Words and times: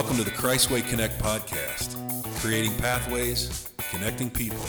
Welcome 0.00 0.16
to 0.16 0.24
the 0.24 0.30
Christway 0.30 0.88
Connect 0.88 1.18
podcast, 1.18 1.94
creating 2.40 2.74
pathways, 2.78 3.68
connecting 3.90 4.30
people 4.30 4.64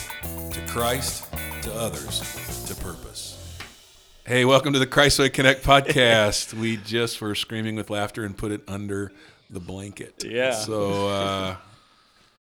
to 0.52 0.60
Christ, 0.68 1.26
to 1.62 1.74
others, 1.74 2.20
to 2.68 2.76
purpose. 2.76 3.58
Hey, 4.26 4.44
welcome 4.44 4.74
to 4.74 4.80
the 4.80 4.86
Christway 4.86 5.32
Connect 5.32 5.64
podcast. 5.64 6.54
we 6.54 6.76
just 6.76 7.22
were 7.22 7.34
screaming 7.34 7.78
with 7.78 7.90
laughter 7.90 8.26
and 8.26 8.38
put 8.38 8.52
it 8.52 8.62
under 8.68 9.14
the 9.50 9.62
blanket. 9.62 10.22
Yeah. 10.28 10.52
So, 10.52 11.08
uh, 11.08 11.56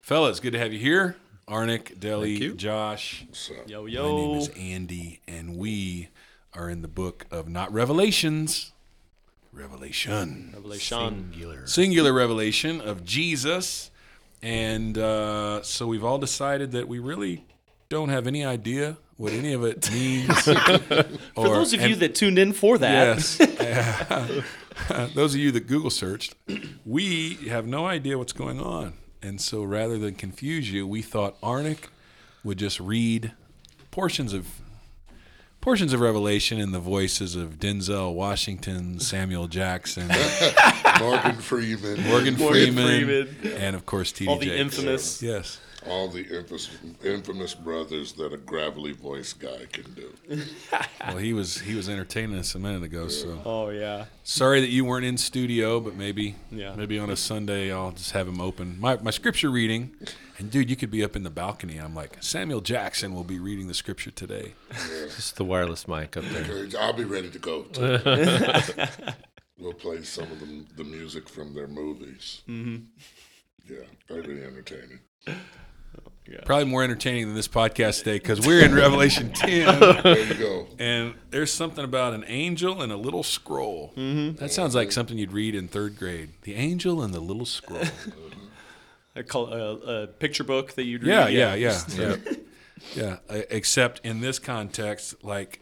fellas, 0.03 0.39
good 0.39 0.53
to 0.53 0.59
have 0.59 0.75
you 0.75 0.79
here. 0.79 1.17
Arnick, 1.49 1.99
Deli. 1.99 2.53
Josh. 2.53 3.25
Yo, 3.67 3.87
yo. 3.87 4.13
My 4.13 4.21
name 4.21 4.37
is 4.37 4.49
Andy, 4.59 5.23
and 5.27 5.57
we 5.57 6.11
are 6.53 6.69
in 6.69 6.83
the 6.83 6.89
book 6.89 7.25
of 7.31 7.49
not 7.49 7.73
Revelations, 7.73 8.73
Revelation. 9.55 10.51
Revelation. 10.55 11.31
Singular. 11.31 11.67
Singular 11.67 12.13
revelation 12.13 12.81
of 12.81 13.05
Jesus. 13.05 13.91
And 14.43 14.99
uh, 14.99 15.63
so 15.63 15.87
we've 15.87 16.05
all 16.05 16.19
decided 16.19 16.73
that 16.73 16.89
we 16.89 16.99
really 16.99 17.47
don't 17.89 18.09
have 18.09 18.27
any 18.27 18.45
idea 18.45 18.97
what 19.17 19.33
any 19.33 19.53
of 19.53 19.65
it 19.65 19.91
means. 19.93 20.43
For 21.35 21.49
those 21.49 21.73
of 21.73 21.83
you 21.83 21.95
that 21.97 22.15
tuned 22.15 22.39
in 22.39 22.53
for 22.53 22.79
that, 22.79 23.17
yes, 23.17 23.39
those 25.15 25.35
of 25.35 25.41
you 25.41 25.53
that 25.53 25.67
Google 25.69 25.91
searched, 25.91 26.35
we 26.85 27.35
have 27.49 27.67
no 27.67 27.87
idea 27.87 28.19
what's 28.19 28.33
going 28.33 28.61
on. 28.61 28.95
And 29.23 29.41
so 29.41 29.63
rather 29.63 29.99
than 29.99 30.15
confuse 30.17 30.71
you, 30.71 30.87
we 30.87 31.01
thought 31.01 31.41
Arnick 31.41 31.89
would 32.43 32.59
just 32.59 32.81
read 32.81 33.33
portions 33.91 34.33
of 34.33 34.49
portions 35.65 35.95
of 35.95 36.01
Revelation 36.01 36.61
in 36.61 36.73
the 36.73 36.79
voices 36.79 37.35
of 37.37 37.59
Denzel 37.59 38.13
Washington, 38.13 39.01
Samuel 39.01 39.49
Jackson, 39.49 40.09
Morgan 41.01 41.37
Freeman, 41.37 42.03
Morgan, 42.03 42.37
Morgan 42.37 42.75
Freeman, 42.75 43.27
Freeman. 43.35 43.57
and 43.63 43.75
of 43.75 43.87
course 43.87 44.13
T.D. 44.13 44.31
all 44.31 44.37
the 44.39 44.45
Jakes. 44.47 44.61
infamous. 44.61 45.23
Yes. 45.23 45.59
All 45.87 46.09
the 46.09 46.23
infamous, 46.25 46.71
infamous 47.05 47.55
brothers 47.55 48.13
that 48.15 48.33
a 48.33 48.37
gravelly 48.37 48.93
voice 48.93 49.33
guy 49.33 49.67
can 49.73 49.93
do. 49.95 50.13
Well, 51.07 51.19
he 51.19 51.35
was 51.35 51.61
he 51.61 51.75
was 51.75 51.89
entertaining 51.89 52.39
us 52.39 52.55
a 52.55 52.59
minute 52.59 52.83
ago. 52.83 53.09
So 53.09 53.41
Oh 53.45 53.69
yeah. 53.69 54.07
sorry 54.23 54.61
that 54.63 54.71
you 54.71 54.85
weren't 54.87 55.05
in 55.05 55.19
studio, 55.19 55.79
but 55.81 55.95
maybe 55.97 56.35
Yeah. 56.51 56.75
maybe 56.75 56.99
on 56.99 57.11
a 57.11 57.17
Sunday 57.17 57.71
I'll 57.71 57.93
just 57.93 58.13
have 58.13 58.27
him 58.27 58.41
open 58.41 58.81
my 58.81 58.97
my 58.97 59.11
scripture 59.11 59.51
reading. 59.51 59.95
And 60.39 60.51
dude, 60.51 60.71
you 60.71 60.77
could 60.77 60.91
be 60.91 61.05
up 61.05 61.15
in 61.15 61.23
the 61.23 61.31
balcony. 61.31 61.77
I'm 61.79 61.95
like 61.95 62.17
Samuel 62.23 62.63
Jackson 62.63 63.15
will 63.15 63.23
be 63.25 63.39
reading 63.39 63.69
the 63.69 63.75
scripture 63.75 64.11
today. 64.11 64.55
Just 65.15 65.37
the 65.37 65.45
wireless 65.45 65.87
mic 65.87 66.17
up 66.17 66.25
there. 66.25 66.67
I'll 66.81 66.93
be 66.95 67.05
ready 67.05 67.29
to 67.31 67.39
go. 67.39 67.63
Too. 67.65 67.99
we'll 69.59 69.75
play 69.75 70.03
some 70.03 70.25
of 70.33 70.41
the, 70.41 70.65
the 70.77 70.85
music 70.85 71.29
from 71.29 71.55
their 71.55 71.69
movies. 71.69 72.43
Mm-hmm. 72.49 72.85
Yeah, 73.73 73.85
that'd 74.09 74.27
be 74.27 74.43
entertaining. 74.43 75.01
Probably 76.47 76.65
more 76.65 76.83
entertaining 76.83 77.27
than 77.27 77.35
this 77.35 77.49
podcast 77.49 77.99
today 77.99 78.19
because 78.19 78.47
we're 78.47 78.65
in 78.65 78.75
Revelation 78.75 79.31
10, 79.35 79.49
There 80.03 80.19
you 80.27 80.35
go. 80.35 80.67
and 80.79 81.15
there's 81.31 81.53
something 81.53 81.85
about 81.85 82.15
an 82.15 82.25
angel 82.27 82.81
and 82.83 82.91
a 82.91 82.97
little 82.97 83.23
scroll. 83.23 83.93
Mm-hmm. 83.97 84.37
That 84.37 84.51
sounds 84.51 84.75
like 84.75 84.91
something 84.91 85.19
you'd 85.19 85.33
read 85.33 85.55
in 85.55 85.69
third 85.69 85.97
grade. 85.99 86.31
The 86.43 86.55
angel 86.55 87.03
and 87.03 87.13
the 87.13 87.21
little 87.21 87.45
scroll. 87.47 87.83
I 89.15 89.23
call 89.27 89.53
a, 89.53 90.03
a 90.03 90.07
picture 90.07 90.45
book 90.45 90.73
that 90.75 90.85
you'd 90.85 91.03
Yeah, 91.03 91.27
read. 91.27 91.35
yeah, 91.35 91.55
yeah, 91.55 91.81
yeah, 91.97 92.17
yeah. 92.95 93.17
Uh, 93.29 93.41
Except 93.51 94.01
in 94.05 94.21
this 94.21 94.39
context, 94.39 95.23
like 95.23 95.61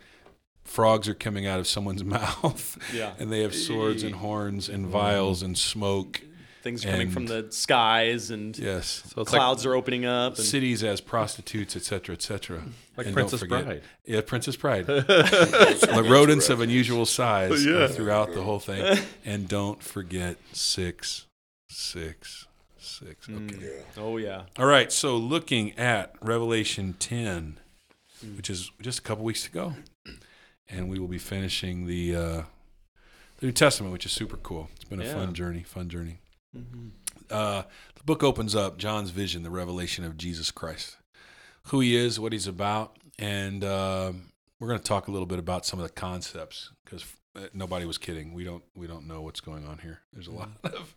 frogs 0.65 1.09
are 1.09 1.15
coming 1.15 1.45
out 1.47 1.59
of 1.59 1.67
someone's 1.67 2.05
mouth, 2.05 2.79
Yeah. 2.95 3.13
and 3.19 3.33
they 3.33 3.43
have 3.43 3.55
swords 3.55 4.03
and 4.05 4.15
horns 4.15 4.69
and 4.69 4.87
vials 4.87 5.43
and 5.43 5.59
smoke. 5.59 6.21
Things 6.63 6.85
coming 6.85 7.11
from 7.11 7.27
the 7.27 7.49
skies 7.51 8.31
and 8.31 8.57
Yes, 8.57 9.03
So 9.15 9.23
it's 9.23 9.33
like, 9.33 9.41
clouds 9.41 9.67
are 9.67 9.75
opening 9.75 10.05
up. 10.07 10.37
And, 10.37 10.45
cities 10.45 10.85
as 10.85 11.01
prostitutes, 11.01 11.75
etc., 11.75 12.15
etc. 12.15 12.63
like 12.97 13.07
And 13.07 13.15
Princess 13.15 13.41
forget- 13.41 13.65
Bride. 13.65 13.83
Yeah, 14.05 14.21
Princess 14.21 14.55
Bride. 14.57 14.87
the 14.87 16.07
rodents 16.09 16.49
of 16.51 16.61
unusual 16.61 17.05
size 17.05 17.67
Yeah. 17.67 17.73
are 17.85 17.89
throughout 17.89 18.33
the 18.33 18.43
whole 18.43 18.61
thing, 18.61 18.99
and 19.25 19.49
don't 19.49 19.83
forget 19.83 20.37
six, 20.53 21.27
six, 21.69 22.47
six. 22.79 23.29
Okay. 23.29 23.57
Yeah. 23.61 24.03
oh 24.03 24.17
yeah. 24.19 24.43
All 24.57 24.67
right, 24.67 24.93
so 24.93 25.17
looking 25.17 25.73
at 25.79 26.15
Revelation 26.21 26.95
10, 27.01 27.59
which 28.37 28.49
is 28.49 28.71
just 28.81 29.01
a 29.01 29.03
couple 29.03 29.25
weeks 29.25 29.43
to 29.45 29.51
go, 29.51 29.75
and 30.69 30.89
we 30.89 30.99
will 31.01 31.09
be 31.09 31.19
finishing 31.19 31.87
the 31.87 32.15
uh, 32.15 32.43
the 33.39 33.47
New 33.47 33.53
Testament, 33.53 33.93
which 33.93 34.07
is 34.07 34.13
super 34.13 34.37
cool. 34.37 34.69
It's 34.77 34.85
been 34.85 35.01
a 35.01 35.05
Yeah. 35.05 35.15
fun 35.15 35.35
journey, 35.35 35.65
fun 35.65 35.89
journey. 35.89 36.19
Mm-hmm. 36.57 36.89
Uh, 37.31 37.63
the 37.95 38.03
book 38.05 38.23
opens 38.23 38.55
up 38.55 38.77
John's 38.79 39.11
vision, 39.11 39.43
the 39.43 39.51
revelation 39.51 40.05
of 40.05 40.17
Jesus 40.17 40.51
Christ, 40.51 40.97
who 41.65 41.81
he 41.81 41.97
is, 41.97 42.19
what 42.21 42.33
he's 42.33 42.47
about, 42.47 42.99
and 43.19 43.65
um 43.65 44.29
we're 44.61 44.69
going 44.69 44.79
to 44.79 44.85
talk 44.85 45.09
a 45.09 45.11
little 45.11 45.27
bit 45.27 45.41
about 45.41 45.67
some 45.67 45.81
of 45.81 45.87
the 45.87 45.93
concepts 45.93 46.71
because 46.85 47.05
nobody 47.53 47.85
was 47.85 47.99
kidding. 47.99 48.33
We 48.33 48.45
don't 48.45 48.63
we 48.77 48.87
don't 48.87 49.09
know 49.09 49.21
what's 49.23 49.41
going 49.41 49.67
on 49.67 49.79
here. 49.79 50.01
There's 50.13 50.29
a 50.29 50.33
lot 50.33 50.51
of 50.63 50.95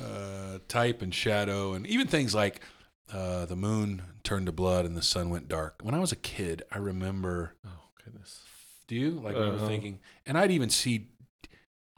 uh, 0.00 0.58
type 0.68 1.02
and 1.02 1.12
shadow, 1.12 1.72
and 1.72 1.86
even 1.88 2.06
things 2.06 2.34
like 2.36 2.60
uh, 3.12 3.46
the 3.46 3.56
moon 3.56 4.02
turned 4.22 4.46
to 4.46 4.52
blood 4.52 4.84
and 4.84 4.96
the 4.96 5.02
sun 5.02 5.28
went 5.30 5.48
dark. 5.48 5.80
When 5.82 5.94
I 5.94 5.98
was 5.98 6.12
a 6.12 6.16
kid, 6.16 6.62
I 6.70 6.78
remember. 6.78 7.54
Oh 7.66 7.70
goodness. 8.04 8.42
Do 8.86 8.94
you 8.94 9.10
like 9.10 9.34
remember 9.34 9.56
Uh-huh. 9.56 9.66
thinking? 9.66 9.98
And 10.24 10.38
I'd 10.38 10.50
even 10.52 10.70
see, 10.70 11.08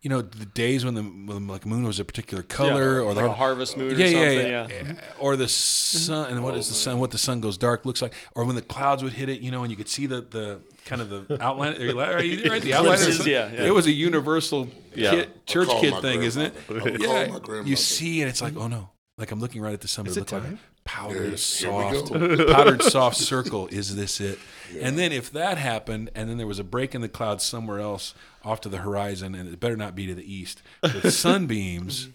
you 0.03 0.09
know, 0.09 0.23
the 0.23 0.47
days 0.47 0.85
when 0.85 0.95
the 0.95 1.03
when 1.03 1.47
like 1.47 1.67
moon 1.67 1.85
was 1.85 2.01
a 2.01 2.05
particular 2.05 2.43
color, 2.43 2.95
Yeah, 3.01 3.07
or 3.07 3.13
like 3.13 3.25
the 3.25 3.31
a 3.31 3.35
harvest 3.35 3.77
moon 3.77 3.99
yeah, 3.99 4.07
or 4.07 4.09
yeah, 4.09 4.13
something. 4.13 4.47
yeah, 4.51 4.69
Yeah. 4.69 4.83
yeah. 4.95 5.15
Or 5.19 5.37
the 5.37 5.49
sun, 5.49 6.31
and 6.33 6.43
what 6.43 6.57
is 6.57 6.69
the 6.69 6.75
sun? 6.75 6.99
What 6.99 7.11
the 7.11 7.19
sun 7.19 7.41
goes 7.43 7.59
dark 7.59 7.85
looks 7.85 8.01
like, 8.01 8.15
or 8.35 8.45
when 8.45 8.57
the 8.57 8.63
clouds 8.63 9.03
would 9.03 9.13
hit 9.13 9.29
it, 9.29 9.41
you 9.41 9.51
know, 9.51 9.63
and 9.63 9.71
you 9.71 9.77
could 9.77 9.89
see 9.89 10.07
the 10.07 10.23
the 10.23 10.61
kind 10.87 11.03
of 11.03 11.11
the 11.11 11.37
outline. 11.43 11.75
Are 11.77 11.85
you, 11.85 12.01
are 12.01 12.23
you 12.23 12.51
right? 12.51 12.63
The 12.63 12.73
outline. 12.75 12.95
of 12.95 13.01
the 13.01 13.05
Glimpses, 13.07 13.27
yeah, 13.27 13.51
yeah. 13.53 13.67
It 13.67 13.75
was 13.75 13.87
a 13.87 13.93
universal 13.93 14.69
Yeah. 14.95 15.11
kid, 15.11 15.47
church 15.47 15.69
kid 15.81 15.93
my 15.93 16.01
thing, 16.01 16.23
isn't 16.23 16.43
it? 16.43 16.55
grandmother. 16.67 17.33
I'll 17.35 17.41
call 17.41 17.57
Yeah. 17.57 17.63
You 17.65 17.77
see, 17.77 18.23
and 18.23 18.31
it's 18.31 18.41
like, 18.41 18.57
oh 18.57 18.69
no, 18.69 18.91
like 19.19 19.31
I'm 19.33 19.41
looking 19.41 19.61
right 19.61 19.75
at 19.75 19.83
the 19.83 19.89
sun. 19.89 20.05
but 20.07 20.13
Is 20.13 20.17
it 20.17 20.21
it 20.21 20.33
looked 20.33 20.33
like 20.33 20.43
time? 20.45 20.59
a 20.80 20.80
powdered, 20.91 21.31
Yes, 21.33 21.43
soft, 21.43 22.11
powdered, 22.49 22.83
soft 22.83 23.17
circle. 23.33 23.69
Is 23.69 23.95
this 23.97 24.21
it? 24.21 24.39
And 24.81 24.99
then 24.99 25.13
if 25.13 25.31
that 25.33 25.59
happened, 25.59 26.11
and 26.15 26.29
then 26.29 26.37
there 26.39 26.47
was 26.47 26.59
a 26.59 26.65
break 26.65 26.95
in 26.95 27.01
the 27.01 27.09
clouds 27.09 27.45
somewhere 27.45 27.81
else 27.81 28.15
off 28.45 28.61
to 28.63 28.69
the 28.69 28.79
horizon, 28.79 29.35
and 29.35 29.49
it 29.53 29.61
better 29.61 29.77
not 29.77 29.95
be 29.95 30.07
to 30.07 30.15
the 30.15 30.33
east, 30.33 30.63
with 30.83 31.13
sunbeams, 31.27 32.09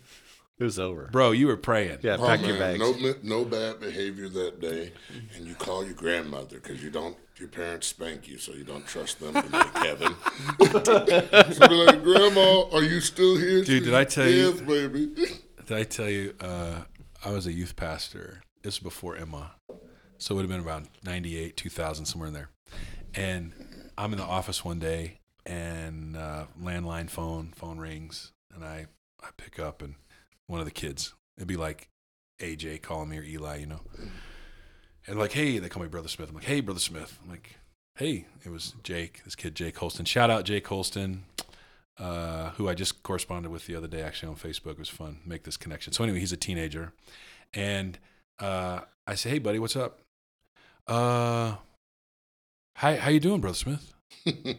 It 0.59 0.63
was 0.63 0.79
over. 0.79 1.09
bro, 1.11 1.31
you 1.31 1.47
were 1.47 1.57
praying. 1.57 1.99
Yeah, 2.01 2.17
Oh, 2.19 2.25
pack 2.25 2.45
your 2.45 2.57
bags. 2.57 2.79
no 2.79 3.13
no 3.23 3.45
bad 3.45 3.79
behavior 3.79 4.29
that 4.29 4.59
day, 4.61 4.91
and 5.35 5.45
you 5.45 5.53
call 5.55 5.83
your 5.85 5.93
grandmother 5.95 6.59
because 6.61 6.83
you 6.83 6.89
don't. 6.89 7.15
Your 7.37 7.49
parents 7.49 7.87
spank 7.87 8.29
you, 8.29 8.37
so 8.37 8.53
you 8.53 8.63
don't 8.63 8.87
trust 8.87 9.19
them 9.19 9.33
to 9.33 9.49
make 9.49 9.77
heaven. 9.85 10.15
so 11.53 11.67
be 11.67 11.75
like, 11.75 12.01
Grandma, 12.01 12.63
are 12.71 12.81
you 12.81 13.01
still 13.01 13.35
here? 13.35 13.61
Dude, 13.61 13.83
did 13.83 13.93
I 13.93 14.05
tell 14.05 14.25
yes, 14.25 14.33
you- 14.35 14.51
Yes, 14.51 14.61
baby. 14.61 15.11
Did 15.67 15.77
I 15.77 15.83
tell 15.83 16.09
you? 16.09 16.33
Uh, 16.39 16.83
I 17.25 17.31
was 17.31 17.45
a 17.47 17.51
youth 17.51 17.75
pastor. 17.75 18.41
This 18.65 18.81
was 18.81 18.83
before 18.83 19.15
Emma, 19.15 19.51
so 20.17 20.33
it 20.33 20.35
would 20.37 20.49
have 20.49 20.49
been 20.49 20.67
around 20.67 20.89
'98, 21.03 21.55
2000, 21.55 22.05
somewhere 22.05 22.27
in 22.27 22.33
there. 22.33 22.49
And 23.13 23.53
I'm 23.95 24.11
in 24.11 24.17
the 24.17 24.25
office 24.25 24.65
one 24.65 24.79
day, 24.79 25.19
and 25.45 26.17
uh, 26.17 26.45
landline 26.59 27.07
phone 27.07 27.53
phone 27.55 27.77
rings, 27.77 28.31
and 28.51 28.65
I 28.65 28.87
I 29.21 29.27
pick 29.37 29.59
up, 29.59 29.83
and 29.83 29.93
one 30.47 30.59
of 30.59 30.65
the 30.65 30.71
kids. 30.71 31.13
It'd 31.37 31.47
be 31.47 31.57
like 31.57 31.89
AJ 32.41 32.81
calling 32.81 33.09
me 33.09 33.19
or 33.19 33.23
Eli, 33.23 33.57
you 33.57 33.67
know. 33.67 33.81
And 35.05 35.19
like, 35.19 35.33
hey, 35.33 35.59
they 35.59 35.69
call 35.69 35.83
me 35.83 35.89
Brother 35.89 36.07
Smith. 36.07 36.29
I'm 36.29 36.35
like, 36.35 36.45
hey, 36.45 36.61
Brother 36.61 36.79
Smith. 36.79 37.19
I'm 37.23 37.29
like, 37.29 37.57
hey, 37.97 38.25
it 38.43 38.49
was 38.49 38.73
Jake, 38.81 39.23
this 39.25 39.35
kid 39.35 39.53
Jake 39.53 39.77
Holston. 39.77 40.05
Shout 40.05 40.31
out 40.31 40.43
Jake 40.43 40.65
Holston 40.65 41.25
uh, 41.99 42.49
who 42.51 42.67
I 42.67 42.73
just 42.73 43.03
corresponded 43.03 43.51
with 43.51 43.67
the 43.67 43.75
other 43.75 43.87
day, 43.87 44.01
actually 44.01 44.29
on 44.29 44.35
Facebook. 44.35 44.71
It 44.71 44.79
was 44.79 44.89
fun 44.89 45.19
make 45.25 45.43
this 45.43 45.57
connection. 45.57 45.93
So 45.93 46.03
anyway, 46.03 46.19
he's 46.19 46.33
a 46.33 46.37
teenager, 46.37 46.93
and 47.53 47.97
uh, 48.39 48.81
I 49.07 49.15
say, 49.15 49.29
"Hey, 49.31 49.39
buddy, 49.39 49.59
what's 49.59 49.75
up? 49.75 49.99
Uh, 50.87 51.55
hi, 52.77 52.95
how 52.97 53.09
you 53.09 53.19
doing, 53.19 53.41
brother 53.41 53.55
Smith?" 53.55 53.93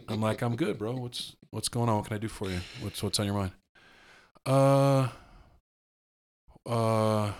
I'm 0.07 0.21
like, 0.21 0.41
"I'm 0.41 0.55
good, 0.55 0.77
bro. 0.77 0.93
What's 0.93 1.35
what's 1.51 1.69
going 1.69 1.89
on? 1.89 1.97
What 1.97 2.05
can 2.07 2.15
I 2.15 2.19
do 2.19 2.27
for 2.27 2.49
you? 2.49 2.59
What's 2.81 3.01
what's 3.03 3.19
on 3.19 3.25
your 3.25 3.35
mind?" 3.35 3.51
Uh, 4.45 5.09
uh, 6.65 7.31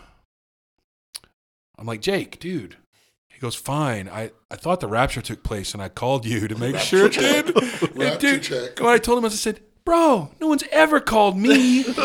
I'm 1.78 1.86
like, 1.86 2.02
Jake, 2.02 2.40
dude. 2.40 2.78
He 3.30 3.40
goes, 3.40 3.54
fine. 3.56 4.10
I, 4.10 4.32
I 4.50 4.56
thought 4.56 4.80
the 4.80 4.88
rapture 4.88 5.22
took 5.22 5.44
place, 5.44 5.74
and 5.74 5.82
I 5.84 5.90
called 5.90 6.26
you 6.26 6.48
to 6.48 6.56
make 6.60 6.78
sure 6.80 7.06
it 7.06 7.16
Rapture 7.18 7.44
did. 7.44 7.56
check. 7.56 7.82
And 7.82 7.98
Rapture 7.98 8.18
dude, 8.32 8.44
check. 8.44 8.80
when 8.80 8.90
I 8.90 8.98
told 8.98 9.20
him, 9.20 9.26
I 9.26 9.30
said, 9.30 9.62
bro, 9.88 10.30
no 10.42 10.48
one's 10.48 10.66
ever 10.70 11.00
called 11.00 11.38
me. 11.38 11.84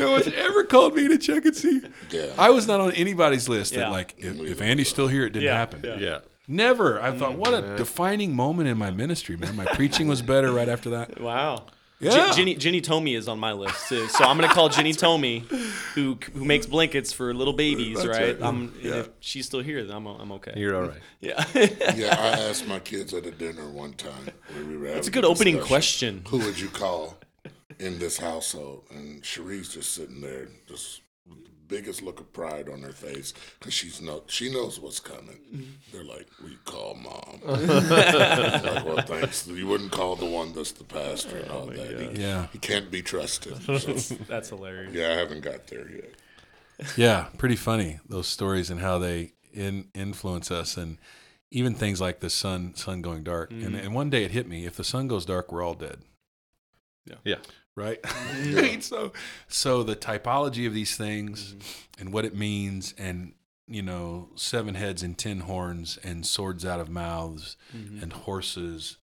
no 0.00 0.12
one's 0.12 0.28
ever 0.28 0.64
called 0.64 0.94
me 0.94 1.06
to 1.06 1.18
check 1.18 1.44
and 1.44 1.54
see. 1.54 1.82
Yeah. 2.10 2.28
I 2.38 2.48
was 2.48 2.66
not 2.66 2.80
on 2.80 2.92
anybody's 2.92 3.46
list. 3.46 3.74
That 3.74 3.90
like, 3.90 4.14
if, 4.16 4.40
if 4.40 4.62
Andy's 4.62 4.88
still 4.88 5.06
here, 5.08 5.26
it 5.26 5.30
didn't 5.34 5.44
Yeah, 5.44 5.54
happen. 5.58 5.82
yeah. 5.84 5.96
Yeah. 5.98 6.18
Never. 6.48 7.00
I 7.02 7.12
thought, 7.12 7.36
what 7.36 7.52
a 7.52 7.76
defining 7.76 8.34
moment 8.34 8.68
in 8.70 8.78
my 8.78 8.90
ministry, 8.90 9.36
man. 9.36 9.54
My 9.54 9.66
preaching 9.66 10.08
was 10.08 10.22
better 10.22 10.50
right 10.50 10.68
after 10.68 10.88
that. 10.90 11.20
Wow. 11.20 11.66
Yeah. 12.00 12.30
J- 12.30 12.36
Ginny 12.36 12.54
Ginny 12.56 12.80
Tomey 12.80 13.16
is 13.16 13.28
on 13.28 13.38
my 13.38 13.52
list 13.52 13.88
too, 13.88 14.08
so 14.08 14.24
I'm 14.24 14.36
gonna 14.36 14.52
call 14.52 14.68
Ginny 14.68 14.92
Tomey, 14.92 15.40
who 15.94 16.18
who 16.34 16.44
makes 16.44 16.66
blankets 16.66 17.12
for 17.12 17.32
little 17.32 17.52
babies, 17.52 17.96
That's 17.96 18.08
right? 18.08 18.38
right. 18.40 18.46
I'm, 18.46 18.74
Yeah. 18.82 18.94
If 18.96 19.10
she's 19.20 19.46
still 19.46 19.60
here, 19.60 19.84
then 19.84 19.96
I'm 19.96 20.06
I'm 20.06 20.32
okay. 20.32 20.52
You're 20.56 20.76
all 20.76 20.88
right. 20.88 21.00
yeah, 21.20 21.44
Yeah, 21.94 22.16
I 22.18 22.40
asked 22.48 22.66
my 22.66 22.80
kids 22.80 23.14
at 23.14 23.24
a 23.26 23.30
dinner 23.30 23.68
one 23.70 23.92
time. 23.94 24.28
Where 24.52 24.64
we 24.64 24.76
were 24.76 24.86
that's 24.88 25.06
a 25.06 25.10
having 25.10 25.12
good 25.12 25.24
opening 25.24 25.60
question. 25.60 26.22
Who 26.28 26.38
would 26.40 26.58
you 26.58 26.68
call 26.68 27.16
in 27.78 27.98
this 28.00 28.18
household? 28.18 28.84
And 28.90 29.22
Cherie's 29.22 29.72
just 29.72 29.92
sitting 29.94 30.20
there, 30.20 30.48
just 30.68 31.00
with 31.00 31.03
the 31.03 31.03
biggest 31.74 32.02
look 32.02 32.20
of 32.20 32.32
pride 32.32 32.68
on 32.68 32.82
her 32.82 32.92
face 32.92 33.34
because 33.58 33.74
she's 33.74 34.00
no, 34.00 34.22
she 34.26 34.52
knows 34.52 34.78
what's 34.78 35.00
coming. 35.00 35.74
They're 35.92 36.04
like, 36.04 36.28
"We 36.42 36.56
call 36.64 36.94
mom." 36.94 37.40
like, 37.44 38.84
well, 38.84 39.02
thanks. 39.02 39.46
You 39.46 39.66
wouldn't 39.66 39.90
call 39.90 40.14
the 40.14 40.26
one 40.26 40.52
that's 40.52 40.72
the 40.72 40.84
pastor 40.84 41.38
and 41.38 41.50
oh 41.50 41.58
all 41.58 41.66
that. 41.66 42.12
He, 42.14 42.22
Yeah. 42.22 42.46
he 42.52 42.58
can't 42.58 42.90
be 42.90 43.02
trusted. 43.02 43.54
So, 43.84 44.14
That's 44.28 44.48
hilarious. 44.50 44.94
yeah, 44.94 45.10
I 45.10 45.14
haven't 45.14 45.42
got 45.42 45.66
there 45.66 45.90
yet. 45.90 46.14
Yeah, 46.96 47.26
pretty 47.38 47.56
funny 47.56 48.00
those 48.08 48.26
stories 48.26 48.70
and 48.70 48.80
how 48.80 48.98
they 48.98 49.32
in, 49.52 49.88
influence 49.94 50.50
us, 50.50 50.76
and 50.76 50.98
even 51.50 51.74
things 51.74 52.00
like 52.00 52.20
the 52.20 52.30
sun 52.30 52.74
sun 52.76 53.02
going 53.02 53.24
dark. 53.24 53.50
And, 53.50 53.62
mm-hmm. 53.62 53.76
and 53.76 53.94
one 53.94 54.10
day 54.10 54.24
it 54.24 54.30
hit 54.30 54.48
me: 54.48 54.64
if 54.64 54.76
the 54.76 54.84
sun 54.84 55.08
goes 55.08 55.24
dark, 55.24 55.50
we're 55.52 55.62
all 55.62 55.74
dead. 55.74 55.98
Yeah. 57.04 57.16
Yeah. 57.24 57.36
Right. 57.76 57.98
Right? 58.52 58.82
so, 58.82 59.12
so 59.48 59.82
the 59.82 59.96
typology 59.96 60.66
of 60.66 60.74
these 60.74 60.96
things 60.96 61.56
and 61.98 62.12
what 62.12 62.24
it 62.24 62.34
means, 62.34 62.94
and 62.98 63.34
you 63.66 63.82
know, 63.82 64.28
seven 64.36 64.74
heads 64.74 65.02
and 65.02 65.16
ten 65.16 65.40
horns, 65.40 65.98
and 66.04 66.26
swords 66.26 66.64
out 66.64 66.80
of 66.80 66.88
mouths, 66.88 67.56
and 67.72 68.12
horses, 68.12 68.98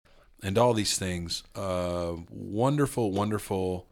and 0.44 0.58
all 0.58 0.74
these 0.74 0.98
things. 0.98 1.44
Uh, 1.56 2.14
wonderful, 2.30 3.12
wonderful 3.12 3.88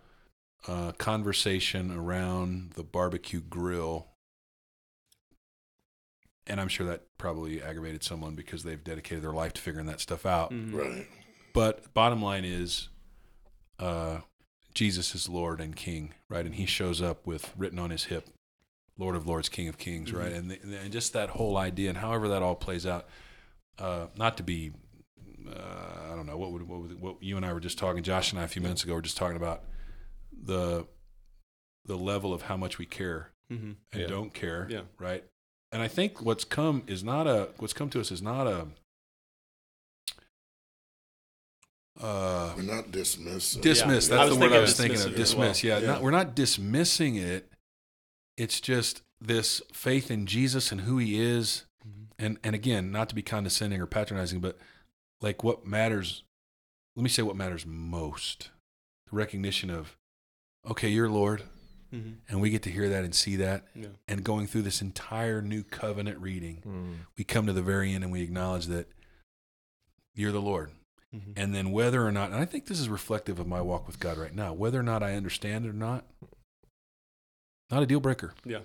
uh, 0.67 0.91
conversation 0.93 1.91
around 1.95 2.71
the 2.73 2.83
barbecue 2.83 3.41
grill. 3.41 4.07
And 6.47 6.61
I'm 6.61 6.67
sure 6.67 6.85
that 6.87 7.17
probably 7.17 7.61
aggravated 7.61 8.03
someone 8.03 8.35
because 8.35 8.63
they've 8.63 8.83
dedicated 8.83 9.23
their 9.23 9.33
life 9.33 9.53
to 9.53 9.61
figuring 9.61 9.87
that 9.87 9.99
stuff 9.99 10.25
out. 10.25 10.51
Mm-hmm. 10.51 10.75
Right. 10.75 11.07
But 11.53 11.93
bottom 11.93 12.21
line 12.21 12.45
is, 12.45 12.89
uh, 13.79 14.19
Jesus 14.75 15.15
is 15.15 15.27
Lord 15.27 15.59
and 15.59 15.75
King, 15.75 16.13
right? 16.29 16.45
And 16.45 16.53
He 16.55 16.65
shows 16.67 17.01
up 17.01 17.25
with 17.25 17.51
written 17.57 17.79
on 17.79 17.89
His 17.89 18.05
hip, 18.05 18.27
Lord 18.97 19.15
of 19.15 19.25
Lords, 19.25 19.49
King 19.49 19.67
of 19.67 19.77
Kings, 19.77 20.13
right? 20.13 20.31
And 20.31 20.51
the, 20.51 20.59
and 20.79 20.91
just 20.91 21.13
that 21.13 21.29
whole 21.31 21.57
idea, 21.57 21.89
and 21.89 21.97
however 21.97 22.27
that 22.29 22.43
all 22.43 22.55
plays 22.55 22.85
out, 22.85 23.07
uh, 23.79 24.07
not 24.17 24.37
to 24.37 24.43
be, 24.43 24.71
uh, 25.49 26.11
I 26.11 26.15
don't 26.15 26.25
know, 26.27 26.37
what 26.37 26.51
would 26.51 26.67
what, 26.67 26.81
would, 26.81 27.01
what 27.01 27.15
you 27.23 27.37
and 27.37 27.45
I 27.45 27.53
were 27.53 27.59
just 27.59 27.77
talking, 27.77 28.03
Josh 28.03 28.31
and 28.31 28.39
I 28.39 28.43
a 28.43 28.47
few 28.47 28.61
minutes 28.61 28.83
ago, 28.83 28.93
were 28.93 29.01
just 29.01 29.17
talking 29.17 29.37
about 29.37 29.63
the 30.31 30.85
the 31.85 31.97
level 31.97 32.33
of 32.33 32.43
how 32.43 32.57
much 32.57 32.77
we 32.77 32.85
care 32.85 33.31
Mm-hmm. 33.51 33.71
and 33.93 34.01
Yeah. 34.01 34.07
don't 34.07 34.33
care, 34.33 34.67
Yeah. 34.71 34.81
right? 34.97 35.23
And 35.71 35.79
I 35.83 35.87
think 35.87 36.19
what's 36.19 36.43
come 36.43 36.81
is 36.87 37.03
not 37.03 37.27
a 37.27 37.49
what's 37.57 37.73
come 37.73 37.89
to 37.91 37.99
us 38.01 38.11
is 38.11 38.21
not 38.21 38.47
a 38.47 38.67
uh, 42.01 42.53
We're 42.57 42.63
not 42.63 42.91
dismissed. 42.91 43.61
dismiss. 43.61 44.09
Yeah. 44.09 44.17
That's 44.17 44.29
the 44.33 44.39
word 44.39 44.51
I 44.53 44.59
was 44.59 44.75
thinking 44.77 44.99
of. 44.99 45.17
as 45.19 45.35
well. 45.35 45.47
Dismiss. 45.49 45.63
Yeah, 45.63 45.79
Yeah. 45.79 45.87
Not, 45.87 46.01
we're 46.01 46.11
not 46.11 46.35
dismissing 46.35 47.15
it. 47.15 47.51
It's 48.37 48.59
just 48.59 49.01
this 49.21 49.61
faith 49.73 50.11
in 50.11 50.25
Jesus 50.25 50.71
and 50.71 50.81
who 50.81 50.97
He 50.97 51.19
is, 51.21 51.65
and 52.19 52.37
and 52.43 52.53
again, 52.55 52.91
not 52.91 53.07
to 53.09 53.15
be 53.15 53.21
condescending 53.21 53.79
or 53.81 53.85
patronizing, 53.85 54.39
but 54.41 54.57
like 55.21 55.43
what 55.43 55.65
matters. 55.65 56.23
Let 56.97 57.03
me 57.03 57.09
say 57.09 57.23
what 57.23 57.35
matters 57.37 57.65
most: 57.65 58.49
the 59.09 59.15
recognition 59.15 59.69
of, 59.69 59.95
okay, 60.69 60.89
you're 60.89 61.09
Lord, 61.09 61.43
Mm-hmm. 61.93 62.09
and 62.27 62.41
we 62.41 62.49
get 62.49 62.63
to 62.63 62.69
hear 62.71 62.89
that 62.89 63.05
and 63.05 63.15
see 63.15 63.37
that. 63.37 63.63
Yeah. 63.73 63.87
And 64.07 64.21
going 64.23 64.47
through 64.47 64.63
this 64.63 64.81
entire 64.81 65.41
new 65.41 65.63
covenant 65.63 66.17
reading, 66.19 66.61
Mm. 66.67 67.05
we 67.17 67.23
come 67.23 67.45
to 67.47 67.53
the 67.53 67.61
very 67.61 67.93
end 67.93 68.03
and 68.03 68.11
we 68.11 68.21
acknowledge 68.21 68.65
that 68.65 68.89
you're 70.13 70.31
the 70.33 70.41
Lord. 70.41 70.71
Mm-hmm. 71.15 71.31
And 71.37 71.55
then 71.55 71.71
whether 71.71 72.05
or 72.05 72.11
not, 72.11 72.31
and 72.31 72.39
I 72.39 72.45
think 72.45 72.65
this 72.67 72.79
is 72.79 72.89
reflective 72.89 73.39
of 73.39 73.47
my 73.47 73.61
walk 73.61 73.87
with 73.87 73.99
God 73.99 74.17
right 74.17 74.33
now, 74.35 74.53
whether 74.53 74.79
or 74.79 74.83
not 74.83 75.01
I 75.01 75.13
understand 75.15 75.65
it 75.65 75.69
or 75.69 75.73
not, 75.73 76.03
not 77.71 77.81
a 77.83 77.85
deal 77.85 77.99
breaker. 77.99 78.33
Yeah. 78.45 78.59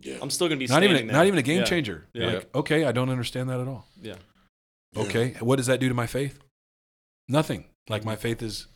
Yeah. 0.00 0.16
I'm 0.22 0.30
still 0.30 0.48
gonna 0.48 0.58
be 0.58 0.66
Not 0.66 0.82
even, 0.82 0.96
a, 0.96 0.98
standing 1.00 1.14
not 1.14 1.26
even 1.26 1.38
a 1.38 1.42
game 1.42 1.58
Yeah. 1.58 1.64
changer. 1.64 2.06
Yeah. 2.14 2.26
Like, 2.26 2.54
okay, 2.54 2.84
I 2.84 2.92
don't 2.92 3.10
understand 3.10 3.50
that 3.50 3.60
at 3.60 3.68
all. 3.68 3.86
Yeah. 4.00 4.14
Yeah. 4.92 5.02
Okay, 5.02 5.34
what 5.40 5.56
does 5.56 5.66
that 5.66 5.78
do 5.78 5.88
to 5.88 5.94
my 5.94 6.06
faith? 6.06 6.40
Nothing. 7.28 7.66
Like 7.88 8.04
my 8.04 8.16
faith 8.16 8.42
is 8.42 8.66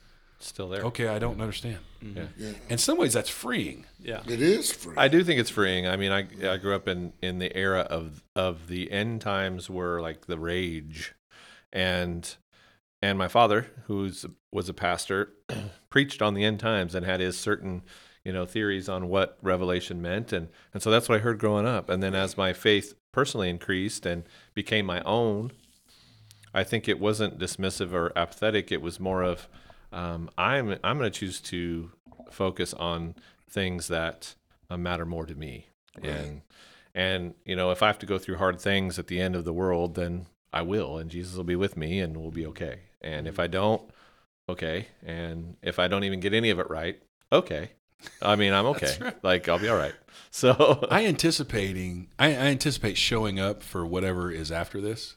Still 0.41 0.69
there. 0.69 0.82
okay. 0.85 1.09
I 1.09 1.19
don't 1.19 1.41
understand. 1.41 1.79
Mhm. 2.03 2.17
Yeah. 2.17 2.27
Yeah. 2.37 2.53
In 2.69 2.79
some 2.79 2.99
ways, 2.99 3.15
that's 3.15 3.31
freeing. 3.31 3.87
Yeah. 3.99 4.23
It 4.29 4.43
is 4.43 4.70
free. 4.70 4.94
I 4.97 5.09
do 5.09 5.25
think 5.25 5.41
it's 5.41 5.50
freeing. 5.50 5.87
I 5.87 5.97
mean, 5.97 6.12
I 6.12 6.27
I 6.53 6.56
grew 6.59 6.75
up 6.75 6.87
in 6.87 7.15
in 7.23 7.38
the 7.38 7.56
era 7.56 7.81
of 7.81 8.23
of 8.37 8.69
the 8.69 8.93
end 8.93 9.23
times 9.23 9.70
were 9.70 10.00
like 10.03 10.27
the 10.27 10.38
rage, 10.38 11.15
and 11.73 12.37
and 13.05 13.19
my 13.19 13.29
father, 13.29 13.67
who 13.87 14.11
was 14.51 14.69
a 14.71 14.73
pastor, 14.73 15.35
preached 15.91 16.23
on 16.23 16.33
the 16.33 16.43
end 16.43 16.59
times 16.59 16.95
and 16.95 17.05
had 17.05 17.21
his 17.21 17.39
certain 17.39 17.83
you 18.25 18.33
know 18.33 18.47
theories 18.47 18.89
on 18.89 19.11
what 19.11 19.37
revelation 19.43 20.01
meant, 20.01 20.33
and 20.33 20.49
and 20.73 20.83
so 20.83 20.91
that's 20.91 21.06
what 21.06 21.17
I 21.17 21.19
heard 21.19 21.39
growing 21.39 21.67
up. 21.67 21.91
And 21.91 22.03
then 22.03 22.15
as 22.15 22.39
my 22.39 22.55
faith 22.55 22.95
personally 23.12 23.51
increased 23.51 24.06
and 24.06 24.25
became 24.55 24.87
my 24.87 25.03
own, 25.03 25.53
I 26.55 26.65
think 26.65 26.89
it 26.89 26.99
wasn't 26.99 27.39
dismissive 27.39 27.93
or 27.93 28.11
apathetic. 28.17 28.73
It 28.73 28.81
was 28.81 28.99
more 28.99 29.23
of 29.23 29.49
um, 29.93 30.31
I'm 30.39 30.79
I'm 30.83 30.97
going 30.97 31.12
to 31.12 31.19
choose 31.19 31.43
to 31.43 31.91
focus 32.31 32.73
on 32.73 33.17
things 33.51 33.89
that 33.89 34.35
uh, 34.71 34.79
matter 34.79 35.05
more 35.05 35.27
to 35.27 35.35
me, 35.35 35.67
and 36.03 36.41
and 36.95 37.35
you 37.45 37.55
know 37.55 37.71
if 37.71 37.83
I 37.83 37.89
have 37.89 37.99
to 37.99 38.06
go 38.06 38.17
through 38.17 38.39
hard 38.39 38.59
things 38.59 38.99
at 38.99 39.09
the 39.09 39.21
end 39.21 39.37
of 39.37 39.45
the 39.45 39.53
world, 39.53 39.95
then 39.95 40.25
I 40.55 40.62
will, 40.62 40.97
and 40.97 41.11
Jesus 41.11 41.37
will 41.37 41.45
be 41.45 41.55
with 41.55 41.77
me, 41.77 42.01
and 42.01 42.17
we'll 42.17 42.31
be 42.31 42.47
okay. 42.47 42.79
And 43.05 43.29
if 43.29 43.39
I 43.39 43.47
don't, 43.47 43.83
okay, 44.49 44.87
and 45.05 45.56
if 45.62 45.79
I 45.79 45.87
don't 45.89 46.05
even 46.05 46.21
get 46.21 46.33
any 46.35 46.51
of 46.51 46.59
it 46.59 46.69
right, 46.71 47.01
okay. 47.31 47.71
I 48.23 48.35
mean, 48.37 48.53
I'm 48.53 48.67
okay. 48.75 48.97
Like 49.23 49.49
I'll 49.49 49.59
be 49.61 49.69
all 49.69 49.77
right. 49.77 49.95
So 50.31 50.85
I 50.91 51.06
anticipating, 51.06 52.09
I, 52.19 52.31
I 52.31 52.47
anticipate 52.51 52.97
showing 52.97 53.39
up 53.39 53.62
for 53.62 53.87
whatever 53.87 54.33
is 54.33 54.51
after 54.51 54.81
this, 54.81 55.15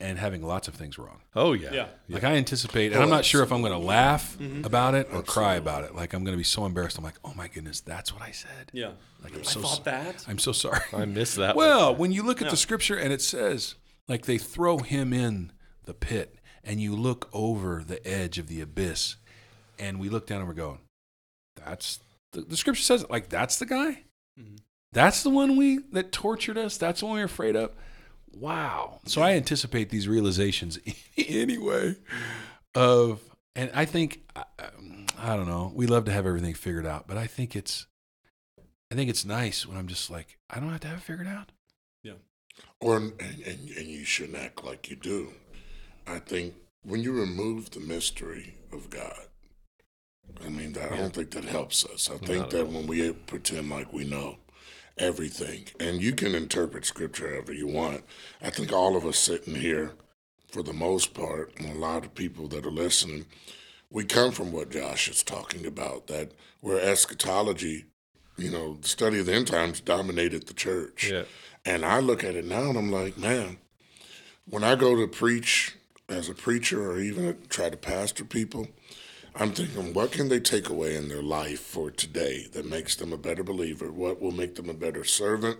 and 0.00 0.18
having 0.18 0.42
lots 0.42 0.68
of 0.68 0.74
things 0.74 0.98
wrong. 0.98 1.22
oh 1.34 1.54
yeah, 1.54 1.72
Yeah. 1.72 1.86
Like 2.10 2.24
I 2.24 2.34
anticipate, 2.34 2.92
and 2.92 2.96
Oh, 3.00 3.04
I'm 3.04 3.08
not 3.08 3.24
sure 3.24 3.42
if 3.42 3.50
I'm 3.50 3.62
going 3.62 3.72
to 3.72 3.78
laugh 3.78 4.36
Mm-hmm. 4.38 4.64
about 4.66 4.94
it 4.94 5.08
or 5.14 5.22
cry 5.22 5.54
about 5.54 5.84
it. 5.84 5.94
Like 5.94 6.12
I'm 6.12 6.24
going 6.24 6.34
to 6.34 6.38
be 6.38 6.44
so 6.44 6.66
embarrassed. 6.66 6.98
I'm 6.98 7.04
like, 7.04 7.18
oh 7.24 7.32
my 7.36 7.48
goodness, 7.48 7.80
that's 7.80 8.12
what 8.12 8.20
I 8.22 8.30
said. 8.32 8.70
Yeah. 8.74 8.90
Like 9.24 9.32
I'm 9.34 9.40
I 9.40 9.44
so, 9.44 9.60
thought 9.62 9.84
that. 9.84 10.26
I'm 10.28 10.38
so 10.38 10.52
sorry. 10.52 10.80
I 10.92 11.06
miss 11.06 11.34
that. 11.36 11.56
one. 11.56 11.66
Well, 11.66 11.96
when 11.96 12.12
you 12.12 12.22
look 12.22 12.42
at 12.42 12.46
Yeah. 12.46 12.50
the 12.50 12.56
scripture 12.58 12.96
and 12.96 13.12
it 13.14 13.22
says, 13.22 13.76
like 14.08 14.26
they 14.26 14.36
throw 14.38 14.76
him 14.78 15.14
in 15.14 15.52
the 15.84 15.94
pit, 15.94 16.34
and 16.64 16.80
you 16.80 16.94
look 16.94 17.28
over 17.32 17.82
the 17.86 18.06
edge 18.06 18.38
of 18.38 18.48
the 18.48 18.60
abyss, 18.60 19.16
and 19.78 19.98
we 19.98 20.08
look 20.08 20.26
down 20.26 20.40
and 20.40 20.48
we're 20.48 20.54
going, 20.54 20.80
that's 21.56 22.00
the, 22.32 22.42
the 22.42 22.56
scripture 22.56 22.82
says 22.82 23.02
it. 23.02 23.10
Like 23.10 23.28
that's 23.28 23.58
the 23.58 23.66
guy. 23.66 24.04
Mhm. 24.38 24.58
That's 24.92 25.22
the 25.22 25.30
one 25.30 25.56
we 25.56 25.78
that 25.92 26.12
tortured 26.12 26.56
us. 26.58 26.76
That's 26.78 27.00
the 27.00 27.06
one 27.06 27.14
we 27.14 27.20
were 27.20 27.26
afraid 27.26 27.56
of. 27.56 27.72
Wow. 28.32 29.00
So 29.06 29.22
I 29.22 29.32
anticipate 29.32 29.90
these 29.90 30.08
realizations 30.08 30.78
anyway. 31.16 31.96
Of 32.74 33.20
and 33.56 33.70
I 33.74 33.84
think 33.84 34.22
I, 34.36 34.44
I 35.18 35.36
don't 35.36 35.48
know. 35.48 35.72
We 35.74 35.86
love 35.86 36.04
to 36.06 36.12
have 36.12 36.26
everything 36.26 36.54
figured 36.54 36.86
out, 36.86 37.06
but 37.06 37.16
I 37.16 37.26
think 37.26 37.56
it's 37.56 37.86
I 38.90 38.94
think 38.94 39.10
it's 39.10 39.24
nice 39.24 39.66
when 39.66 39.76
I'm 39.76 39.88
just 39.88 40.10
like 40.10 40.38
I 40.48 40.60
don't 40.60 40.70
have 40.70 40.80
to 40.80 40.88
have 40.88 40.98
it 40.98 41.02
figured 41.02 41.26
out. 41.26 41.52
Yeah. 42.02 42.14
Or 42.80 42.96
and, 42.96 43.12
and, 43.20 43.70
and 43.76 43.86
you 43.88 44.04
shouldn't 44.04 44.38
act 44.38 44.64
like 44.64 44.88
you 44.90 44.96
do. 44.96 45.32
I 46.08 46.18
think 46.18 46.54
when 46.82 47.02
you 47.02 47.12
remove 47.12 47.70
the 47.70 47.80
mystery 47.80 48.54
of 48.72 48.90
God, 48.90 49.26
I 50.44 50.48
mean, 50.48 50.72
that, 50.74 50.92
I 50.92 50.96
don't 50.96 51.14
think 51.14 51.30
that 51.32 51.44
helps 51.44 51.84
us. 51.84 52.10
I 52.10 52.16
think 52.18 52.50
that 52.50 52.68
when 52.68 52.86
we 52.86 53.12
pretend 53.12 53.70
like 53.70 53.92
we 53.92 54.04
know 54.04 54.38
everything, 54.96 55.64
and 55.80 56.02
you 56.02 56.12
can 56.12 56.34
interpret 56.34 56.84
scripture 56.84 57.30
however 57.32 57.52
you 57.52 57.66
want, 57.66 58.04
I 58.42 58.50
think 58.50 58.72
all 58.72 58.96
of 58.96 59.04
us 59.04 59.18
sitting 59.18 59.54
here, 59.54 59.92
for 60.50 60.62
the 60.62 60.72
most 60.72 61.12
part, 61.14 61.52
and 61.58 61.68
a 61.70 61.78
lot 61.78 62.04
of 62.04 62.14
people 62.14 62.48
that 62.48 62.64
are 62.64 62.70
listening, 62.70 63.26
we 63.90 64.04
come 64.04 64.32
from 64.32 64.52
what 64.52 64.70
Josh 64.70 65.08
is 65.08 65.22
talking 65.22 65.66
about, 65.66 66.06
that 66.06 66.32
where 66.60 66.80
eschatology, 66.80 67.86
you 68.36 68.50
know, 68.50 68.74
the 68.80 68.88
study 68.88 69.18
of 69.20 69.26
the 69.26 69.34
end 69.34 69.46
times 69.46 69.80
dominated 69.80 70.46
the 70.46 70.54
church. 70.54 71.10
yeah, 71.10 71.24
And 71.64 71.84
I 71.84 72.00
look 72.00 72.22
at 72.24 72.34
it 72.34 72.44
now 72.44 72.68
and 72.70 72.78
I'm 72.78 72.90
like, 72.92 73.18
man, 73.18 73.58
when 74.48 74.64
I 74.64 74.74
go 74.74 74.96
to 74.96 75.06
preach 75.06 75.74
as 76.08 76.28
a 76.28 76.34
preacher 76.34 76.90
or 76.90 76.98
even 76.98 77.36
try 77.48 77.68
to 77.68 77.76
pastor 77.76 78.24
people, 78.24 78.68
I'm 79.34 79.52
thinking, 79.52 79.94
what 79.94 80.12
can 80.12 80.28
they 80.28 80.40
take 80.40 80.68
away 80.68 80.96
in 80.96 81.08
their 81.08 81.22
life 81.22 81.60
for 81.60 81.90
today 81.90 82.46
that 82.52 82.66
makes 82.66 82.96
them 82.96 83.12
a 83.12 83.18
better 83.18 83.44
believer? 83.44 83.92
What 83.92 84.20
will 84.20 84.32
make 84.32 84.56
them 84.56 84.68
a 84.68 84.74
better 84.74 85.04
servant? 85.04 85.58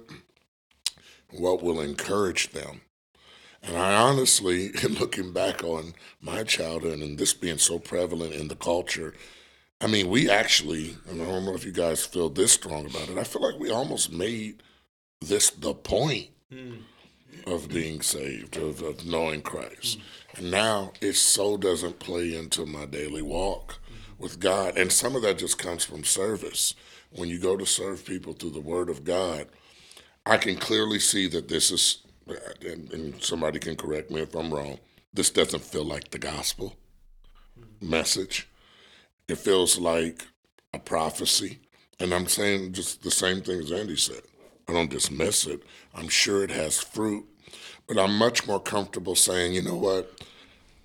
What 1.30 1.62
will 1.62 1.80
encourage 1.80 2.50
them? 2.50 2.80
And 3.62 3.76
I 3.76 3.94
honestly, 3.94 4.72
looking 4.88 5.32
back 5.32 5.62
on 5.62 5.94
my 6.20 6.44
childhood 6.44 7.00
and 7.00 7.18
this 7.18 7.34
being 7.34 7.58
so 7.58 7.78
prevalent 7.78 8.34
in 8.34 8.48
the 8.48 8.56
culture, 8.56 9.14
I 9.80 9.86
mean, 9.86 10.08
we 10.08 10.28
actually, 10.28 10.96
and 11.08 11.22
I 11.22 11.24
don't 11.24 11.44
know 11.44 11.54
if 11.54 11.64
you 11.64 11.72
guys 11.72 12.04
feel 12.04 12.30
this 12.30 12.52
strong 12.52 12.86
about 12.86 13.10
it, 13.10 13.18
I 13.18 13.24
feel 13.24 13.42
like 13.42 13.60
we 13.60 13.70
almost 13.70 14.12
made 14.12 14.62
this 15.20 15.50
the 15.50 15.74
point 15.74 16.28
hmm. 16.52 16.76
of 17.46 17.68
being 17.68 18.00
saved, 18.00 18.56
of, 18.56 18.82
of 18.82 19.06
knowing 19.06 19.42
Christ. 19.42 19.98
Hmm. 19.98 20.27
And 20.38 20.52
now 20.52 20.92
it 21.00 21.14
so 21.14 21.56
doesn't 21.56 21.98
play 21.98 22.36
into 22.36 22.64
my 22.64 22.86
daily 22.86 23.22
walk 23.22 23.80
with 24.18 24.38
God. 24.38 24.78
And 24.78 24.92
some 24.92 25.16
of 25.16 25.22
that 25.22 25.38
just 25.38 25.58
comes 25.58 25.84
from 25.84 26.04
service. 26.04 26.74
When 27.10 27.28
you 27.28 27.40
go 27.40 27.56
to 27.56 27.66
serve 27.66 28.04
people 28.04 28.34
through 28.34 28.50
the 28.50 28.60
Word 28.60 28.88
of 28.88 29.02
God, 29.02 29.48
I 30.24 30.36
can 30.36 30.56
clearly 30.56 31.00
see 31.00 31.26
that 31.28 31.48
this 31.48 31.72
is, 31.72 32.04
and, 32.64 32.92
and 32.92 33.20
somebody 33.20 33.58
can 33.58 33.74
correct 33.74 34.12
me 34.12 34.20
if 34.20 34.34
I'm 34.36 34.54
wrong, 34.54 34.78
this 35.12 35.30
doesn't 35.30 35.64
feel 35.64 35.84
like 35.84 36.10
the 36.10 36.18
gospel 36.18 36.76
message. 37.80 38.48
It 39.26 39.38
feels 39.38 39.76
like 39.78 40.24
a 40.72 40.78
prophecy. 40.78 41.58
And 41.98 42.14
I'm 42.14 42.28
saying 42.28 42.74
just 42.74 43.02
the 43.02 43.10
same 43.10 43.40
thing 43.40 43.58
as 43.58 43.72
Andy 43.72 43.96
said. 43.96 44.22
I 44.68 44.72
don't 44.72 44.90
dismiss 44.90 45.46
it. 45.46 45.62
I'm 45.94 46.08
sure 46.08 46.44
it 46.44 46.50
has 46.50 46.78
fruit. 46.78 47.26
But 47.88 47.98
I'm 47.98 48.16
much 48.16 48.46
more 48.46 48.60
comfortable 48.60 49.16
saying, 49.16 49.54
you 49.54 49.62
know 49.62 49.76
what? 49.76 50.14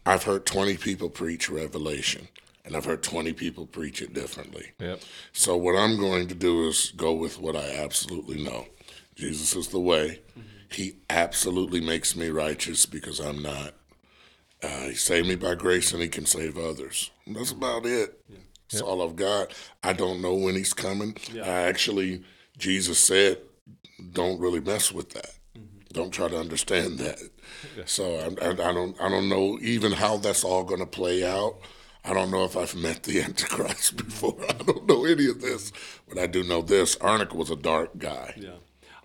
I've 0.05 0.23
heard 0.23 0.45
20 0.45 0.77
people 0.77 1.09
preach 1.09 1.49
Revelation, 1.49 2.27
and 2.65 2.75
I've 2.75 2.85
heard 2.85 3.03
20 3.03 3.33
people 3.33 3.65
preach 3.65 4.01
it 4.01 4.13
differently. 4.13 4.71
Yep. 4.79 5.01
So 5.31 5.55
what 5.55 5.75
I'm 5.75 5.97
going 5.97 6.27
to 6.27 6.35
do 6.35 6.67
is 6.67 6.91
go 6.95 7.13
with 7.13 7.39
what 7.39 7.55
I 7.55 7.75
absolutely 7.75 8.43
know. 8.43 8.67
Jesus 9.15 9.55
is 9.55 9.67
the 9.69 9.79
way. 9.79 10.21
He 10.69 10.97
absolutely 11.09 11.81
makes 11.81 12.15
me 12.15 12.29
righteous 12.29 12.85
because 12.85 13.19
I'm 13.19 13.41
not. 13.41 13.73
Uh, 14.61 14.87
he 14.87 14.95
saved 14.95 15.27
me 15.27 15.35
by 15.35 15.55
grace 15.55 15.91
and 15.93 16.01
he 16.01 16.07
can 16.07 16.25
save 16.25 16.57
others. 16.57 17.11
And 17.25 17.35
that's 17.35 17.51
about 17.51 17.85
it. 17.85 18.19
Yeah. 18.27 18.37
That's 18.71 18.81
all 18.81 19.03
I've 19.03 19.15
got. 19.15 19.53
I 19.83 19.93
don't 19.93 20.21
know 20.21 20.33
when 20.33 20.55
he's 20.55 20.73
coming. 20.73 21.15
I 21.35 21.47
actually, 21.47 22.23
Jesus 22.57 22.97
said, 22.97 23.37
don't 24.11 24.39
really 24.39 24.61
mess 24.61 24.91
with 24.91 25.11
that. 25.11 25.31
Don't 25.93 26.11
try 26.11 26.27
to 26.27 26.37
understand 26.37 26.99
that. 26.99 27.19
So 27.85 28.15
I, 28.41 28.45
I, 28.45 28.49
I 28.51 28.73
don't 28.73 28.99
I 29.01 29.09
don't 29.09 29.29
know 29.29 29.57
even 29.61 29.91
how 29.93 30.17
that's 30.17 30.43
all 30.43 30.63
going 30.63 30.79
to 30.79 30.85
play 30.85 31.23
out. 31.25 31.55
I 32.05 32.13
don't 32.13 32.31
know 32.31 32.43
if 32.45 32.57
I've 32.57 32.75
met 32.75 33.03
the 33.03 33.21
Antichrist 33.27 33.95
before. 33.97 34.37
I 34.49 34.53
don't 34.53 34.85
know 34.87 35.05
any 35.05 35.27
of 35.29 35.39
this, 35.41 35.71
but 36.09 36.17
I 36.17 36.27
do 36.27 36.43
know 36.43 36.61
this. 36.61 36.95
Arnick 36.97 37.33
was 37.33 37.49
a 37.51 37.55
dark 37.55 37.97
guy. 37.97 38.33
Yeah. 38.37 38.49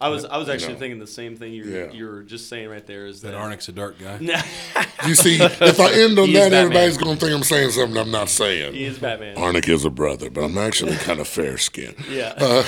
I 0.00 0.08
was 0.10 0.24
I 0.24 0.36
was 0.38 0.48
actually 0.48 0.74
know. 0.74 0.78
thinking 0.78 0.98
the 1.00 1.06
same 1.08 1.36
thing 1.36 1.52
you're 1.52 1.66
Yeah. 1.66 1.92
you're 1.92 2.22
just 2.22 2.48
saying 2.48 2.68
right 2.68 2.86
there 2.86 3.06
is 3.06 3.20
that, 3.22 3.32
That 3.32 3.40
Arnick's 3.40 3.68
a 3.68 3.72
dark 3.72 3.98
guy. 3.98 4.18
You 5.06 5.14
see, 5.14 5.36
if 5.40 5.80
I 5.80 5.92
end 5.92 6.18
on 6.18 6.32
that, 6.32 6.52
everybody's 6.52 6.98
going 6.98 7.16
to 7.16 7.20
think 7.24 7.36
I'm 7.36 7.44
saying 7.44 7.70
something 7.70 7.96
I'm 7.96 8.10
not 8.10 8.28
saying. 8.28 8.74
he 8.74 8.84
is 8.84 8.98
Batman. 8.98 9.36
Arnick 9.36 9.68
is 9.68 9.84
a 9.84 9.90
brother, 9.90 10.28
but 10.28 10.42
I'm 10.44 10.58
actually 10.58 10.96
kind 10.96 11.20
of 11.20 11.28
fair 11.28 11.56
skinned. 11.58 11.94
yeah. 12.10 12.34
Uh, 12.36 12.62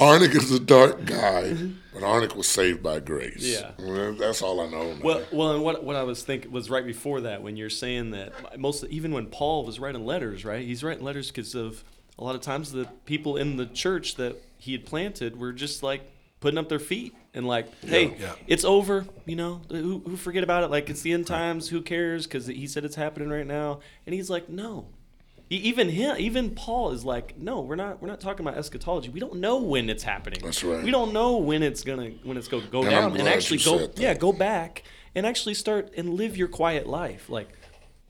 Arnick 0.00 0.34
is 0.34 0.50
a 0.52 0.58
dark 0.60 1.04
guy, 1.04 1.52
mm-hmm. 1.54 1.72
But 2.00 2.06
Arnick 2.06 2.36
was 2.36 2.46
saved 2.46 2.82
by 2.82 3.00
grace. 3.00 3.42
Yeah. 3.42 3.70
Well, 3.78 4.12
that's 4.14 4.42
all 4.42 4.60
I 4.60 4.68
know. 4.68 4.84
man. 4.94 5.00
Well, 5.02 5.22
well, 5.32 5.52
and 5.52 5.62
what 5.62 5.82
what 5.84 5.96
I 5.96 6.02
was 6.02 6.22
thinking 6.22 6.50
was 6.52 6.70
right 6.70 6.84
before 6.86 7.22
that 7.22 7.42
when 7.42 7.56
you're 7.56 7.70
saying 7.70 8.10
that 8.12 8.58
most 8.58 8.84
even 8.84 9.12
when 9.12 9.26
Paul 9.26 9.64
was 9.64 9.78
writing 9.80 10.04
letters, 10.04 10.44
right? 10.44 10.64
He's 10.64 10.82
writing 10.84 11.04
letters 11.04 11.28
because 11.28 11.54
of 11.54 11.82
a 12.18 12.24
lot 12.24 12.34
of 12.34 12.40
times 12.40 12.72
the 12.72 12.86
people 13.04 13.36
in 13.36 13.56
the 13.56 13.66
church 13.66 14.16
that 14.16 14.36
he 14.58 14.72
had 14.72 14.84
planted 14.84 15.38
were 15.38 15.52
just 15.52 15.82
like 15.82 16.02
putting 16.40 16.58
up 16.58 16.68
their 16.68 16.78
feet 16.78 17.14
and 17.34 17.46
like, 17.46 17.66
hey, 17.84 18.16
Yeah. 18.18 18.32
it's 18.46 18.64
over, 18.64 19.06
you 19.26 19.36
know, 19.36 19.60
who, 19.70 20.02
who 20.06 20.16
forget 20.16 20.42
about 20.44 20.64
it? 20.64 20.70
Like 20.70 20.88
it's 20.90 21.02
the 21.02 21.12
end 21.12 21.26
times. 21.26 21.68
Who 21.68 21.80
cares? 21.82 22.26
Because 22.26 22.46
he 22.46 22.66
said 22.66 22.84
it's 22.84 22.94
happening 22.96 23.28
right 23.28 23.46
now, 23.46 23.80
and 24.06 24.14
he's 24.14 24.30
like, 24.30 24.48
no. 24.48 24.86
Even 25.50 25.88
him, 25.88 26.16
even 26.18 26.50
Paul 26.50 26.90
is 26.90 27.04
like, 27.04 27.38
no, 27.38 27.60
we're 27.60 27.76
not. 27.76 28.02
We're 28.02 28.08
not 28.08 28.20
talking 28.20 28.46
about 28.46 28.58
eschatology. 28.58 29.08
We 29.08 29.20
don't 29.20 29.36
know 29.36 29.58
when 29.58 29.88
it's 29.88 30.02
happening. 30.02 30.40
That's 30.42 30.62
right. 30.62 30.84
We 30.84 30.90
don't 30.90 31.14
know 31.14 31.38
when 31.38 31.62
it's 31.62 31.82
gonna 31.84 32.10
when 32.22 32.36
it's 32.36 32.48
gonna 32.48 32.66
go 32.66 32.82
And 32.82 32.90
down. 32.90 33.16
And 33.16 33.26
actually 33.26 33.58
go, 33.58 33.88
yeah, 33.96 34.12
go 34.12 34.32
back 34.32 34.82
and 35.14 35.26
actually 35.26 35.54
start 35.54 35.92
and 35.96 36.14
live 36.14 36.36
your 36.36 36.48
quiet 36.48 36.86
life. 36.86 37.30
Like 37.30 37.48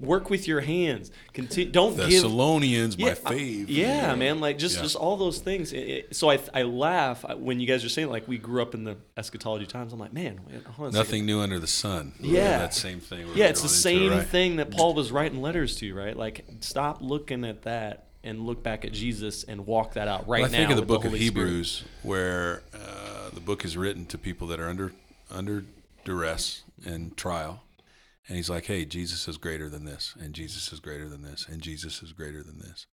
work 0.00 0.30
with 0.30 0.46
your 0.46 0.60
hands. 0.60 1.10
Don't 1.34 1.96
give. 1.96 1.96
Thessalonians, 2.10 2.96
my 2.98 3.06
Yeah, 3.08 3.12
uh, 3.12 3.30
fave. 3.32 3.64
yeah, 3.68 4.14
man. 4.14 4.40
Like 4.40 4.58
just 4.58 4.76
Yeah. 4.76 4.82
just 4.82 4.96
all 4.96 5.16
those 5.16 5.38
things. 5.38 5.72
It- 5.72 5.78
it- 5.88 6.16
so 6.16 6.30
I 6.30 6.38
I 6.54 6.62
laugh 6.62 7.24
when 7.36 7.60
you 7.60 7.66
guys 7.66 7.84
are 7.84 7.88
saying 7.88 8.08
like 8.08 8.28
we 8.28 8.38
grew 8.38 8.62
up 8.62 8.74
in 8.74 8.84
the 8.84 8.96
eschatology 9.16 9.66
times. 9.66 9.92
I'm 9.92 9.98
like, 9.98 10.12
man, 10.12 10.40
wait, 10.46 10.64
hold 10.64 10.88
on. 10.88 10.94
Nothing 10.94 11.26
new 11.26 11.40
under 11.40 11.58
the 11.58 11.66
sun. 11.66 12.12
Yeah. 12.20 12.58
That 12.58 12.74
same 12.74 13.00
thing. 13.00 13.26
Yeah, 13.34 13.46
it's 13.46 13.62
the 13.62 13.68
same 13.68 14.10
right? 14.10 14.26
thing 14.26 14.56
that 14.56 14.70
Paul 14.70 14.94
was 14.94 15.10
writing 15.10 15.42
letters 15.42 15.76
to, 15.76 15.94
right? 15.94 16.16
Like 16.16 16.44
stop 16.60 16.98
looking 17.00 17.44
at 17.44 17.62
that 17.62 18.04
and 18.24 18.40
look 18.46 18.62
back 18.62 18.84
at 18.84 18.92
Jesus 18.92 19.44
and 19.44 19.66
walk 19.66 19.94
that 19.94 20.08
out 20.08 20.28
right 20.28 20.42
Well, 20.42 20.50
I 20.50 20.52
now. 20.52 20.58
think 20.58 20.70
of 20.70 20.76
the 20.76 20.82
book 20.82 21.04
of 21.04 21.10
Holy 21.12 21.26
Spirit. 21.26 21.46
Hebrews, 21.48 21.84
where 22.02 22.62
uh, 22.74 23.30
the 23.30 23.40
book 23.40 23.64
is 23.64 23.76
written 23.76 24.06
to 24.06 24.18
people 24.18 24.46
that 24.48 24.60
are 24.60 24.68
under 24.68 24.92
under 25.30 25.64
duress 26.04 26.62
and 26.86 27.16
trial, 27.16 27.62
and 28.28 28.36
he's 28.36 28.50
like, 28.50 28.66
"Hey, 28.66 28.84
Jesus 28.84 29.26
is 29.26 29.38
greater 29.38 29.68
than 29.68 29.84
this, 29.84 30.14
and 30.20 30.34
Jesus 30.34 30.72
is 30.72 30.80
greater 30.80 31.08
than 31.08 31.22
this, 31.22 31.46
and 31.48 31.60
Jesus 31.62 32.02
is 32.02 32.12
greater 32.12 32.42
than 32.42 32.58
this." 32.58 32.86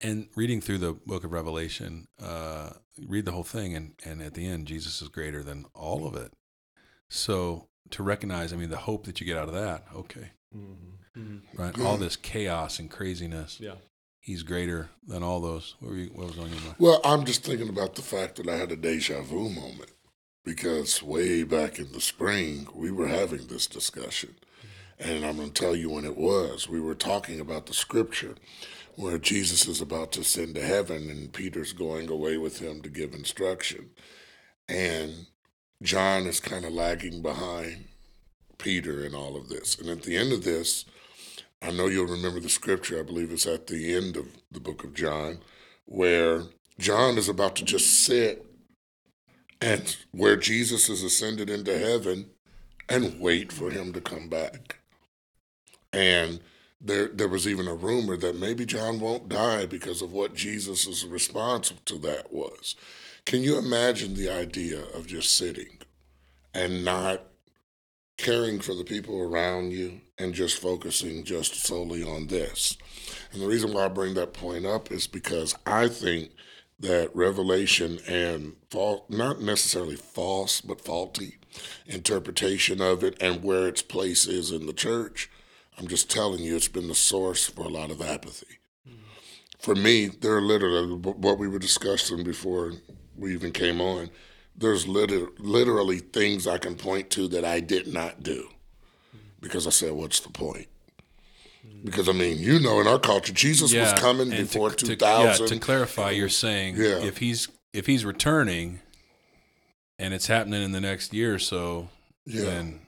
And 0.00 0.28
reading 0.34 0.60
through 0.60 0.78
the 0.78 0.92
book 0.94 1.24
of 1.24 1.32
Revelation, 1.32 2.06
uh, 2.20 2.70
read 2.98 3.24
the 3.24 3.32
whole 3.32 3.44
thing, 3.44 3.74
and 3.74 3.94
and 4.04 4.20
at 4.22 4.34
the 4.34 4.46
end, 4.46 4.66
Jesus 4.66 5.00
is 5.02 5.08
greater 5.08 5.42
than 5.42 5.64
all 5.74 6.06
of 6.06 6.14
it. 6.14 6.32
So 7.08 7.68
to 7.90 8.02
recognize, 8.02 8.52
I 8.52 8.56
mean, 8.56 8.70
the 8.70 8.78
hope 8.78 9.04
that 9.06 9.20
you 9.20 9.26
get 9.26 9.36
out 9.36 9.48
of 9.48 9.54
that, 9.54 9.84
okay, 9.94 10.30
Mhm. 10.54 11.42
right? 11.54 11.78
All 11.80 11.96
this 11.98 12.16
chaos 12.16 12.78
and 12.78 12.90
craziness, 12.90 13.60
Yeah. 13.60 13.76
he's 14.20 14.42
greater 14.42 14.90
than 15.06 15.22
all 15.22 15.40
those. 15.40 15.76
What, 15.80 15.90
were 15.90 15.96
you, 15.98 16.06
what 16.10 16.28
was 16.28 16.38
on 16.38 16.50
your 16.50 16.60
mind? 16.60 16.76
Well, 16.78 17.00
I'm 17.04 17.24
just 17.26 17.44
thinking 17.44 17.68
about 17.68 17.94
the 17.96 18.02
fact 18.02 18.36
that 18.36 18.48
I 18.48 18.56
had 18.56 18.72
a 18.72 18.76
deja 18.76 19.20
vu 19.22 19.50
moment 19.50 19.90
because 20.44 21.02
way 21.02 21.44
back 21.44 21.78
in 21.78 21.92
the 21.92 22.00
spring, 22.00 22.66
we 22.74 22.90
were 22.90 23.08
having 23.08 23.46
this 23.46 23.66
discussion. 23.66 24.34
And 24.98 25.24
I'm 25.24 25.36
going 25.36 25.50
to 25.50 25.62
tell 25.62 25.74
you 25.74 25.90
when 25.90 26.04
it 26.04 26.16
was. 26.16 26.68
We 26.68 26.80
were 26.80 26.94
talking 26.94 27.40
about 27.40 27.66
the 27.66 27.74
scripture 27.74 28.34
where 28.96 29.18
Jesus 29.18 29.66
is 29.66 29.80
about 29.80 30.12
to 30.12 30.20
ascend 30.20 30.54
to 30.54 30.62
heaven 30.62 31.08
and 31.10 31.32
Peter's 31.32 31.72
going 31.72 32.08
away 32.10 32.36
with 32.36 32.58
him 32.58 32.82
to 32.82 32.88
give 32.88 33.14
instruction. 33.14 33.90
And 34.68 35.26
John 35.82 36.26
is 36.26 36.40
kind 36.40 36.64
of 36.64 36.72
lagging 36.72 37.22
behind 37.22 37.86
Peter 38.58 39.04
in 39.04 39.14
all 39.14 39.36
of 39.36 39.48
this. 39.48 39.78
And 39.78 39.88
at 39.88 40.02
the 40.02 40.16
end 40.16 40.32
of 40.32 40.44
this, 40.44 40.84
I 41.60 41.70
know 41.70 41.86
you'll 41.86 42.06
remember 42.06 42.40
the 42.40 42.48
scripture, 42.48 43.00
I 43.00 43.02
believe 43.02 43.32
it's 43.32 43.46
at 43.46 43.66
the 43.66 43.94
end 43.94 44.16
of 44.16 44.26
the 44.50 44.60
book 44.60 44.84
of 44.84 44.94
John, 44.94 45.38
where 45.86 46.42
John 46.78 47.18
is 47.18 47.28
about 47.28 47.56
to 47.56 47.64
just 47.64 48.04
sit 48.04 48.44
and 49.62 49.96
where 50.10 50.36
Jesus 50.36 50.88
is 50.88 51.02
ascended 51.02 51.48
into 51.48 51.78
heaven 51.78 52.30
and 52.88 53.20
wait 53.20 53.52
for 53.52 53.70
him 53.70 53.92
to 53.92 54.00
come 54.00 54.28
back. 54.28 54.80
And 55.92 56.40
there 56.80 57.08
there 57.08 57.28
was 57.28 57.46
even 57.46 57.68
a 57.68 57.74
rumor 57.74 58.16
that 58.16 58.38
maybe 58.38 58.66
John 58.66 58.98
won't 58.98 59.28
die 59.28 59.66
because 59.66 60.02
of 60.02 60.12
what 60.12 60.34
Jesus' 60.34 61.04
response 61.04 61.72
to 61.84 61.96
that 61.98 62.32
was. 62.32 62.74
Can 63.24 63.42
you 63.42 63.56
imagine 63.56 64.14
the 64.14 64.28
idea 64.28 64.82
of 64.94 65.06
just 65.06 65.36
sitting 65.36 65.78
and 66.52 66.84
not 66.84 67.22
caring 68.18 68.60
for 68.60 68.74
the 68.74 68.84
people 68.84 69.20
around 69.20 69.72
you 69.72 70.00
and 70.18 70.34
just 70.34 70.60
focusing 70.60 71.24
just 71.24 71.54
solely 71.56 72.02
on 72.02 72.28
this. 72.28 72.76
And 73.32 73.42
the 73.42 73.46
reason 73.46 73.72
why 73.72 73.84
I 73.84 73.88
bring 73.88 74.14
that 74.14 74.32
point 74.32 74.64
up 74.64 74.92
is 74.92 75.06
because 75.06 75.56
I 75.66 75.88
think 75.88 76.30
that 76.82 77.10
revelation 77.14 77.98
and 78.06 78.54
not 79.08 79.40
necessarily 79.40 79.96
false, 79.96 80.60
but 80.60 80.84
faulty 80.84 81.38
interpretation 81.86 82.80
of 82.80 83.02
it 83.02 83.20
and 83.20 83.42
where 83.42 83.66
its 83.66 83.82
place 83.82 84.26
is 84.26 84.50
in 84.50 84.66
the 84.66 84.72
church, 84.72 85.30
I'm 85.78 85.88
just 85.88 86.10
telling 86.10 86.40
you, 86.40 86.56
it's 86.56 86.68
been 86.68 86.88
the 86.88 86.94
source 86.94 87.48
for 87.48 87.62
a 87.62 87.68
lot 87.68 87.90
of 87.90 88.00
apathy. 88.00 88.58
For 89.58 89.74
me, 89.74 90.08
there 90.08 90.36
are 90.36 90.42
literally 90.42 90.94
what 90.94 91.38
we 91.38 91.48
were 91.48 91.58
discussing 91.58 92.24
before 92.24 92.72
we 93.16 93.32
even 93.32 93.52
came 93.52 93.80
on 93.80 94.10
there's 94.56 94.86
liter- 94.86 95.30
literally 95.38 95.98
things 95.98 96.46
I 96.46 96.58
can 96.58 96.74
point 96.76 97.10
to 97.10 97.28
that 97.28 97.44
I 97.44 97.60
did 97.60 97.92
not 97.92 98.22
do 98.22 98.48
because 99.40 99.66
I 99.66 99.70
said, 99.70 99.92
what's 99.92 100.20
the 100.20 100.30
point? 100.30 100.68
Because 101.84 102.08
I 102.08 102.12
mean, 102.12 102.38
you 102.38 102.58
know, 102.60 102.80
in 102.80 102.86
our 102.86 102.98
culture, 102.98 103.32
Jesus 103.32 103.72
was 103.74 103.92
coming 103.94 104.32
and 104.32 104.48
before 104.48 104.70
to, 104.70 104.76
to- 104.76 104.86
2000. 104.86 105.44
yeah, 105.44 105.48
to 105.48 105.58
clarify, 105.58 106.10
you're 106.10 106.28
saying 106.28 106.76
Yeah. 106.76 106.98
if 107.02 107.18
he's 107.18 107.48
if 107.72 107.86
he's 107.86 108.04
returning, 108.04 108.80
and 109.98 110.12
it's 110.12 110.26
happening 110.26 110.62
in 110.62 110.72
the 110.72 110.80
next 110.80 111.14
year 111.14 111.34
or 111.34 111.38
so, 111.38 111.88
Yeah. 112.26 112.42
then 112.44 112.80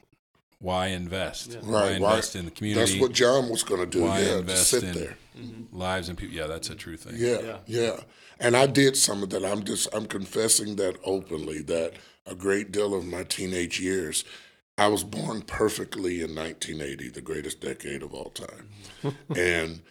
why 0.59 0.89
invest? 0.89 1.53
Yeah. 1.53 1.59
Why 1.61 1.91
Right, 1.93 2.01
why- 2.01 2.11
invest 2.13 2.37
in 2.37 2.45
the 2.45 2.51
community? 2.51 2.93
That's 2.93 3.01
what 3.01 3.13
John 3.13 3.49
was 3.49 3.63
going 3.63 3.81
to 3.81 3.87
do. 3.87 4.03
Why 4.05 4.21
yeah, 4.21 4.37
invest 4.39 4.69
sit 4.71 4.83
in 4.85 4.93
there. 4.95 5.17
Mm-hmm. 5.39 5.77
lives 5.77 6.09
and 6.09 6.19
people? 6.19 6.35
Yeah, 6.37 6.47
that's 6.47 6.69
a 6.71 6.75
true 6.75 6.97
thing. 6.97 7.15
Yeah, 7.17 7.41
Yeah. 7.41 7.59
yeah, 7.67 8.01
And 8.41 8.57
I 8.57 8.67
did 8.67 8.97
some 8.97 9.23
of 9.23 9.31
that. 9.31 9.45
I'm 9.45 9.65
just 9.65 9.89
I'm 9.93 10.07
confessing 10.07 10.77
that 10.77 10.97
openly 11.05 11.63
that 11.63 11.95
a 12.27 12.35
great 12.35 12.73
deal 12.73 12.95
of 12.95 13.05
my 13.05 13.23
teenage 13.25 13.81
years 13.81 14.25
I 14.77 14.89
was 14.89 15.05
born 15.05 15.43
perfectly 15.43 16.21
in 16.21 16.35
1980, 16.35 17.11
the 17.11 17.21
greatest 17.21 17.61
decade 17.61 18.03
of 18.03 18.13
all 18.13 18.31
time. 18.31 18.69
and 19.37 19.83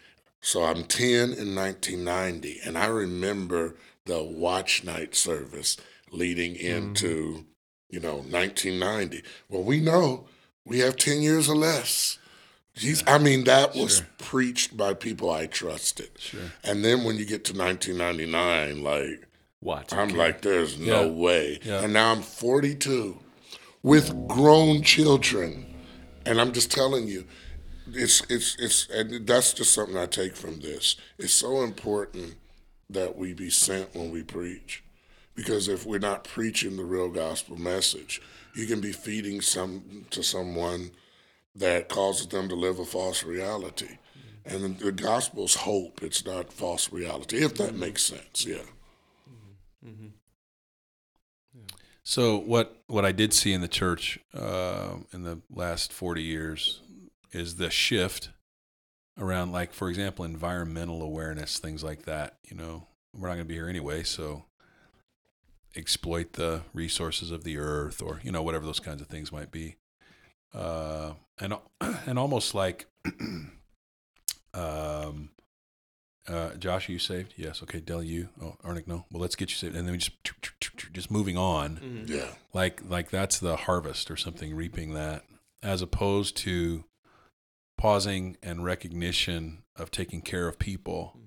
so 0.41 0.63
I'm 0.63 0.83
10 0.83 1.33
in 1.33 1.55
1990, 1.55 2.59
and 2.65 2.77
I 2.77 2.87
remember 2.87 3.75
the 4.05 4.21
watch 4.21 4.83
night 4.83 5.15
service 5.15 5.77
leading 6.11 6.55
into, 6.55 7.07
mm-hmm. 7.07 7.41
you 7.89 7.99
know, 8.01 8.15
1990. 8.15 9.23
Well, 9.47 9.63
we 9.63 9.79
know 9.79 10.25
we 10.65 10.79
have 10.79 10.97
10 10.97 11.21
years 11.21 11.47
or 11.47 11.55
less. 11.55 12.19
Jeez, 12.75 13.03
I 13.07 13.19
mean, 13.19 13.43
that 13.45 13.75
was 13.75 13.97
Sure. 13.97 14.07
preached 14.17 14.75
by 14.75 14.93
people 14.95 15.29
I 15.29 15.45
trusted. 15.45 16.09
Sure. 16.19 16.51
And 16.63 16.83
then 16.83 17.03
when 17.03 17.17
you 17.17 17.25
get 17.25 17.45
to 17.45 17.53
1999, 17.53 18.83
like, 18.83 19.27
What? 19.59 19.93
I'm 19.93 20.09
like, 20.09 20.41
there's 20.41 20.77
no 20.77 21.07
way. 21.07 21.59
Yeah. 21.63 21.83
And 21.83 21.93
now 21.93 22.11
I'm 22.11 22.21
42 22.21 23.19
with 23.83 24.27
grown 24.27 24.81
children. 24.81 25.65
And 26.25 26.39
I'm 26.39 26.53
just 26.53 26.71
telling 26.71 27.07
you, 27.07 27.25
it's, 27.91 28.21
it's, 28.29 28.55
it's, 28.57 28.89
and 28.89 29.27
that's 29.27 29.53
just 29.53 29.73
something 29.73 29.97
I 29.97 30.05
take 30.05 30.35
from 30.35 30.61
this. 30.61 30.95
It's 31.19 31.33
so 31.33 31.61
important 31.63 32.35
that 32.89 33.17
we 33.17 33.33
be 33.33 33.49
sent 33.49 33.93
when 33.93 34.09
we 34.09 34.23
preach. 34.23 34.83
Because 35.35 35.67
if 35.67 35.85
we're 35.85 35.99
not 35.99 36.23
preaching 36.23 36.77
the 36.77 36.85
real 36.85 37.09
gospel 37.09 37.57
message, 37.57 38.21
you 38.55 38.67
can 38.67 38.79
be 38.79 38.91
feeding 38.91 39.41
some 39.41 40.05
to 40.11 40.23
someone 40.23 40.91
that 41.55 41.89
causes 41.89 42.27
them 42.27 42.47
to 42.49 42.55
live 42.55 42.79
a 42.79 42.85
false 42.85 43.23
reality. 43.23 43.97
And 44.45 44.77
the 44.77 44.91
gospel's 44.91 45.55
hope, 45.55 46.03
it's 46.03 46.25
not 46.25 46.51
false 46.51 46.91
reality, 46.91 47.43
if 47.43 47.55
that 47.55 47.71
mm-hmm. 47.71 47.79
makes 47.79 48.03
sense, 48.03 48.45
yeah. 48.45 48.57
Mm-hmm. 48.57 49.89
Mm-hmm. 49.89 50.07
So 52.03 52.37
what 52.37 52.81
what 52.87 53.05
I 53.05 53.11
did 53.11 53.33
see 53.33 53.53
in 53.53 53.61
the 53.61 53.67
church 53.67 54.19
uh, 54.33 54.95
in 55.13 55.23
the 55.23 55.39
last 55.49 55.93
forty 55.93 56.23
years 56.23 56.81
is 57.31 57.55
the 57.55 57.69
shift 57.69 58.29
around, 59.17 59.51
like 59.51 59.73
for 59.73 59.89
example, 59.89 60.25
environmental 60.25 61.01
awareness, 61.01 61.59
things 61.59 61.83
like 61.83 62.03
that. 62.03 62.37
You 62.43 62.57
know, 62.57 62.87
we're 63.15 63.27
not 63.27 63.35
going 63.35 63.45
to 63.45 63.49
be 63.49 63.55
here 63.55 63.69
anyway, 63.69 64.03
so 64.03 64.45
exploit 65.75 66.33
the 66.33 66.61
resources 66.73 67.31
of 67.31 67.43
the 67.43 67.57
earth, 67.57 68.01
or 68.01 68.19
you 68.23 68.31
know, 68.31 68.43
whatever 68.43 68.65
those 68.65 68.79
kinds 68.79 69.01
of 69.01 69.07
things 69.07 69.31
might 69.31 69.51
be. 69.51 69.77
Uh, 70.53 71.13
and 71.39 71.53
and 72.05 72.19
almost 72.19 72.53
like, 72.53 72.87
um, 74.53 75.29
uh, 76.27 76.53
Josh, 76.57 76.89
are 76.89 76.91
you 76.91 76.99
saved? 76.99 77.33
Yes. 77.37 77.63
Okay. 77.63 77.79
Del, 77.79 78.03
you? 78.03 78.29
Oh, 78.41 78.55
Arnick, 78.63 78.87
no. 78.87 79.05
Well, 79.11 79.21
let's 79.21 79.35
get 79.35 79.49
you 79.49 79.55
saved, 79.55 79.75
and 79.75 79.87
then 79.87 79.93
we 79.93 79.97
just 79.97 80.23
just 80.93 81.09
moving 81.11 81.37
on. 81.37 81.77
Mhm. 81.77 82.09
Yeah. 82.09 82.29
like 82.53 82.81
like 82.87 83.09
that's 83.09 83.39
the 83.39 83.55
harvest 83.55 84.09
or 84.11 84.15
something 84.15 84.55
reaping 84.55 84.93
that 84.93 85.23
as 85.61 85.81
opposed 85.81 86.37
to 86.37 86.83
pausing 87.77 88.37
and 88.43 88.63
recognition 88.63 89.63
of 89.75 89.91
taking 89.91 90.21
care 90.21 90.47
of 90.47 90.59
people. 90.59 91.17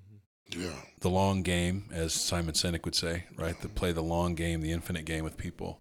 Yeah. 0.49 0.76
the 1.00 1.11
long 1.11 1.42
game 1.42 1.88
as 1.92 2.14
simon 2.14 2.54
sinek 2.54 2.85
would 2.85 2.94
say 2.94 3.25
right? 3.37 3.61
To 3.62 3.68
play 3.68 3.90
the 3.90 4.02
long 4.02 4.37
game 4.37 4.61
the 4.61 4.70
infinite 4.70 5.04
game 5.04 5.25
with 5.25 5.37
people. 5.37 5.80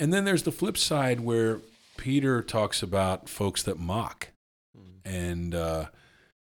And 0.00 0.12
then 0.12 0.24
there's 0.24 0.42
the 0.42 0.50
flip 0.52 0.76
side 0.76 1.20
where 1.20 1.60
peter 1.96 2.42
talks 2.42 2.82
about 2.82 3.28
folks 3.28 3.62
that 3.62 3.78
mock. 3.78 4.30
And 5.04 5.54
uh, 5.54 5.86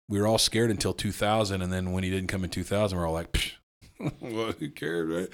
we 0.08 0.18
were 0.20 0.26
all 0.26 0.38
scared 0.38 0.70
until 0.70 0.94
2000 0.94 1.60
and 1.60 1.70
then 1.70 1.92
when 1.92 2.02
he 2.02 2.08
didn't 2.10 2.28
come 2.28 2.44
in 2.44 2.50
2000 2.50 2.96
we're 2.96 3.06
all 3.06 3.12
like 3.12 3.32
Psh, 3.32 3.52
well, 4.20 4.52
who 4.52 4.68
cares, 4.70 5.08
right? 5.08 5.28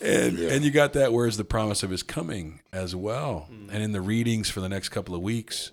And 0.00 0.38
Yeah. 0.38 0.50
and 0.50 0.64
you 0.64 0.70
got 0.70 0.92
that 0.94 1.12
where's 1.12 1.36
the 1.36 1.44
promise 1.44 1.82
of 1.82 1.90
his 1.90 2.02
coming 2.02 2.60
as 2.72 2.94
well. 2.94 3.48
And 3.50 3.82
in 3.82 3.92
the 3.92 4.00
readings 4.00 4.48
for 4.50 4.60
the 4.60 4.68
next 4.68 4.90
couple 4.90 5.14
of 5.14 5.22
weeks 5.22 5.72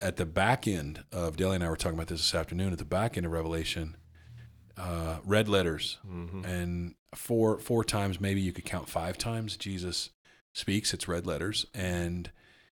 at 0.00 0.16
the 0.16 0.26
back 0.26 0.66
end 0.66 1.04
of 1.12 1.36
Deli 1.36 1.54
and 1.56 1.64
I 1.64 1.68
were 1.68 1.76
talking 1.76 1.96
about 1.98 2.08
this 2.08 2.20
this 2.20 2.34
afternoon 2.34 2.72
at 2.72 2.78
the 2.78 2.84
back 2.84 3.16
end 3.16 3.26
of 3.26 3.32
Revelation 3.32 3.96
uh, 4.76 5.18
red 5.24 5.48
letters. 5.48 5.98
Mm-hmm. 6.08 6.44
and 6.44 6.94
four 7.14 7.58
four 7.60 7.84
times 7.84 8.20
maybe 8.20 8.40
you 8.40 8.52
could 8.52 8.64
count 8.64 8.88
five 8.88 9.16
times 9.16 9.56
Jesus 9.56 10.10
speaks 10.52 10.92
it's 10.94 11.06
red 11.08 11.26
letters. 11.26 11.66
And 11.74 12.30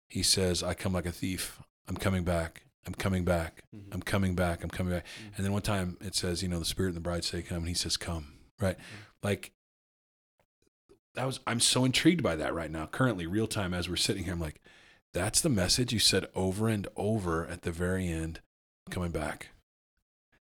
he 0.08 0.24
says 0.24 0.64
I 0.64 0.74
come 0.74 0.94
like 0.94 1.06
a 1.06 1.12
thief. 1.12 1.60
I'm 1.88 1.98
coming 1.98 2.24
back. 2.24 2.64
I'm 2.88 2.94
coming 2.96 3.24
back. 3.24 3.64
Mhm. 3.76 3.94
I'm 3.94 4.02
coming 4.02 4.34
back. 4.34 4.64
I'm 4.64 4.70
coming 4.72 4.94
back. 4.94 5.06
Mhm. 5.06 5.38
and 5.38 5.46
then 5.46 5.54
one 5.54 5.62
time 5.62 5.98
it 6.02 6.16
says 6.16 6.42
you 6.42 6.48
know 6.50 6.58
the 6.60 6.66
spirit 6.66 6.90
and 6.90 6.96
the 6.98 7.02
bride 7.02 7.24
say 7.24 7.42
come. 7.44 7.58
And 7.60 7.68
he 7.68 7.74
says 7.76 7.98
come 7.98 8.34
right? 8.62 8.78
Like 9.24 9.52
that 11.16 11.26
was 11.26 11.40
I'm 11.46 11.60
so 11.60 11.86
intrigued 11.86 12.24
by 12.24 12.36
that 12.36 12.54
right 12.54 12.72
now 12.72 12.86
currently 12.86 13.28
real 13.28 13.48
time 13.48 13.74
as 13.74 13.90
we're 13.90 13.96
sitting 13.96 14.24
here. 14.24 14.34
I'm 14.34 14.40
like 14.40 14.62
that's 15.14 15.42
the 15.42 15.50
message 15.50 15.92
you 15.92 16.00
said 16.00 16.28
over 16.36 16.70
and 16.70 16.88
over 16.96 17.46
at 17.46 17.64
the 17.64 17.72
very 17.72 18.08
end 18.08 18.40
coming 18.90 19.12
back. 19.12 19.50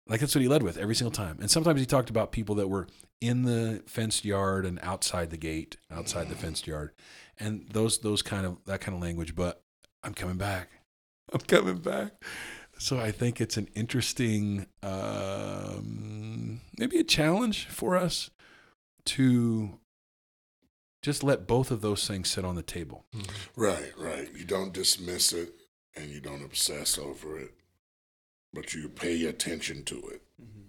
Like 0.07 0.21
that's 0.21 0.35
what 0.35 0.42
he 0.42 0.49
led 0.49 0.62
with 0.62 0.79
every 0.79 0.94
single 0.94 1.12
time. 1.12 1.37
And 1.40 1.51
sometimes 1.51 1.81
he 1.81 1.87
talked 1.87 2.11
about 2.11 2.33
people 2.33 2.55
that 2.57 2.68
were 2.68 2.88
in 3.21 3.42
the 3.44 3.83
fenced 3.87 4.25
yard 4.25 4.64
and 4.64 4.79
outside 4.83 5.31
the 5.31 5.37
gate 5.37 5.77
outside 5.90 6.29
the 6.29 6.37
fenced 6.37 6.66
yard 6.66 6.92
and 7.38 7.66
those 7.73 7.99
those 7.99 8.23
kind 8.23 8.47
of 8.47 8.59
that 8.64 8.81
kind 8.81 8.94
of 8.94 9.03
language 9.03 9.35
but 9.35 9.62
i'm 10.05 10.14
coming 10.14 10.37
back. 10.37 10.68
I'm 11.33 11.40
coming 11.40 11.79
back 11.79 12.12
so 12.79 12.99
i 12.99 13.11
think 13.11 13.41
it's 13.41 13.57
an 13.57 13.69
interesting 13.75 14.67
um, 14.83 16.61
maybe 16.79 16.99
a 16.99 17.05
challenge 17.05 17.67
for 17.67 17.97
us 17.97 18.31
to 19.05 19.79
just 21.03 21.23
let 21.23 21.47
both 21.47 21.71
of 21.71 21.81
those 21.81 22.07
things 22.07 22.31
sit 22.31 22.45
on 22.45 22.55
the 22.57 22.62
table 22.62 23.05
Right, 23.57 23.93
right. 23.97 24.29
You 24.37 24.45
don't 24.45 24.73
dismiss 24.73 25.33
it 25.33 25.53
and 25.97 26.11
you 26.11 26.21
don't 26.21 26.45
obsess 26.45 26.97
over 26.99 27.38
it, 27.41 27.55
but 28.53 28.73
you 28.75 28.88
pay 28.88 29.25
attention 29.25 29.83
to 29.85 29.97
it. 30.09 30.23
Mhm. 30.41 30.64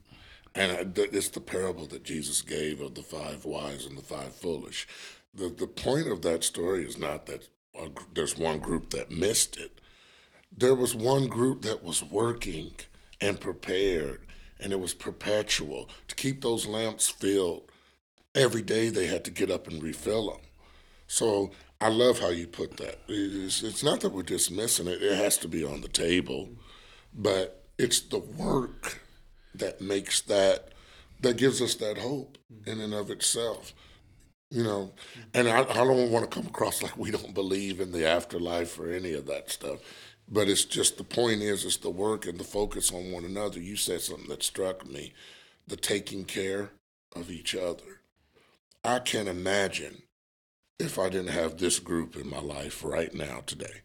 And 0.55 0.97
it's 0.97 1.29
the 1.29 1.41
parable 1.41 1.85
that 1.87 2.03
Jesus 2.03 2.41
gave 2.41 2.81
of 2.81 2.95
the 2.95 3.03
five 3.03 3.45
wise 3.45 3.85
and 3.85 3.95
the 3.97 4.01
five 4.01 4.33
foolish. 4.35 4.87
The, 5.33 5.49
the 5.49 5.67
point 5.67 6.07
of 6.07 6.23
that 6.23 6.43
story 6.43 6.83
is 6.83 6.97
not 6.97 7.27
that 7.27 7.47
a 7.75 7.89
there's 8.15 8.37
one 8.37 8.57
group 8.59 8.89
that 8.89 9.11
missed 9.11 9.55
it. 9.57 9.79
There 10.55 10.75
was 10.75 10.95
one 10.95 11.27
group 11.27 11.61
that 11.61 11.83
was 11.83 12.03
working 12.03 12.71
and 13.21 13.39
prepared, 13.39 14.21
and 14.59 14.73
it 14.73 14.79
was 14.79 14.93
perpetual. 14.93 15.89
To 16.07 16.15
keep 16.15 16.41
those 16.41 16.65
lamps 16.65 17.07
filled, 17.09 17.69
every 18.35 18.61
day 18.61 18.89
they 18.89 19.07
had 19.07 19.23
to 19.25 19.31
get 19.31 19.51
up 19.51 19.67
and 19.67 19.81
refill 19.81 20.31
them. 20.31 20.41
So 21.07 21.51
I 21.81 21.89
love 21.89 22.19
how 22.19 22.29
you 22.29 22.47
put 22.47 22.77
that. 22.77 22.99
It's, 23.07 23.63
it's 23.63 23.83
not 23.83 24.01
that 24.01 24.11
we're 24.11 24.23
dismissing 24.23 24.87
it, 24.87 25.01
it 25.01 25.15
has 25.15 25.37
to 25.37 25.47
be 25.47 25.63
on 25.63 25.81
the 25.81 25.87
table, 25.87 26.49
but 27.13 27.63
it's 27.77 28.01
the 28.01 28.19
work 28.19 29.01
that 29.55 29.81
makes 29.81 30.21
that, 30.21 30.69
that 31.21 31.37
gives 31.37 31.61
us 31.61 31.75
that 31.75 31.97
hope 31.97 32.37
in 32.65 32.81
and 32.81 32.93
of 32.93 33.09
itself. 33.09 33.73
You 34.51 34.63
know, 34.63 34.91
and 35.33 35.47
I, 35.47 35.61
I 35.61 35.73
don't 35.73 36.11
want 36.11 36.29
to 36.29 36.35
come 36.35 36.47
across 36.47 36.81
like 36.81 36.97
we 36.97 37.11
don't 37.11 37.35
believe 37.35 37.79
in 37.79 37.91
the 37.91 38.07
afterlife 38.07 38.79
or 38.79 38.91
any 38.91 39.13
of 39.13 39.27
that 39.27 39.51
stuff. 39.51 39.79
But 40.31 40.47
it's 40.47 40.65
just 40.65 40.97
the 40.97 41.03
point 41.03 41.41
is, 41.41 41.65
it's 41.65 41.77
the 41.77 41.89
work 41.89 42.27
and 42.27 42.39
the 42.39 42.43
focus 42.43 42.93
on 42.93 43.11
one 43.11 43.25
another. 43.25 43.59
You 43.59 43.75
said 43.75 44.01
something 44.01 44.29
that 44.29 44.43
struck 44.43 44.87
me 44.87 45.13
the 45.67 45.75
taking 45.75 46.25
care 46.25 46.71
of 47.15 47.31
each 47.31 47.55
other. 47.55 48.01
I 48.83 48.99
can't 48.99 49.27
imagine 49.27 50.03
if 50.79 50.97
I 50.97 51.09
didn't 51.09 51.29
have 51.29 51.57
this 51.57 51.79
group 51.79 52.15
in 52.15 52.29
my 52.29 52.39
life 52.39 52.83
right 52.83 53.13
now 53.13 53.41
today. 53.45 53.81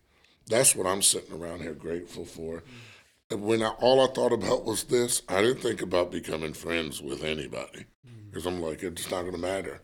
That's 0.46 0.76
what 0.76 0.87
I'm 0.87 1.02
sitting 1.02 1.35
around 1.35 1.62
here 1.62 1.72
grateful 1.72 2.24
for. 2.24 2.62
And 3.30 3.42
when 3.42 3.62
I, 3.62 3.70
all 3.80 4.00
I 4.00 4.12
thought 4.12 4.33
about 4.33 4.64
was 4.64 4.85
this, 4.85 5.22
I 5.28 5.40
didn't 5.40 5.62
think 5.62 5.80
about 5.80 6.12
becoming 6.12 6.52
friends 6.52 7.00
with 7.00 7.24
anybody 7.24 7.87
mm. 8.07 8.30
because 8.30 8.46
I'm 8.46 8.61
like, 8.61 8.83
it's 8.83 9.11
not 9.11 9.22
going 9.22 9.33
to 9.33 9.38
matter. 9.38 9.80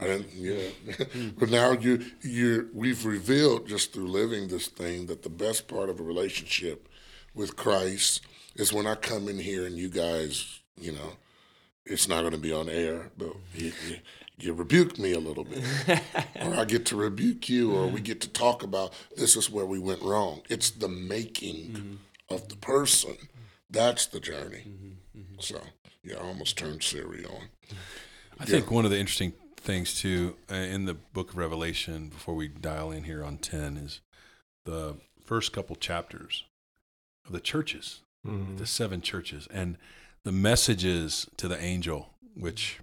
I 0.00 0.04
didn't, 0.04 0.32
yeah. 0.34 1.04
but 1.38 1.50
now 1.50 1.72
you, 1.72 2.04
you, 2.22 2.68
we've 2.72 3.04
revealed 3.04 3.66
just 3.66 3.92
through 3.92 4.08
living 4.08 4.48
this 4.48 4.68
thing 4.68 5.06
that 5.06 5.22
the 5.22 5.30
best 5.30 5.68
part 5.68 5.88
of 5.88 6.00
a 6.00 6.02
relationship 6.02 6.88
with 7.34 7.56
Christ 7.56 8.22
is 8.56 8.72
when 8.72 8.86
I 8.86 8.94
come 8.96 9.28
in 9.28 9.38
here 9.38 9.66
and 9.66 9.76
you 9.76 9.88
guys, 9.88 10.60
you 10.78 10.92
know, 10.92 11.12
it's 11.86 12.08
not 12.08 12.20
going 12.20 12.32
to 12.32 12.38
be 12.38 12.52
on 12.52 12.68
air, 12.68 13.10
but 13.16 13.34
you, 13.54 13.72
you, 13.88 13.96
you 14.38 14.52
rebuke 14.52 14.98
me 14.98 15.12
a 15.12 15.18
little 15.18 15.44
bit, 15.44 15.64
or 16.40 16.54
I 16.54 16.64
get 16.64 16.84
to 16.86 16.96
rebuke 16.96 17.48
you, 17.48 17.72
or 17.72 17.86
we 17.86 18.00
get 18.00 18.20
to 18.22 18.28
talk 18.28 18.62
about 18.62 18.92
this 19.16 19.36
is 19.36 19.50
where 19.50 19.66
we 19.66 19.78
went 19.78 20.02
wrong. 20.02 20.42
It's 20.50 20.70
the 20.70 20.88
making 20.88 21.70
mm-hmm. 21.72 22.34
of 22.34 22.48
the 22.48 22.56
person. 22.56 23.16
That's 23.70 24.06
the 24.06 24.20
journey. 24.20 24.64
Mm-hmm. 24.68 25.20
Mm-hmm. 25.20 25.40
So, 25.40 25.60
yeah, 26.04 26.16
I 26.16 26.26
almost 26.26 26.58
turned 26.58 26.82
Siri 26.82 27.24
on. 27.24 27.48
I 28.38 28.44
think 28.44 28.70
one 28.70 28.84
of 28.84 28.90
the 28.90 28.98
interesting 28.98 29.32
things 29.68 29.92
too 30.00 30.34
uh, 30.50 30.54
in 30.54 30.86
the 30.86 30.94
book 30.94 31.28
of 31.32 31.36
Revelation 31.36 32.08
before 32.08 32.34
we 32.34 32.48
dial 32.48 32.90
in 32.90 33.04
here 33.04 33.22
on 33.22 33.36
10 33.36 33.76
is 33.76 34.00
the 34.64 34.96
first 35.22 35.52
couple 35.52 35.76
chapters 35.76 36.44
of 37.26 37.32
the 37.32 37.40
churches, 37.40 38.00
Mm-hmm. 38.26 38.56
the 38.56 38.66
seven 38.66 39.00
churches 39.00 39.46
and 39.52 39.76
the 40.24 40.32
messages 40.32 41.28
to 41.36 41.46
the 41.46 41.58
angel 41.62 42.10
which 42.34 42.80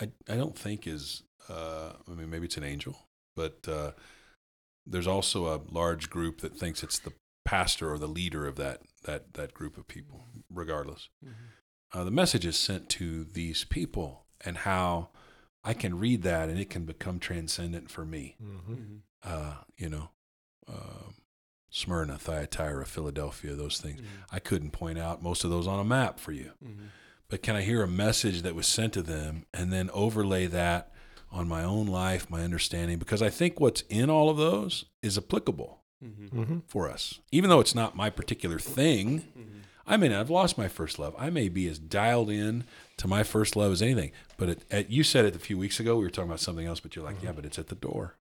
I 0.00 0.08
I 0.26 0.36
don't 0.36 0.56
think 0.58 0.86
is 0.86 1.22
uh 1.50 1.90
I 2.08 2.12
mean 2.14 2.30
maybe 2.30 2.46
it's 2.46 2.56
an 2.56 2.64
angel 2.64 2.96
but 3.36 3.58
uh 3.68 3.90
there's 4.86 5.06
also 5.06 5.48
a 5.54 5.60
large 5.70 6.08
group 6.08 6.40
that 6.40 6.56
thinks 6.56 6.82
it's 6.82 6.98
the 6.98 7.12
pastor 7.44 7.92
or 7.92 7.98
the 7.98 8.06
leader 8.08 8.46
of 8.46 8.56
that 8.56 8.80
that 9.04 9.34
that 9.34 9.52
group 9.52 9.76
of 9.76 9.86
people, 9.86 10.24
regardless. 10.50 11.10
Uh, 11.92 12.04
the 12.04 12.10
message 12.10 12.46
is 12.46 12.56
sent 12.56 12.88
to 12.88 13.24
these 13.24 13.64
people, 13.64 14.24
and 14.44 14.56
how 14.58 15.10
I 15.64 15.72
can 15.74 15.98
read 15.98 16.22
that 16.22 16.48
and 16.48 16.58
it 16.58 16.68
can 16.70 16.84
become 16.84 17.18
transcendent 17.18 17.90
for 17.90 18.04
me. 18.04 18.36
Mm-hmm. 18.42 18.96
Uh, 19.22 19.54
you 19.76 19.88
know, 19.88 20.10
um 20.68 21.14
Smyrna, 21.70 22.18
Thyatira, 22.18 22.86
Philadelphia, 22.86 23.54
those 23.54 23.78
things. 23.80 24.00
I 24.30 24.38
couldn't 24.38 24.70
point 24.70 24.96
out 24.96 25.24
most 25.24 25.42
of 25.42 25.50
those 25.50 25.66
on 25.66 25.80
a 25.80 25.84
map 25.84 26.20
for 26.20 26.30
you. 26.30 26.52
But 27.28 27.42
can 27.42 27.56
I 27.56 27.62
hear 27.62 27.82
a 27.82 27.88
message 27.88 28.42
that 28.42 28.54
was 28.54 28.68
sent 28.68 28.92
to 28.92 29.02
them 29.02 29.44
and 29.52 29.72
then 29.72 29.90
overlay 29.92 30.46
that 30.46 30.92
on 31.32 31.48
my 31.48 31.64
own 31.64 31.86
life, 31.88 32.30
my 32.30 32.42
understanding? 32.44 32.98
Because 33.00 33.22
I 33.22 33.28
think 33.28 33.58
what's 33.58 33.80
in 33.88 34.08
all 34.08 34.30
of 34.30 34.36
those 34.36 34.84
is 35.02 35.18
applicable 35.18 35.80
Mm-hmm. 36.04 36.58
for 36.66 36.88
us. 36.90 37.18
Even 37.32 37.48
though 37.48 37.60
it's 37.60 37.74
not 37.74 37.96
my 37.96 38.10
particular 38.10 38.58
thing, 38.58 39.24
I 39.86 39.96
may 39.96 40.08
not 40.08 40.18
have 40.18 40.28
lost 40.30 40.58
my 40.58 40.68
first 40.68 40.98
love. 40.98 41.14
I 41.18 41.30
may 41.30 41.48
be 41.48 41.66
as 41.66 41.78
dialed 41.78 42.28
in 42.28 42.64
to 42.98 43.08
my 43.08 43.22
first 43.22 43.56
love 43.56 43.72
is 43.72 43.82
anything. 43.82 44.12
But 44.36 44.48
it, 44.48 44.64
at, 44.70 44.90
you 44.90 45.02
said 45.02 45.24
it 45.24 45.36
a 45.36 45.40
few 45.40 45.58
weeks 45.58 45.80
ago. 45.80 45.96
We 45.96 46.04
were 46.04 46.10
talking 46.10 46.30
about 46.30 46.40
something 46.40 46.66
else, 46.66 46.80
but 46.80 46.94
you're 46.94 47.04
like, 47.04 47.22
yeah, 47.22 47.30
mm-hmm. 47.30 47.36
but 47.36 47.46
it's 47.46 47.58
at 47.58 47.68
the 47.68 47.74
door. 47.74 48.16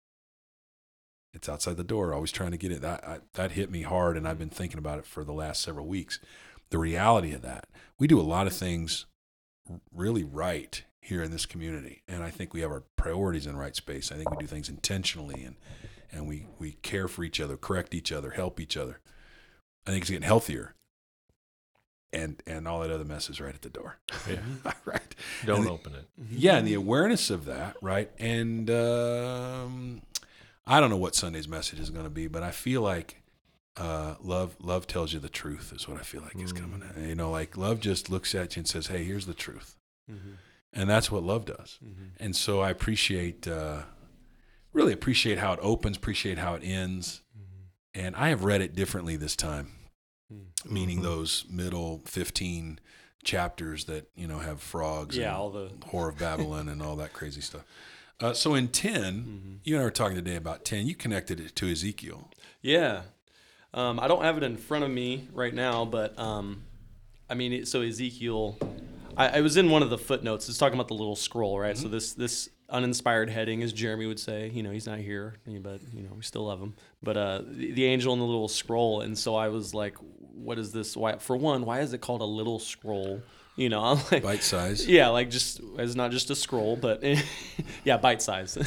It's 1.33 1.49
outside 1.49 1.77
the 1.77 1.83
door. 1.83 2.13
Always 2.13 2.31
trying 2.31 2.51
to 2.51 2.57
get 2.57 2.71
it. 2.71 2.81
That 2.81 3.07
I, 3.07 3.19
that 3.33 3.51
hit 3.51 3.71
me 3.71 3.81
hard, 3.81 4.17
and 4.17 4.27
I've 4.27 4.37
been 4.39 4.49
thinking 4.49 4.77
about 4.77 4.99
it 4.99 5.05
for 5.05 5.23
the 5.23 5.33
last 5.33 5.61
several 5.61 5.87
weeks. 5.87 6.19
The 6.69 6.77
reality 6.77 7.33
of 7.33 7.41
that. 7.41 7.67
We 7.99 8.07
do 8.07 8.19
a 8.19 8.21
lot 8.21 8.47
of 8.47 8.53
things 8.53 9.05
really 9.91 10.23
right 10.23 10.83
here 11.01 11.23
in 11.23 11.31
this 11.31 11.45
community, 11.45 12.03
and 12.07 12.23
I 12.23 12.29
think 12.29 12.53
we 12.53 12.61
have 12.61 12.71
our 12.71 12.83
priorities 12.95 13.47
in 13.47 13.53
the 13.53 13.59
right 13.59 13.75
space. 13.75 14.11
I 14.11 14.15
think 14.15 14.29
we 14.29 14.37
do 14.37 14.47
things 14.47 14.69
intentionally, 14.69 15.43
and 15.43 15.55
and 16.11 16.27
we 16.27 16.45
we 16.59 16.73
care 16.83 17.07
for 17.07 17.23
each 17.23 17.39
other, 17.39 17.57
correct 17.57 17.95
each 17.95 18.11
other, 18.11 18.31
help 18.31 18.59
each 18.59 18.77
other. 18.77 18.99
I 19.87 19.91
think 19.91 20.03
it's 20.03 20.11
getting 20.11 20.27
healthier. 20.27 20.75
And 22.13 22.41
and 22.45 22.67
all 22.67 22.81
that 22.81 22.91
other 22.91 23.03
mess 23.05 23.29
is 23.29 23.41
right 23.41 23.55
at 23.55 23.63
the 23.63 23.69
door. 23.69 23.97
Yeah. 24.29 24.37
right. 24.85 25.15
Don't 25.45 25.63
the- 25.65 25.71
open 25.71 25.93
it. 25.95 26.05
Yeah, 26.29 26.57
and 26.57 26.67
the 26.67 26.75
awareness 26.75 27.29
of 27.31 27.45
that, 27.45 27.75
right? 27.81 28.11
And 28.19 28.69
um, 28.69 30.01
I 30.67 30.79
don't 30.79 30.89
know 30.91 30.97
what 30.97 31.15
Sunday's 31.15 31.47
message 31.47 31.79
is 31.79 31.89
going 31.89 32.05
to 32.05 32.11
be, 32.11 32.27
but 32.27 32.43
I 32.43 32.51
feel 32.51 32.81
like 32.81 33.21
uh, 33.75 34.15
love 34.21 34.55
love 34.61 34.85
tells 34.85 35.11
you 35.13 35.19
the 35.19 35.27
truth 35.29 35.73
is 35.75 35.87
what 35.87 35.99
I 35.99 36.03
feel 36.03 36.21
like 36.21 36.39
is 36.39 36.53
coming. 36.53 36.83
You 36.99 37.15
know, 37.15 37.31
like 37.31 37.57
love 37.57 37.79
just 37.79 38.09
looks 38.11 38.35
at 38.35 38.55
you 38.55 38.59
and 38.61 38.67
says, 38.67 38.87
"Hey, 38.87 39.03
here's 39.03 39.25
the 39.25 39.33
truth," 39.33 39.75
and 40.71 40.87
that's 40.89 41.09
what 41.11 41.23
love 41.23 41.45
does. 41.45 41.79
And 42.19 42.35
so 42.35 42.61
I 42.61 42.69
appreciate, 42.69 43.47
uh, 43.47 43.81
really 44.71 44.93
appreciate 44.93 45.39
how 45.39 45.53
it 45.53 45.59
opens, 45.63 45.97
appreciate 45.97 46.37
how 46.37 46.53
it 46.53 46.61
ends, 46.63 47.21
and 47.95 48.15
I 48.15 48.29
have 48.29 48.43
read 48.43 48.61
it 48.61 48.75
differently 48.75 49.15
this 49.15 49.35
time, 49.35 49.71
meaning 50.65 51.01
those 51.01 51.45
middle 51.49 52.01
fifteen 52.05 52.79
chapters 53.23 53.85
that 53.85 54.09
you 54.15 54.27
know 54.27 54.39
have 54.39 54.61
frogs, 54.61 55.15
Yeah, 55.17 55.29
and 55.29 55.35
all 55.37 55.49
the 55.49 55.69
Whore 55.91 56.09
of 56.09 56.17
Babylon 56.17 56.69
and 56.69 56.81
all 56.81 56.95
that 56.97 57.13
crazy 57.13 57.41
stuff. 57.41 57.63
Uh, 58.19 58.31
so 58.33 58.53
in 58.53 58.69
10, 58.69 59.59
you 59.63 59.75
and 59.75 59.81
I 59.81 59.85
were 59.85 59.91
talking 59.91 60.15
today 60.15 60.35
about 60.37 60.63
10. 60.63 60.87
You 60.87 60.95
connected 60.95 61.41
it 61.41 61.55
to 61.57 61.69
Ezekiel. 61.69 62.29
Yeah. 62.61 63.01
Um, 63.73 63.99
I 63.99 64.07
don't 64.07 64.23
have 64.23 64.37
it 64.37 64.43
in 64.43 64.55
front 64.55 64.85
of 64.85 64.91
me 64.91 65.27
right 65.33 65.53
now, 65.53 65.83
but 65.83 66.17
um, 66.17 66.63
I 67.29 67.33
mean, 67.33 67.65
so 67.65 67.81
Ezekiel, 67.81 68.57
I, 69.17 69.39
I 69.39 69.41
was 69.41 69.57
in 69.57 69.69
one 69.69 69.81
of 69.83 69.89
the 69.89 69.97
footnotes. 69.97 70.47
It's 70.47 70.57
talking 70.57 70.75
about 70.75 70.87
the 70.87 70.93
little 70.93 71.15
scroll, 71.17 71.59
right? 71.59 71.77
So 71.77 71.87
this 71.87 72.13
this 72.13 72.49
uninspired 72.73 73.29
heading, 73.29 73.61
as 73.61 73.71
Jeremy 73.71 74.07
would 74.07 74.19
say, 74.19 74.49
you 74.49 74.63
know, 74.63 74.71
he's 74.71 74.87
not 74.87 74.97
here, 74.97 75.35
but 75.45 75.79
you 75.93 76.01
know, 76.01 76.13
we 76.15 76.23
still 76.23 76.45
love 76.47 76.59
him. 76.59 76.73
But 77.01 77.15
uh, 77.15 77.41
the, 77.45 77.85
angel 77.85 78.11
and 78.11 78.21
the 78.21 78.25
little 78.25 78.47
scroll, 78.47 79.01
and 79.01 79.17
so 79.17 79.35
I 79.35 79.47
was 79.49 79.73
like, 79.73 79.95
what 80.33 80.57
is 80.57 80.71
this? 80.71 80.97
Why? 80.97 81.17
For 81.17 81.37
one, 81.37 81.65
why 81.65 81.81
is 81.81 81.93
it 81.93 82.01
called 82.01 82.21
a 82.21 82.25
little 82.25 82.59
scroll? 82.59 83.21
You 83.55 83.69
know, 83.69 83.79
I'm 83.83 83.99
like, 84.11 84.23
Bite 84.23 84.43
size. 84.43 84.87
yeah, 84.87 85.09
like 85.09 85.29
just 85.29 85.61
it's 85.77 85.95
not 85.95 86.11
just 86.11 86.31
a 86.31 86.35
scroll, 86.35 86.75
but 86.75 87.03
yeah, 87.83 87.97
bite 87.97 88.21
size. 88.21 88.57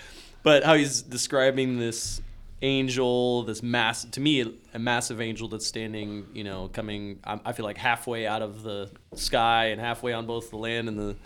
but 0.42 0.62
how 0.62 0.74
he's 0.74 1.02
describing 1.02 1.78
this 1.78 2.22
angel, 2.62 3.42
this 3.42 3.62
mass 3.62 4.04
to 4.04 4.20
me 4.20 4.54
a 4.74 4.78
massive 4.78 5.20
angel 5.20 5.48
that's 5.48 5.66
standing, 5.66 6.26
you 6.32 6.44
know, 6.44 6.68
coming. 6.68 7.18
I, 7.24 7.40
I 7.46 7.52
feel 7.52 7.64
like 7.64 7.76
halfway 7.76 8.26
out 8.26 8.42
of 8.42 8.62
the 8.62 8.90
sky 9.14 9.66
and 9.66 9.80
halfway 9.80 10.12
on 10.12 10.26
both 10.26 10.50
the 10.50 10.56
land 10.56 10.88
and 10.88 10.98
the 10.98 11.16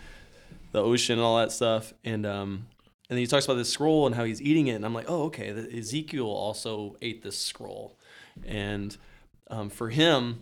the 0.73 0.83
ocean 0.83 1.13
and 1.13 1.21
all 1.21 1.37
that 1.37 1.53
stuff. 1.53 1.93
And 2.03 2.25
um, 2.25 2.67
and 3.09 3.17
then 3.17 3.19
he 3.19 3.27
talks 3.27 3.45
about 3.45 3.55
this 3.55 3.69
scroll 3.69 4.05
and 4.05 4.15
how 4.15 4.25
he's 4.25 4.41
eating 4.41 4.67
it, 4.67 4.73
and 4.73 4.85
I'm 4.85 4.93
like, 4.93 5.05
oh, 5.07 5.23
okay. 5.23 5.51
The, 5.51 5.77
Ezekiel 5.77 6.25
also 6.25 6.97
ate 7.01 7.23
this 7.23 7.37
scroll, 7.37 7.97
and 8.45 8.95
um, 9.49 9.69
for 9.69 9.89
him, 9.89 10.41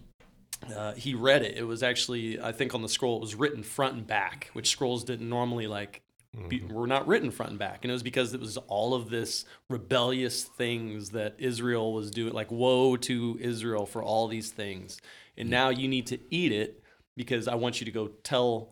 uh, 0.75 0.93
he 0.93 1.13
read 1.13 1.43
it. 1.43 1.57
It 1.57 1.63
was 1.63 1.83
actually, 1.83 2.39
I 2.39 2.51
think, 2.51 2.73
on 2.73 2.81
the 2.81 2.89
scroll, 2.89 3.17
it 3.17 3.21
was 3.21 3.35
written 3.35 3.61
front 3.61 3.95
and 3.95 4.07
back, 4.07 4.49
which 4.53 4.69
scrolls 4.69 5.03
didn't 5.03 5.29
normally 5.29 5.67
like. 5.67 6.01
Be, 6.47 6.61
were 6.61 6.87
not 6.87 7.07
written 7.07 7.29
front 7.29 7.49
and 7.49 7.59
back, 7.59 7.79
and 7.83 7.91
it 7.91 7.93
was 7.93 8.03
because 8.03 8.33
it 8.33 8.39
was 8.39 8.55
all 8.55 8.93
of 8.93 9.09
this 9.09 9.43
rebellious 9.67 10.45
things 10.45 11.09
that 11.09 11.35
Israel 11.37 11.91
was 11.91 12.09
doing. 12.09 12.31
Like, 12.31 12.49
woe 12.49 12.95
to 12.95 13.37
Israel 13.41 13.85
for 13.85 14.01
all 14.01 14.29
these 14.29 14.49
things, 14.49 15.01
and 15.35 15.49
now 15.49 15.67
you 15.67 15.89
need 15.89 16.07
to 16.07 16.19
eat 16.33 16.53
it 16.53 16.81
because 17.17 17.49
I 17.49 17.55
want 17.55 17.81
you 17.81 17.85
to 17.85 17.91
go 17.91 18.07
tell 18.23 18.69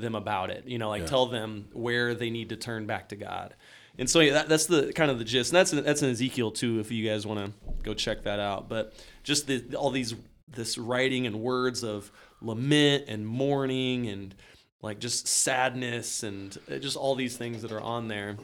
them 0.00 0.14
about 0.14 0.50
it. 0.50 0.64
You 0.66 0.78
know, 0.78 0.88
like 0.88 1.02
Yeah. 1.02 1.08
tell 1.08 1.26
them 1.26 1.68
where 1.72 2.14
they 2.14 2.30
need 2.30 2.48
to 2.50 2.56
turn 2.56 2.86
back 2.86 3.08
to 3.10 3.16
God. 3.16 3.54
And 3.98 4.08
so 4.08 4.20
yeah, 4.20 4.32
that, 4.34 4.48
that's 4.48 4.66
the 4.66 4.92
kind 4.94 5.10
of 5.10 5.18
the 5.18 5.24
gist. 5.24 5.50
And 5.52 5.56
that's 5.56 5.70
that's 5.70 6.02
in 6.02 6.10
Ezekiel 6.10 6.50
too, 6.52 6.80
if 6.80 6.90
you 6.90 7.06
guys 7.08 7.26
want 7.26 7.44
to 7.44 7.52
go 7.82 7.92
check 7.94 8.24
that 8.24 8.40
out. 8.40 8.68
But 8.68 8.94
just 9.22 9.46
the, 9.46 9.74
all 9.76 9.90
these 9.90 10.14
this 10.48 10.78
writing 10.78 11.26
and 11.26 11.40
words 11.40 11.84
of 11.84 12.10
lament 12.40 13.04
and 13.08 13.26
mourning 13.26 14.08
and 14.08 14.34
like 14.82 14.98
just 14.98 15.28
sadness 15.28 16.22
and 16.22 16.56
uh, 16.72 16.76
just 16.78 16.96
all 16.96 17.14
these 17.14 17.36
things 17.36 17.62
that 17.62 17.72
are 17.72 17.80
on 17.80 18.08
there. 18.08 18.36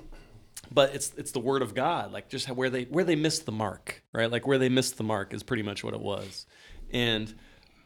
But 0.71 0.95
it's 0.95 1.13
it's 1.17 1.31
the 1.33 1.41
word 1.41 1.63
of 1.63 1.75
God, 1.75 2.13
like 2.13 2.29
just 2.29 2.47
how, 2.47 2.55
where 2.55 2.69
they 2.71 2.85
where 2.85 3.05
they 3.05 3.17
missed 3.17 3.47
the 3.47 3.53
mark, 3.53 4.03
right? 4.13 4.31
Like 4.31 4.47
where 4.47 4.59
they 4.59 4.69
missed 4.69 4.97
the 4.97 5.05
mark 5.05 5.33
is 5.33 5.43
pretty 5.43 5.63
much 5.63 5.83
what 5.85 5.95
it 5.95 6.01
was. 6.01 6.45
And 6.93 7.33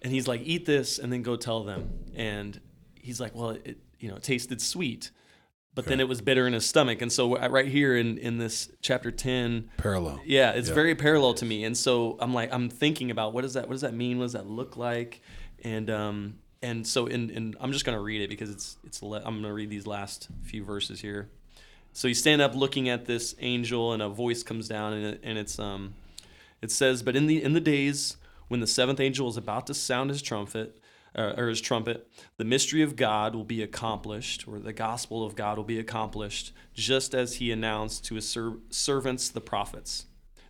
and 0.02 0.12
he's 0.12 0.26
like, 0.26 0.40
eat 0.44 0.64
this 0.64 0.98
and 0.98 1.12
then 1.12 1.22
go 1.22 1.36
tell 1.36 1.62
them. 1.62 1.90
And 2.16 2.58
he's 3.02 3.20
like, 3.20 3.34
well, 3.34 3.50
it 3.50 3.78
you 3.98 4.08
know 4.08 4.16
it 4.16 4.22
tasted 4.22 4.60
sweet, 4.60 5.10
but 5.74 5.86
then 5.86 6.00
it 6.00 6.08
was 6.08 6.20
bitter 6.20 6.46
in 6.46 6.52
his 6.52 6.66
stomach. 6.66 7.02
And 7.02 7.12
so 7.12 7.36
right 7.48 7.66
here 7.68 7.96
in 7.96 8.18
in 8.18 8.38
this 8.38 8.70
chapter 8.82 9.10
ten, 9.10 9.70
Parallel. 9.76 10.20
yeah, 10.24 10.52
it's 10.52 10.68
Yeah. 10.68 10.74
very 10.74 10.94
parallel 10.94 11.34
to 11.34 11.44
me. 11.44 11.64
And 11.64 11.76
so 11.76 12.16
I'm 12.20 12.32
like, 12.34 12.52
I'm 12.52 12.68
thinking 12.68 13.10
about 13.10 13.32
what 13.32 13.42
does 13.42 13.54
that 13.54 13.68
what 13.68 13.74
does 13.74 13.82
that 13.82 13.94
mean? 13.94 14.18
What 14.18 14.24
does 14.24 14.32
that 14.32 14.46
look 14.46 14.76
like? 14.76 15.20
And 15.64 15.90
um 15.90 16.38
and 16.62 16.86
so 16.86 17.06
in 17.06 17.30
and 17.30 17.56
I'm 17.60 17.72
just 17.72 17.84
gonna 17.84 18.00
read 18.00 18.20
it 18.22 18.28
because 18.30 18.50
it's 18.50 18.76
it's 18.84 19.02
le- 19.02 19.22
I'm 19.24 19.40
gonna 19.42 19.52
read 19.54 19.70
these 19.70 19.86
last 19.86 20.28
few 20.42 20.64
verses 20.64 21.00
here. 21.00 21.28
So 21.92 22.06
you 22.08 22.14
stand 22.14 22.40
up 22.40 22.54
looking 22.54 22.88
at 22.88 23.06
this 23.06 23.34
angel, 23.40 23.92
and 23.92 24.00
a 24.00 24.08
voice 24.08 24.44
comes 24.44 24.68
down, 24.68 24.92
and, 24.92 25.06
it, 25.06 25.20
and 25.24 25.36
it's 25.36 25.58
um, 25.58 25.94
it 26.62 26.70
says, 26.70 27.02
"But 27.02 27.16
in 27.16 27.26
the 27.26 27.42
in 27.42 27.52
the 27.52 27.60
days 27.60 28.16
when 28.46 28.60
the 28.60 28.66
seventh 28.66 29.00
angel 29.00 29.28
is 29.28 29.36
about 29.36 29.66
to 29.66 29.74
sound 29.74 30.10
his 30.10 30.22
trumpet, 30.22 30.79
uh, 31.14 31.34
or 31.36 31.48
his 31.48 31.60
trumpet, 31.60 32.08
the 32.36 32.44
mystery 32.44 32.82
of 32.82 32.96
God 32.96 33.34
will 33.34 33.44
be 33.44 33.62
accomplished, 33.62 34.46
or 34.46 34.58
the 34.58 34.72
gospel 34.72 35.24
of 35.24 35.34
God 35.34 35.56
will 35.56 35.64
be 35.64 35.78
accomplished, 35.78 36.52
just 36.72 37.14
as 37.14 37.36
he 37.36 37.50
announced 37.50 38.04
to 38.06 38.14
his 38.14 38.28
ser- 38.28 38.58
servants 38.70 39.28
the 39.28 39.40
prophets." 39.40 40.06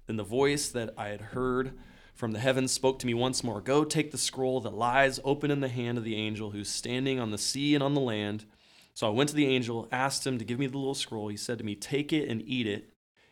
Then 0.07 0.17
the 0.17 0.25
voice 0.25 0.69
that 0.71 0.93
I 0.99 1.09
had 1.09 1.21
heard 1.21 1.79
from 2.21 2.33
the 2.33 2.39
heavens 2.39 2.73
spoke 2.73 2.99
to 2.99 3.07
me 3.07 3.15
once 3.15 3.43
more 3.43 3.61
Go 3.61 3.85
take 3.85 4.11
the 4.11 4.19
scroll 4.19 4.61
that 4.61 4.75
lies 4.75 5.21
open 5.25 5.51
in 5.51 5.61
the 5.61 5.69
hand 5.69 5.97
of 5.97 6.05
the 6.05 6.17
angel 6.17 6.51
who's 6.51 6.69
standing 6.69 7.19
on 7.19 7.31
the 7.31 7.39
sea 7.39 7.75
and 7.75 7.83
on 7.83 7.95
the 7.95 8.01
land. 8.01 8.45
So 8.93 9.07
I 9.07 9.11
went 9.11 9.31
to 9.31 9.37
the 9.37 9.47
angel, 9.47 9.89
asked 9.91 10.27
him 10.27 10.37
to 10.39 10.45
give 10.45 10.59
me 10.59 10.67
the 10.67 10.77
little 10.77 10.95
scroll. 10.95 11.29
He 11.29 11.37
said 11.37 11.59
to 11.59 11.65
me, 11.65 11.75
Take 11.75 12.13
it 12.13 12.29
and 12.29 12.43
eat 12.45 12.67
it. 12.67 12.91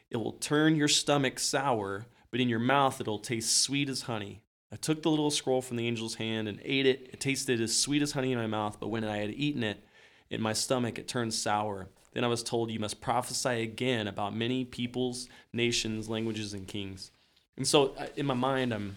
It 0.08 0.16
will 0.16 0.32
turn 0.32 0.76
your 0.76 0.88
stomach 0.88 1.38
sour, 1.38 2.06
but 2.30 2.40
in 2.40 2.48
your 2.48 2.60
mouth 2.60 3.00
it'll 3.00 3.18
taste 3.18 3.60
sweet 3.60 3.88
as 3.90 4.02
honey. 4.02 4.40
I 4.70 4.76
took 4.76 5.02
the 5.02 5.10
little 5.10 5.30
scroll 5.30 5.62
from 5.62 5.76
the 5.76 5.86
angel's 5.86 6.16
hand 6.16 6.46
and 6.46 6.60
ate 6.62 6.86
it. 6.86 7.08
It 7.12 7.20
tasted 7.20 7.60
as 7.60 7.76
sweet 7.76 8.02
as 8.02 8.12
honey 8.12 8.32
in 8.32 8.38
my 8.38 8.46
mouth, 8.46 8.78
but 8.78 8.88
when 8.88 9.04
I 9.04 9.18
had 9.18 9.30
eaten 9.30 9.62
it, 9.62 9.82
in 10.30 10.42
my 10.42 10.52
stomach 10.52 10.98
it 10.98 11.08
turned 11.08 11.32
sour. 11.32 11.88
Then 12.12 12.24
I 12.24 12.28
was 12.28 12.42
told, 12.42 12.70
You 12.70 12.80
must 12.80 13.00
prophesy 13.00 13.62
again 13.62 14.08
about 14.08 14.34
many 14.34 14.64
peoples, 14.64 15.28
nations, 15.52 16.08
languages, 16.08 16.52
and 16.52 16.66
kings. 16.66 17.10
And 17.56 17.66
so 17.66 17.94
uh, 17.98 18.06
in 18.16 18.26
my 18.26 18.34
mind, 18.34 18.74
I'm, 18.74 18.96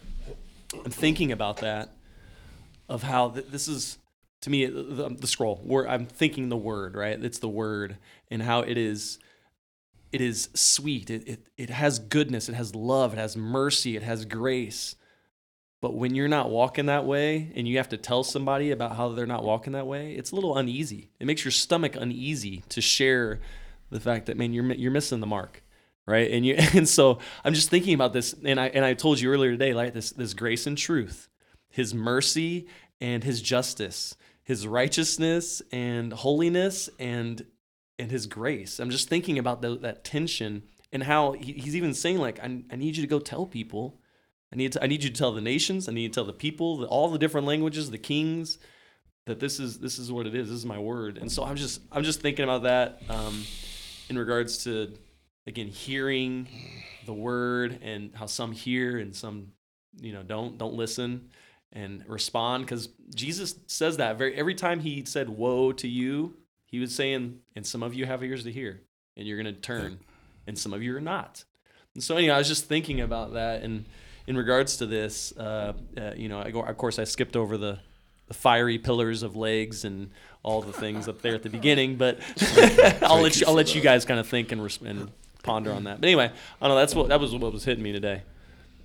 I'm 0.83 0.91
thinking 0.91 1.31
about 1.31 1.57
that, 1.57 1.89
of 2.89 3.03
how 3.03 3.29
th- 3.29 3.47
this 3.47 3.67
is, 3.67 3.97
to 4.41 4.49
me, 4.49 4.65
the, 4.65 4.83
the, 4.83 5.09
the 5.09 5.27
scroll, 5.27 5.61
where 5.63 5.87
I'm 5.87 6.05
thinking 6.05 6.49
the 6.49 6.57
word, 6.57 6.95
right? 6.95 7.21
It's 7.23 7.39
the 7.39 7.49
word, 7.49 7.97
and 8.29 8.41
how 8.41 8.61
it 8.61 8.77
is 8.77 9.19
it 10.11 10.19
is 10.19 10.49
sweet. 10.53 11.09
It, 11.09 11.27
it, 11.27 11.47
it 11.57 11.69
has 11.69 11.99
goodness. 11.99 12.49
It 12.49 12.55
has 12.55 12.75
love. 12.75 13.13
It 13.13 13.17
has 13.17 13.37
mercy. 13.37 13.95
It 13.95 14.03
has 14.03 14.25
grace. 14.25 14.95
But 15.81 15.95
when 15.95 16.13
you're 16.13 16.27
not 16.27 16.51
walking 16.51 16.85
that 16.85 17.05
way 17.05 17.51
and 17.55 17.67
you 17.67 17.77
have 17.77 17.89
to 17.89 17.97
tell 17.97 18.23
somebody 18.23 18.69
about 18.69 18.95
how 18.95 19.09
they're 19.09 19.25
not 19.25 19.43
walking 19.43 19.73
that 19.73 19.87
way, 19.87 20.13
it's 20.13 20.31
a 20.31 20.35
little 20.35 20.55
uneasy. 20.55 21.09
It 21.19 21.25
makes 21.25 21.43
your 21.43 21.51
stomach 21.51 21.95
uneasy 21.95 22.63
to 22.69 22.81
share 22.81 23.39
the 23.89 23.99
fact 23.99 24.27
that, 24.27 24.37
man, 24.37 24.53
you're, 24.53 24.71
you're 24.73 24.91
missing 24.91 25.19
the 25.19 25.27
mark. 25.27 25.63
right? 26.07 26.29
And 26.31 26.45
you 26.45 26.55
and 26.73 26.87
so 26.87 27.19
I'm 27.43 27.53
just 27.53 27.69
thinking 27.69 27.93
about 27.93 28.13
this, 28.13 28.35
and 28.43 28.59
I 28.59 28.67
and 28.67 28.85
I 28.85 28.93
told 28.93 29.19
you 29.19 29.31
earlier 29.31 29.51
today, 29.51 29.73
like 29.73 29.93
this 29.93 30.11
this 30.11 30.33
grace 30.33 30.67
and 30.67 30.77
truth, 30.77 31.29
His 31.69 31.93
mercy 31.93 32.67
and 32.99 33.23
His 33.23 33.41
justice, 33.41 34.15
His 34.43 34.67
righteousness 34.67 35.61
and 35.71 36.13
holiness 36.13 36.89
and 36.99 37.45
and 37.97 38.11
His 38.11 38.27
grace. 38.27 38.79
I'm 38.79 38.89
just 38.89 39.09
thinking 39.09 39.39
about 39.39 39.61
the, 39.61 39.77
that 39.77 40.03
tension 40.03 40.63
and 40.91 41.03
how 41.03 41.33
he, 41.33 41.53
he's 41.53 41.75
even 41.75 41.93
saying 41.93 42.17
like 42.17 42.39
I, 42.39 42.63
I 42.71 42.75
need 42.75 42.97
you 42.97 43.03
to 43.03 43.07
go 43.07 43.19
tell 43.19 43.45
people. 43.45 44.00
I 44.53 44.57
need 44.57 44.73
to, 44.73 44.83
I 44.83 44.87
need 44.87 45.03
you 45.03 45.09
to 45.09 45.15
tell 45.15 45.31
the 45.31 45.41
nations. 45.41 45.87
I 45.87 45.93
need 45.93 46.11
to 46.11 46.13
tell 46.13 46.25
the 46.25 46.33
people, 46.33 46.77
the, 46.77 46.87
all 46.87 47.09
the 47.09 47.17
different 47.17 47.47
languages, 47.47 47.89
the 47.89 47.97
kings, 47.97 48.57
that 49.25 49.39
this 49.39 49.59
is 49.59 49.79
this 49.79 49.97
is 49.97 50.11
what 50.11 50.27
it 50.27 50.35
is. 50.35 50.49
This 50.49 50.57
is 50.57 50.65
my 50.65 50.79
word. 50.79 51.17
And 51.17 51.31
so 51.31 51.43
I'm 51.43 51.55
just 51.55 51.81
I'm 51.91 52.03
just 52.03 52.21
thinking 52.21 52.43
about 52.43 52.63
that 52.63 53.01
um, 53.09 53.43
in 54.09 54.17
regards 54.17 54.63
to 54.65 54.93
again 55.47 55.67
hearing 55.67 56.47
the 57.05 57.13
word 57.13 57.79
and 57.81 58.13
how 58.15 58.25
some 58.25 58.51
hear 58.51 58.97
and 58.97 59.15
some 59.15 59.53
you 59.99 60.13
know 60.13 60.23
don't 60.23 60.57
don't 60.57 60.73
listen 60.73 61.29
and 61.73 62.03
respond 62.07 62.65
because 62.65 62.89
Jesus 63.13 63.55
says 63.67 63.97
that 63.97 64.17
very 64.17 64.35
every 64.35 64.55
time 64.55 64.79
he 64.79 65.05
said 65.05 65.29
woe 65.29 65.71
to 65.73 65.87
you 65.87 66.35
he 66.65 66.79
was 66.79 66.93
saying 66.93 67.39
and 67.55 67.65
some 67.65 67.83
of 67.83 67.93
you 67.93 68.05
have 68.05 68.23
ears 68.23 68.43
to 68.43 68.51
hear 68.51 68.81
and 69.17 69.27
you're 69.27 69.41
going 69.41 69.53
to 69.53 69.59
turn 69.59 69.99
and 70.47 70.57
some 70.57 70.73
of 70.73 70.83
you 70.83 70.95
are 70.95 71.01
not 71.01 71.43
and 71.93 72.03
so 72.03 72.15
anyway 72.15 72.35
I 72.35 72.37
was 72.37 72.47
just 72.47 72.65
thinking 72.65 73.01
about 73.01 73.33
that 73.33 73.63
and 73.63 73.85
in 74.27 74.37
regards 74.37 74.77
to 74.77 74.85
this 74.85 75.35
uh, 75.37 75.73
uh, 75.97 76.11
you 76.15 76.29
know 76.29 76.39
I 76.39 76.51
go, 76.51 76.61
of 76.61 76.77
course 76.77 76.99
I 76.99 77.03
skipped 77.03 77.35
over 77.35 77.57
the 77.57 77.79
the 78.27 78.33
fiery 78.33 78.77
pillars 78.77 79.23
of 79.23 79.35
legs 79.35 79.83
and 79.83 80.09
all 80.43 80.61
the 80.61 80.71
things 80.73 81.07
up 81.07 81.21
there 81.21 81.35
at 81.35 81.43
the 81.43 81.49
beginning 81.49 81.97
but 81.97 82.19
I'll 83.01 83.21
let 83.21 83.39
you, 83.39 83.45
I'll 83.47 83.53
let 83.53 83.75
you 83.75 83.81
guys 83.81 84.05
kind 84.05 84.19
of 84.19 84.27
think 84.27 84.51
and, 84.51 84.63
res- 84.63 84.79
and 84.81 85.11
ponder 85.43 85.71
on 85.71 85.83
that. 85.83 85.99
But 85.99 86.07
anyway 86.07 86.31
I 86.61 86.67
know 86.67 86.75
that's 86.75 86.95
what 86.95 87.09
that 87.09 87.19
was 87.19 87.35
what 87.35 87.51
was 87.51 87.65
hitting 87.65 87.83
me 87.83 87.91
today. 87.91 88.23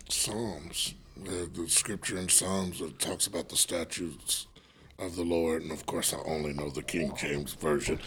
Psalms, 0.09 0.94
uh, 1.27 1.46
the 1.53 1.68
scripture 1.68 2.16
in 2.18 2.29
Psalms 2.29 2.79
that 2.81 2.99
talks 2.99 3.27
about 3.27 3.49
the 3.49 3.57
statutes 3.57 4.46
of 4.99 5.16
the 5.16 5.25
Lord, 5.25 5.62
and 5.62 5.72
of 5.72 5.85
course, 5.87 6.14
I 6.14 6.18
only 6.25 6.53
know 6.53 6.70
the 6.70 6.83
King 6.83 7.12
James 7.16 7.53
version. 7.55 7.99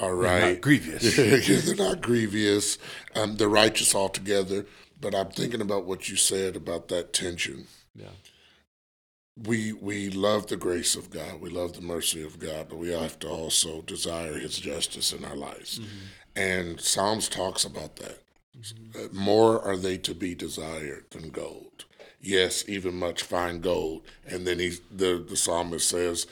All 0.00 0.14
right, 0.14 0.54
not 0.54 0.60
grievous. 0.60 1.16
they're 1.66 1.74
not 1.76 2.00
grievous. 2.00 2.78
Um, 3.14 3.36
they're 3.36 3.48
righteous 3.48 3.94
altogether. 3.94 4.66
But 5.00 5.14
I'm 5.14 5.30
thinking 5.30 5.60
about 5.60 5.84
what 5.84 6.08
you 6.08 6.16
said 6.16 6.56
about 6.56 6.88
that 6.88 7.12
tension. 7.12 7.66
yeah 7.94 8.06
We 9.36 9.72
we 9.72 10.10
love 10.10 10.48
the 10.48 10.56
grace 10.56 10.96
of 10.96 11.10
God, 11.10 11.40
we 11.40 11.50
love 11.50 11.74
the 11.74 11.80
mercy 11.80 12.22
of 12.24 12.38
God, 12.38 12.68
but 12.68 12.78
we 12.78 12.88
have 12.90 13.18
to 13.20 13.28
also 13.28 13.82
desire 13.82 14.38
His 14.38 14.58
justice 14.58 15.12
in 15.12 15.24
our 15.24 15.36
lives. 15.36 15.80
And 16.34 16.80
Psalms 16.80 17.28
talks 17.28 17.64
about 17.64 17.96
that. 17.96 18.18
Uh, 18.94 19.08
More 19.12 19.60
are 19.62 19.76
they 19.76 19.98
to 19.98 20.14
be 20.14 20.34
desired 20.34 21.04
than 21.10 21.30
gold. 21.30 21.84
Yes, 22.20 22.64
even 22.68 22.94
much 22.98 23.22
fine 23.22 23.60
gold. 23.60 24.02
And 24.26 24.44
then 24.46 24.58
he, 24.58 24.78
the 24.90 25.24
the 25.28 25.36
psalmist 25.36 25.88
says, 25.88 26.26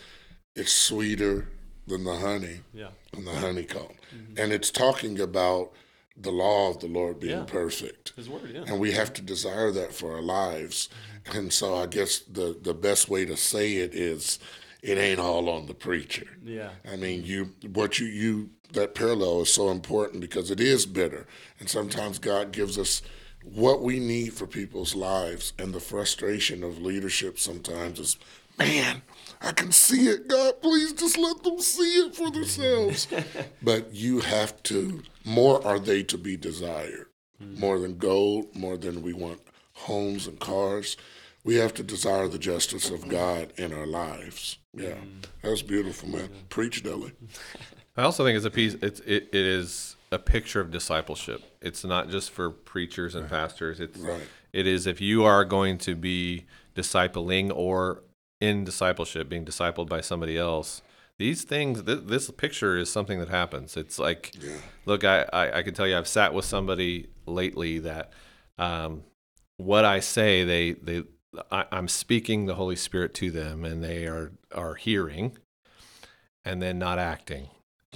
it's 0.57 0.73
sweeter 0.73 1.49
than 1.87 2.05
the 2.05 2.17
honey 2.17 2.61
yeah 2.73 2.89
and 3.15 3.27
the 3.27 3.33
honeycomb. 3.33 3.95
Mm-hmm. 4.15 4.39
And 4.39 4.53
it's 4.53 4.71
talking 4.71 5.21
about 5.21 5.73
the 6.17 6.31
law 6.33 6.71
of 6.71 6.81
the 6.81 6.87
Lord 6.89 7.21
being 7.21 7.39
Yeah. 7.39 7.45
perfect. 7.45 8.13
his 8.17 8.29
word 8.29 8.51
yeah 8.53 8.65
And 8.67 8.81
we 8.81 8.93
have 8.93 9.13
to 9.15 9.23
desire 9.23 9.71
that 9.73 9.93
for 9.93 10.13
our 10.15 10.23
lives. 10.23 10.89
Mm-hmm. 11.29 11.39
And 11.39 11.53
so 11.53 11.75
I 11.75 11.87
guess 11.87 12.19
the, 12.21 12.57
the 12.61 12.75
best 12.75 13.09
way 13.09 13.25
to 13.25 13.37
say 13.37 13.77
it 13.77 13.95
is 13.95 14.39
it 14.83 14.99
ain't 14.99 15.21
all 15.21 15.49
on 15.49 15.67
the 15.67 15.75
preacher. 15.75 16.27
yeah 16.45 16.71
I 16.91 16.97
mean, 16.97 17.25
you 17.25 17.51
what 17.73 17.99
you 17.99 18.07
you 18.07 18.51
that 18.73 18.95
parallel 18.95 19.43
is 19.43 19.53
so 19.53 19.71
important 19.71 20.21
because 20.21 20.51
it 20.51 20.61
is 20.61 20.87
bitter, 20.87 21.27
and 21.61 21.69
sometimes 21.69 22.19
God 22.19 22.51
gives 22.53 22.77
us 22.77 23.01
what 23.45 23.81
we 23.81 24.01
need 24.01 24.33
for 24.35 24.47
people's 24.47 24.95
lives, 24.97 25.53
and 25.59 25.73
the 25.73 25.81
frustration 25.81 26.65
of 26.65 26.79
leadership 26.83 27.39
sometimes 27.39 28.01
is, 28.01 28.17
man, 28.59 29.03
I 29.41 29.53
can 29.53 29.73
see 29.73 30.09
it. 30.09 30.29
God, 30.29 30.61
please 30.61 30.93
just 30.93 31.19
let 31.19 31.43
them 31.43 31.61
see 31.61 32.01
it 32.01 32.15
for 32.15 32.31
themselves. 32.31 33.07
but 33.63 33.95
you 33.95 34.21
have 34.21 34.63
to. 34.65 35.03
More 35.25 35.65
are 35.67 35.79
they 35.79 36.03
to 36.05 36.19
be 36.19 36.37
desired, 36.37 37.07
hmm. 37.41 37.59
more 37.59 37.79
than 37.79 37.99
gold, 37.99 38.55
more 38.55 38.77
than 38.77 39.03
we 39.03 39.13
want 39.13 39.41
homes 39.75 40.27
and 40.27 40.39
cars. 40.39 40.97
We 41.45 41.57
have 41.57 41.75
to 41.75 41.83
desire 41.83 42.27
the 42.29 42.39
justice 42.39 42.91
of 42.91 43.09
God 43.09 43.53
in 43.57 43.73
our 43.73 43.87
lives. 43.87 44.59
Yeah, 44.75 44.95
hmm. 44.95 45.21
that's 45.43 45.63
beautiful, 45.63 46.09
man. 46.09 46.29
Preach, 46.49 46.83
Deli. 46.83 47.13
I 47.97 48.03
also 48.03 48.25
think 48.25 48.37
it's 48.37 48.47
a 48.47 48.51
piece. 48.51 48.75
It's 48.83 49.01
it, 49.01 49.29
it 49.33 49.35
is 49.35 49.97
a 50.13 50.19
picture 50.19 50.61
of 50.61 50.71
discipleship. 50.71 51.43
It's 51.61 51.85
not 51.85 52.11
just 52.11 52.31
for 52.31 52.51
preachers 52.51 53.15
and 53.15 53.29
pastors. 53.29 53.81
It's 53.81 53.99
Right. 53.99 54.23
it 54.53 54.67
is 54.67 54.87
if 54.87 55.01
you 55.01 55.25
are 55.25 55.45
going 55.45 55.79
to 55.79 55.95
be 55.95 56.47
discipling 56.75 57.51
or 57.55 58.03
in 58.41 58.65
discipleship, 58.65 59.29
being 59.29 59.45
discipled 59.45 59.89
by 59.89 60.01
somebody 60.01 60.37
else. 60.37 60.83
These 61.19 61.45
things, 61.45 61.83
th- 61.83 62.03
this 62.05 62.31
picture 62.31 62.77
is 62.77 62.93
something 62.93 63.19
that 63.21 63.29
happens. 63.31 63.77
It's 63.77 63.99
like, 63.99 64.35
look, 64.85 65.03
I, 65.03 65.23
I, 65.33 65.59
I 65.59 65.63
can 65.63 65.73
tell 65.73 65.87
you, 65.87 65.97
I've 65.97 66.09
sat 66.09 66.35
with 66.35 66.45
somebody 66.45 67.09
lately 67.25 67.79
that 67.79 68.13
um, 68.59 69.05
what 69.57 69.87
I 69.87 70.01
say, 70.01 70.45
they, 70.45 70.73
they, 70.73 71.05
I, 71.51 71.65
I'm 71.73 71.89
speaking 71.89 72.45
the 72.45 72.55
Holy 72.55 72.77
Spirit 72.77 73.15
to 73.15 73.31
them, 73.31 73.65
and 73.65 73.83
they 73.83 74.07
are 74.07 74.33
are 74.55 74.75
hearing, 74.75 75.37
and 76.45 76.63
then 76.63 76.79
not 76.79 76.99
acting, 76.99 77.49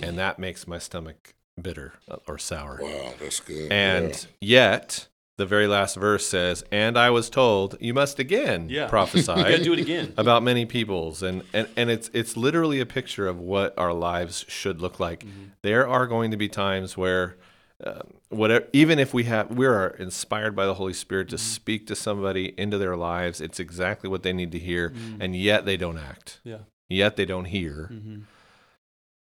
and 0.02 0.18
that 0.18 0.38
makes 0.38 0.66
my 0.66 0.78
stomach 0.78 1.34
bitter 1.60 1.94
uh, 2.10 2.16
or 2.26 2.38
sour. 2.38 2.80
Wow, 2.82 3.12
that's 3.18 3.40
good. 3.40 3.70
And 3.70 4.26
yet, 4.40 5.08
the 5.40 5.46
very 5.46 5.66
last 5.66 5.96
verse 5.96 6.24
says, 6.26 6.62
"And 6.70 6.96
I 6.96 7.10
was 7.10 7.28
told, 7.28 7.76
you 7.80 7.92
must 7.92 8.18
again 8.20 8.68
Yeah. 8.68 8.86
prophesy 8.86 9.32
you 9.36 9.42
gotta 9.42 9.64
do 9.64 9.72
it 9.72 9.80
again 9.80 10.14
about 10.24 10.42
many 10.44 10.64
peoples." 10.66 11.22
And, 11.22 11.42
and 11.52 11.66
and 11.76 11.90
it's 11.90 12.08
it's 12.14 12.36
literally 12.36 12.78
a 12.80 12.86
picture 12.86 13.26
of 13.26 13.38
what 13.40 13.76
our 13.78 13.92
lives 13.92 14.44
should 14.48 14.80
look 14.80 15.00
like. 15.00 15.20
Mm-hmm. 15.24 15.44
There 15.62 15.88
are 15.88 16.06
going 16.06 16.30
to 16.30 16.36
be 16.36 16.48
times 16.48 16.96
where. 16.96 17.36
Uh, 17.82 18.02
whatever, 18.28 18.66
even 18.74 18.98
if 18.98 19.14
we 19.14 19.24
have, 19.24 19.50
we 19.50 19.64
are 19.66 19.88
inspired 19.98 20.54
by 20.54 20.66
the 20.66 20.74
Holy 20.74 20.92
Spirit 20.92 21.30
to 21.30 21.36
Mm-hmm. 21.36 21.54
speak 21.60 21.86
to 21.86 21.96
somebody 21.96 22.52
into 22.58 22.76
their 22.76 22.94
lives. 22.94 23.40
It's 23.40 23.58
exactly 23.58 24.10
what 24.10 24.22
they 24.22 24.34
need 24.34 24.52
to 24.52 24.58
hear, 24.58 24.90
Mm-hmm. 24.90 25.22
and 25.22 25.34
yet 25.34 25.64
they 25.64 25.78
don't 25.78 25.96
act. 25.96 26.40
yeah 26.44 26.58
Yet 26.90 27.16
they 27.16 27.24
don't 27.24 27.46
hear, 27.46 27.86
hmm 27.88 28.18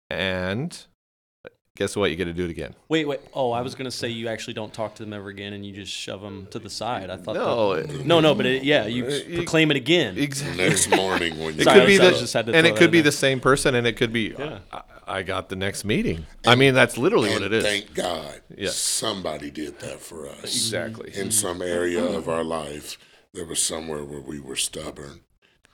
and 0.10 0.86
guess 1.78 1.96
what? 1.96 2.10
You 2.10 2.18
get 2.18 2.26
to 2.26 2.34
do 2.34 2.44
it 2.46 2.50
again. 2.50 2.74
wait 2.90 3.08
wait 3.08 3.20
oh 3.34 3.52
I 3.52 3.62
was 3.62 3.76
gonna 3.76 3.92
say 3.92 4.10
you 4.10 4.28
actually 4.28 4.54
don't 4.56 4.74
talk 4.74 4.96
to 4.96 5.04
them 5.04 5.13
ever 5.13 5.30
again 5.30 5.54
and 5.54 5.66
you 5.66 5.72
just 5.74 5.92
shove 5.94 6.22
them 6.22 6.48
to 6.52 6.60
the 6.60 6.70
side 6.70 7.10
I 7.10 7.18
thought 7.18 7.36
No, 7.36 7.76
that, 7.82 8.06
no 8.06 8.20
no 8.20 8.34
but 8.36 8.46
it, 8.46 8.63
yeah 8.63 8.86
you 8.88 9.08
you- 9.10 9.36
proclaim 9.38 9.72
it 9.72 9.78
again 9.78 10.18
exactly. 10.18 10.68
Next 10.68 10.90
morning 10.90 11.38
when 11.40 11.54
you 11.56 11.62
It 11.62 11.63
Sorry, 11.63 11.80
could 11.82 11.88
be 11.88 11.98
the, 11.98 12.12
just 12.12 12.34
had 12.34 12.48
to 12.48 12.54
and 12.56 12.66
it 12.68 12.76
could 12.76 12.92
be 12.92 13.00
there. 13.02 13.12
the 13.12 13.18
same 13.18 13.40
person, 13.40 13.76
and 13.76 13.86
it 13.88 13.96
could 13.98 14.12
be. 14.12 14.34
Yeah. 14.38 14.60
I, 14.72 14.82
I 15.10 15.24
got 15.24 15.48
the 15.50 15.56
next 15.56 15.86
meeting. 15.86 16.26
I 16.46 16.56
mean, 16.56 16.74
that's 16.74 16.98
literally 16.98 17.30
and 17.32 17.42
what 17.42 17.44
it 17.44 17.54
is. 17.54 17.63
thank 17.63 17.94
God 17.94 18.42
Yeah. 18.58 18.72
somebody 18.72 19.50
did 19.52 19.80
that 19.80 20.02
for 20.02 20.28
us. 20.28 20.44
exactly. 20.44 21.12
In 21.16 21.32
some 21.32 21.62
area 21.62 22.04
of 22.04 22.28
our 22.28 22.44
life, 22.44 22.98
there 23.34 23.46
was 23.46 23.62
somewhere 23.62 24.04
where 24.04 24.20
we 24.20 24.40
were 24.40 24.56
stubborn 24.58 25.22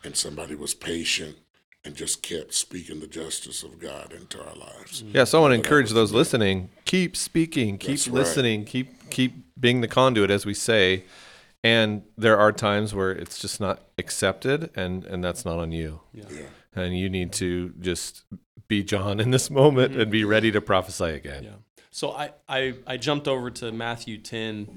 and 0.04 0.16
somebody 0.16 0.54
was 0.54 0.74
patient 0.76 1.38
and 1.86 1.96
just 1.96 2.22
kept 2.24 2.54
speaking 2.54 3.00
the 3.00 3.08
justice 3.08 3.63
of 3.63 3.80
God 3.80 4.13
into 4.13 4.41
our 4.41 4.56
lives. 4.56 5.04
Yeah. 5.04 5.26
So 5.26 5.39
I 5.39 5.41
want 5.41 5.52
to 5.52 5.56
encourage 5.56 5.91
those 5.91 6.12
listening: 6.12 6.69
keep 6.86 7.15
speaking, 7.15 7.78
keep 7.78 7.91
That's 7.91 8.08
right. 8.08 8.15
listening, 8.15 8.65
keep 8.65 9.10
keep 9.10 9.34
being 9.60 9.82
the 9.82 9.88
conduit, 9.88 10.32
as 10.32 10.46
we 10.46 10.54
say. 10.54 11.04
And 11.65 12.04
there 12.17 12.38
are 12.38 12.52
times 12.52 12.93
where 12.93 13.12
it's 13.12 13.39
just 13.39 13.60
not 13.62 13.82
accepted, 13.98 14.69
and 14.76 15.04
and 15.06 15.24
that's 15.24 15.46
not 15.46 15.60
on 15.60 15.72
you. 15.72 16.02
yeah. 16.13 16.26
Yeah. 16.30 16.41
And 16.76 16.98
you 16.98 17.08
need 17.08 17.32
to 17.34 17.72
just 17.80 18.24
be 18.67 18.84
John 18.84 19.19
in 19.19 19.30
this 19.30 19.50
moment 19.52 19.96
and 19.96 20.10
be 20.10 20.26
ready 20.26 20.52
to 20.52 20.60
prophesy 20.60 21.06
again. 21.06 21.43
Yeah. 21.43 21.50
So 21.91 22.12
I, 22.12 22.32
I, 22.50 22.74
I 22.88 22.98
jumped 22.98 23.28
over 23.28 23.52
to 23.52 23.72
Matthew 23.72 24.17
10 24.17 24.67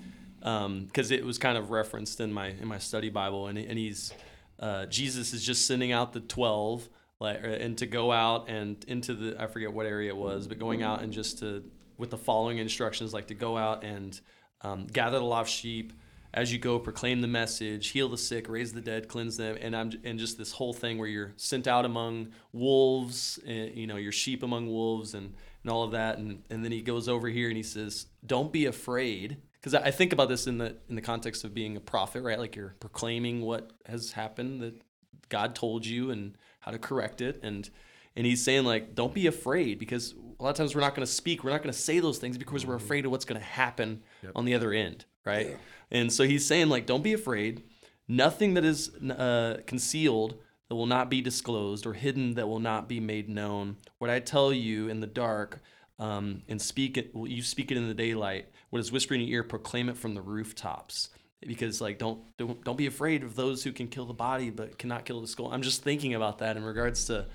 because 0.41 1.11
it 1.11 1.25
was 1.25 1.39
kind 1.39 1.57
of 1.57 1.71
referenced 1.71 2.21
in 2.21 2.31
my 2.33 2.49
in 2.49 2.69
my 2.69 2.77
study 2.79 3.09
Bible, 3.09 3.47
and 3.47 3.57
and 3.59 3.79
he's 3.79 4.13
uh, 4.61 4.87
Jesus 4.87 5.33
is 5.33 5.43
just 5.45 5.67
sending 5.67 5.93
out 5.93 6.13
the 6.13 6.21
twelve, 6.21 6.89
like 7.21 7.41
and 7.43 7.79
to 7.79 7.87
go 7.87 8.13
out 8.13 8.49
and 8.49 8.83
into 8.89 9.15
the 9.15 9.43
I 9.43 9.47
forget 9.47 9.73
what 9.73 9.87
area 9.87 10.11
it 10.11 10.17
was, 10.17 10.47
but 10.47 10.59
going 10.59 10.83
out 10.83 11.03
and 11.03 11.13
just 11.13 11.39
to 11.39 11.65
with 11.99 12.11
the 12.11 12.19
following 12.19 12.59
instructions, 12.59 13.15
like 13.15 13.29
to 13.29 13.35
go 13.35 13.57
out 13.57 13.85
and 13.85 14.21
um, 14.63 14.87
gather 14.87 15.19
the 15.19 15.25
lost 15.25 15.53
sheep. 15.53 15.93
As 16.35 16.53
you 16.53 16.59
go, 16.59 16.79
proclaim 16.79 17.23
the 17.23 17.29
message, 17.29 17.89
heal 17.89 18.11
the 18.11 18.19
sick, 18.19 18.47
raise 18.51 18.75
the 18.75 18.83
dead, 18.83 19.09
cleanse 19.09 19.39
them, 19.39 19.57
and 19.59 19.75
I'm 19.75 19.93
and 20.05 20.19
just 20.19 20.37
this 20.37 20.53
whole 20.53 20.75
thing 20.75 20.99
where 20.99 21.09
you're 21.09 21.33
sent 21.37 21.67
out 21.67 21.87
among 21.87 22.33
wolves, 22.53 23.39
and, 23.47 23.75
you 23.75 23.87
know, 23.87 23.97
your 23.97 24.13
sheep 24.13 24.43
among 24.43 24.67
wolves, 24.67 25.15
and 25.15 25.33
and 25.63 25.73
all 25.73 25.83
of 25.83 25.93
that, 25.93 26.19
and 26.19 26.43
and 26.51 26.63
then 26.63 26.73
he 26.73 26.83
goes 26.83 27.09
over 27.09 27.29
here 27.29 27.49
and 27.49 27.57
he 27.57 27.63
says, 27.63 28.07
"Don't 28.27 28.53
be 28.53 28.67
afraid," 28.67 29.39
because 29.55 29.73
I 29.73 29.91
think 29.91 30.13
about 30.13 30.29
this 30.29 30.47
in 30.47 30.59
the 30.59 30.77
in 30.91 30.95
the 30.95 31.01
context 31.01 31.43
of 31.43 31.55
being 31.55 31.75
a 31.75 31.81
prophet, 31.81 32.23
right? 32.23 32.39
Like 32.39 32.55
you're 32.55 32.77
proclaiming 32.81 33.41
what 33.41 33.71
has 33.87 34.13
happened 34.13 34.61
that 34.61 34.83
God 35.31 35.55
told 35.55 35.87
you 35.87 36.11
and 36.11 36.37
how 36.67 36.73
to 36.73 36.79
correct 36.79 37.23
it, 37.23 37.41
and 37.43 37.71
and 38.17 38.27
he's 38.27 38.45
saying 38.45 38.65
like, 38.65 38.95
don't 38.95 39.15
be 39.15 39.27
afraid 39.27 39.79
because 39.79 40.15
a 40.39 40.43
lot 40.43 40.51
of 40.51 40.57
times 40.57 40.75
we're 40.75 40.81
not 40.83 40.95
going 40.95 41.07
to 41.07 41.13
speak, 41.13 41.45
we're 41.45 41.51
not 41.51 41.63
going 41.63 41.73
to 41.73 41.79
say 41.79 42.01
those 42.01 42.19
things 42.19 42.37
because 42.37 42.67
we're 42.67 42.75
afraid 42.75 43.05
of 43.05 43.11
what's 43.11 43.25
going 43.25 43.41
to 43.41 43.47
happen 43.47 44.03
on 44.35 44.45
the 44.45 44.55
other 44.55 44.73
end, 44.73 45.05
right? 45.25 45.57
And 45.91 46.13
so 46.13 46.25
he's 46.25 46.45
saying 46.47 46.69
like, 46.69 46.87
don't 46.87 47.05
be 47.05 47.13
afraid. 47.13 47.63
Nothing 48.09 48.55
that 48.55 48.65
is 48.65 48.95
uh, 48.95 49.59
concealed 49.67 50.37
that 50.69 50.75
will 50.75 50.87
not 50.87 51.11
be 51.11 51.21
disclosed 51.21 51.87
or 51.87 51.93
hidden 51.93 52.35
that 52.35 52.49
will 52.49 52.61
not 52.61 52.89
be 52.89 53.01
made 53.01 53.29
known. 53.29 53.77
What 53.99 54.11
I 54.11 54.21
tell 54.21 54.53
you 54.53 54.89
in 54.89 55.01
the 55.01 55.07
dark, 55.07 55.61
um, 55.99 56.43
and 56.49 56.61
speak 56.61 56.99
it, 56.99 57.15
well, 57.15 57.27
you 57.27 57.43
speak 57.43 57.71
it 57.71 57.77
in 57.77 57.89
the 57.89 57.95
daylight. 57.95 58.49
What 58.71 58.81
is 58.81 58.93
whispered 58.93 59.15
in 59.15 59.23
your 59.23 59.39
ear, 59.39 59.43
proclaim 59.45 59.89
it 59.89 59.97
from 59.97 60.15
the 60.15 60.21
rooftops. 60.21 61.11
Because 61.41 61.81
like, 61.81 61.99
don't 61.99 62.21
don't 62.39 62.63
don't 62.65 62.77
be 62.77 62.87
afraid 62.87 63.23
of 63.23 63.37
those 63.37 63.63
who 63.63 63.73
can 63.73 63.89
kill 63.89 64.07
the 64.07 64.15
body 64.15 64.51
but 64.51 64.79
cannot 64.79 65.05
kill 65.05 65.21
the 65.21 65.27
soul. 65.27 65.53
I'm 65.53 65.63
just 65.63 65.83
thinking 65.83 66.15
about 66.15 66.39
that 66.39 66.57
in 66.57 66.65
regards 66.65 67.05
to 67.07 67.27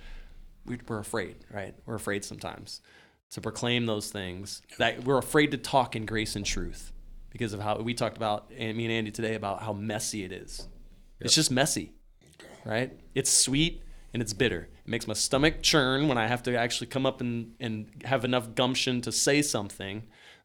we- 0.65 0.79
we're 0.87 0.99
afraid, 0.99 1.35
right? 1.51 1.75
We're 1.85 1.95
afraid 1.95 2.23
sometimes 2.25 2.81
to 3.31 3.41
proclaim 3.41 3.85
those 3.85 4.11
things. 4.11 4.61
That 4.77 5.03
we're 5.03 5.17
afraid 5.17 5.51
to 5.51 5.57
talk 5.57 5.95
in 5.95 6.05
grace 6.05 6.35
and 6.35 6.45
truth 6.45 6.91
because 7.29 7.53
of 7.53 7.61
how 7.61 7.77
we 7.77 7.93
talked 7.93 8.17
about 8.17 8.51
and 8.57 8.77
me 8.77 8.85
and 8.85 8.93
Andy 8.93 9.11
today 9.11 9.35
about 9.35 9.61
how 9.61 9.73
messy 9.73 10.23
it 10.23 10.31
is. 10.31 10.67
It's 11.19 11.35
just 11.35 11.51
messy, 11.51 11.93
right? 12.65 12.91
It's 13.15 13.31
sweet 13.31 13.83
and 14.13 14.21
it's 14.21 14.33
bitter. 14.33 14.67
It 14.85 14.89
makes 14.89 15.07
my 15.07 15.13
stomach 15.13 15.61
churn 15.61 16.07
when 16.07 16.17
I 16.17 16.27
have 16.27 16.43
to 16.43 16.57
actually 16.57 16.87
come 16.87 17.05
up 17.05 17.21
and, 17.21 17.53
and 17.59 17.89
have 18.03 18.25
enough 18.25 18.55
gumption 18.55 19.01
to 19.01 19.11
say 19.11 19.41
something 19.41 20.03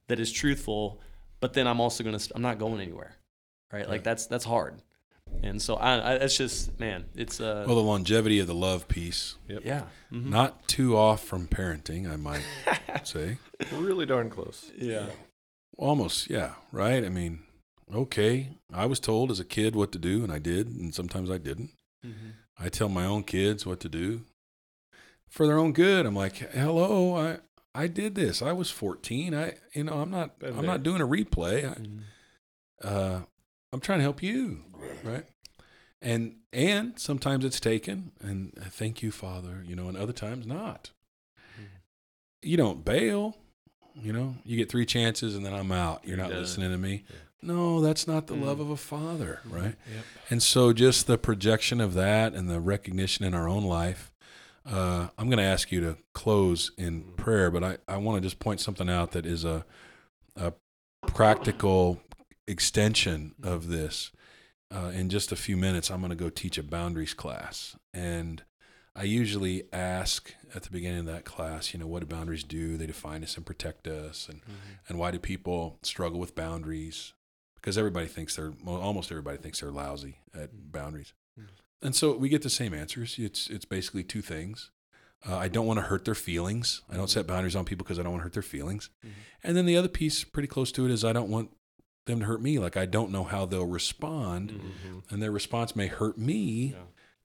that 0.09 0.21
is 0.21 0.31
truthful. 0.31 1.01
But 1.41 1.55
then 1.55 1.67
I'm 1.67 1.81
also 1.81 2.05
gonna 2.05 2.21
I'm 2.35 2.43
not 2.43 2.59
going 2.59 2.81
anywhere, 2.81 3.17
right? 3.73 3.89
Like 3.89 4.03
that's 4.03 4.27
that's 4.27 4.45
hard. 4.45 4.83
And 5.43 5.61
so 5.61 5.75
I, 5.75 5.97
I 5.97 6.13
it's 6.15 6.37
just 6.37 6.79
man, 6.79 7.05
it's 7.15 7.41
uh 7.41 7.65
Well, 7.67 7.77
the 7.77 7.83
longevity 7.83 8.39
of 8.39 8.47
the 8.47 8.55
love 8.55 8.89
piece, 8.89 9.37
yeah. 9.49 9.83
Mhm. 10.13 10.27
not 10.27 10.69
too 10.69 10.97
off 10.97 11.25
from 11.25 11.47
parenting, 11.49 12.11
I 12.11 12.17
might 12.17 12.45
say. 13.05 13.39
Really 13.73 14.07
darn 14.07 14.31
close. 14.31 14.71
Yeah. 14.77 15.07
Almost, 15.79 16.31
yeah, 16.31 16.55
right? 16.73 17.05
I 17.05 17.09
mean, 17.11 17.41
okay, 17.95 18.51
I 18.73 18.87
was 18.87 18.99
told 19.01 19.31
as 19.31 19.41
a 19.41 19.45
kid 19.45 19.77
what 19.77 19.93
to 19.93 19.99
do, 19.99 20.23
and 20.25 20.33
I 20.33 20.39
did, 20.39 20.69
and 20.69 20.95
sometimes 20.95 21.31
I 21.31 21.37
didn't. 21.39 21.71
Mm-hmm. 22.05 22.31
I 22.59 22.69
tell 22.71 22.89
my 22.89 23.05
own 23.05 23.25
kids 23.25 23.67
what 23.67 23.81
to 23.81 23.89
do 23.89 24.23
for 25.29 25.47
their 25.47 25.59
own 25.59 25.73
good. 25.73 26.07
I'm 26.07 26.15
like, 26.17 26.37
hello, 26.37 27.17
I 27.17 27.39
I 27.75 27.89
did 27.89 28.15
this. 28.15 28.41
I 28.41 28.53
was 28.53 28.71
14. 28.71 29.35
I 29.35 29.55
you 29.75 29.85
know 29.85 30.01
I'm 30.01 30.11
not 30.11 30.31
I'm 30.43 30.65
not 30.65 30.83
doing 30.83 31.03
a 31.03 31.07
replay. 31.07 31.65
Mm-hmm. 31.65 31.99
I, 32.83 32.89
uh, 32.89 33.21
I'm 33.73 33.81
trying 33.81 33.99
to 33.99 34.03
help 34.05 34.23
you, 34.23 34.65
right? 35.05 35.25
And 36.03 36.37
and 36.53 36.99
sometimes 36.99 37.45
it's 37.45 37.61
taken, 37.61 38.13
and 38.21 38.53
uh, 38.61 38.65
thank 38.71 39.03
you, 39.03 39.11
Father. 39.11 39.63
You 39.67 39.75
know, 39.77 39.89
and 39.89 39.97
other 39.97 40.13
times 40.13 40.47
not. 40.47 40.91
You 42.43 42.57
don't 42.57 42.85
bail. 42.85 43.37
You 43.95 44.13
know, 44.13 44.37
you 44.45 44.57
get 44.59 44.69
three 44.71 44.85
chances, 44.87 45.35
and 45.35 45.45
then 45.45 45.55
I'm 45.55 45.73
out. 45.73 46.03
You're 46.07 46.19
not 46.19 46.31
listening 46.31 46.71
to 46.71 46.77
me. 46.79 47.05
Yeah. 47.09 47.17
No, 47.43 47.81
that's 47.81 48.07
not 48.07 48.27
the 48.27 48.35
Mm. 48.35 48.45
love 48.45 48.61
of 48.61 48.69
a 48.71 48.77
father, 48.77 49.41
right? 49.49 49.75
Yep. 49.95 50.05
And 50.31 50.43
so, 50.43 50.73
just 50.73 51.07
the 51.07 51.17
projection 51.17 51.81
of 51.81 51.95
that 51.95 52.35
and 52.35 52.51
the 52.51 52.61
recognition 52.61 53.25
in 53.25 53.33
our 53.35 53.49
own 53.49 53.65
life. 53.65 54.13
Uh, 54.67 55.09
I'm 55.17 55.27
going 55.29 55.39
to 55.39 55.45
ask 55.45 55.71
you 55.73 55.81
to 55.81 55.97
close 56.13 56.73
in 56.77 57.03
prayer, 57.17 57.51
but 57.51 57.63
I, 57.65 57.79
I 57.89 57.97
want 57.99 58.17
to 58.19 58.21
just 58.21 58.39
point 58.41 58.61
something 58.61 58.91
out 58.91 59.13
that 59.13 59.25
is 59.25 59.45
a, 59.45 59.65
a 60.35 60.53
practical 61.07 62.01
extension 62.47 63.35
mm-hmm. 63.41 63.53
of 63.53 63.69
this. 63.69 64.11
Uh, 64.69 64.91
in 64.93 65.09
just 65.09 65.31
a 65.31 65.37
few 65.37 65.57
minutes, 65.57 65.91
I'm 65.91 66.01
going 66.01 66.11
to 66.11 66.17
go 66.17 66.29
teach 66.29 66.59
a 66.59 66.63
boundaries 66.63 67.15
class. 67.15 67.77
And 67.95 68.43
I 68.97 69.05
usually 69.05 69.65
ask 69.73 70.35
at 70.55 70.65
the 70.65 70.71
beginning 70.71 71.01
of 71.01 71.07
that 71.07 71.25
class, 71.25 71.73
you 71.73 71.79
know, 71.79 71.87
what 71.87 72.01
do 72.01 72.07
boundaries 72.07 72.43
do? 72.43 72.77
They 72.77 72.87
define 72.87 73.23
us 73.23 73.37
and 73.37 73.47
protect 73.47 73.87
us. 73.87 74.29
And, 74.29 74.41
mm-hmm. 74.41 74.53
and 74.89 74.99
why 74.99 75.13
do 75.13 75.19
people 75.19 75.79
struggle 75.83 76.19
with 76.19 76.35
boundaries? 76.35 77.13
Because 77.55 77.79
everybody 77.79 78.07
thinks 78.07 78.35
they're, 78.35 78.55
well, 78.65 78.77
almost 78.77 79.13
everybody 79.13 79.37
thinks 79.37 79.61
they're 79.61 79.71
lousy 79.71 80.19
at 80.35 80.53
mm. 80.53 80.73
boundaries. 80.73 81.13
Mm. 81.39 81.47
And 81.83 81.95
so 81.95 82.17
we 82.17 82.29
get 82.29 82.43
the 82.43 82.51
same 82.51 82.75
answers. 82.75 83.17
It's, 83.19 83.49
it's 83.49 83.65
basically 83.65 84.03
two 84.03 84.23
things. 84.23 84.71
Uh, 85.29 85.37
I 85.37 85.49
don't 85.49 85.67
want 85.67 85.79
to 85.79 85.87
hurt 85.87 86.05
their 86.05 86.15
feelings. 86.15 86.83
I 86.89 86.95
don't 86.95 87.05
mm-hmm. 87.05 87.11
set 87.11 87.27
boundaries 87.27 87.57
on 87.57 87.65
people 87.65 87.85
because 87.85 87.99
I 87.99 88.03
don't 88.03 88.13
want 88.13 88.21
to 88.21 88.25
hurt 88.25 88.35
their 88.35 88.43
feelings. 88.43 88.91
And 89.43 89.57
then 89.57 89.67
the 89.67 89.77
other 89.77 89.89
piece, 89.89 90.25
pretty 90.25 90.49
close 90.49 90.73
to 90.73 90.85
it, 90.85 90.91
is 90.91 91.05
I 91.05 91.13
don't 91.13 91.31
want 91.31 91.51
them 92.07 92.21
to 92.21 92.27
hurt 92.27 92.41
me. 92.43 92.59
Like 92.59 92.77
I 92.77 92.87
don't 92.87 93.11
know 93.13 93.25
how 93.25 93.47
they'll 93.47 93.67
respond, 93.67 94.51
Mm-hmm. 94.53 94.99
and 95.11 95.23
their 95.23 95.31
response 95.33 95.77
may 95.77 95.87
hurt 95.89 96.17
me, 96.19 96.73
Yeah. 96.73 96.79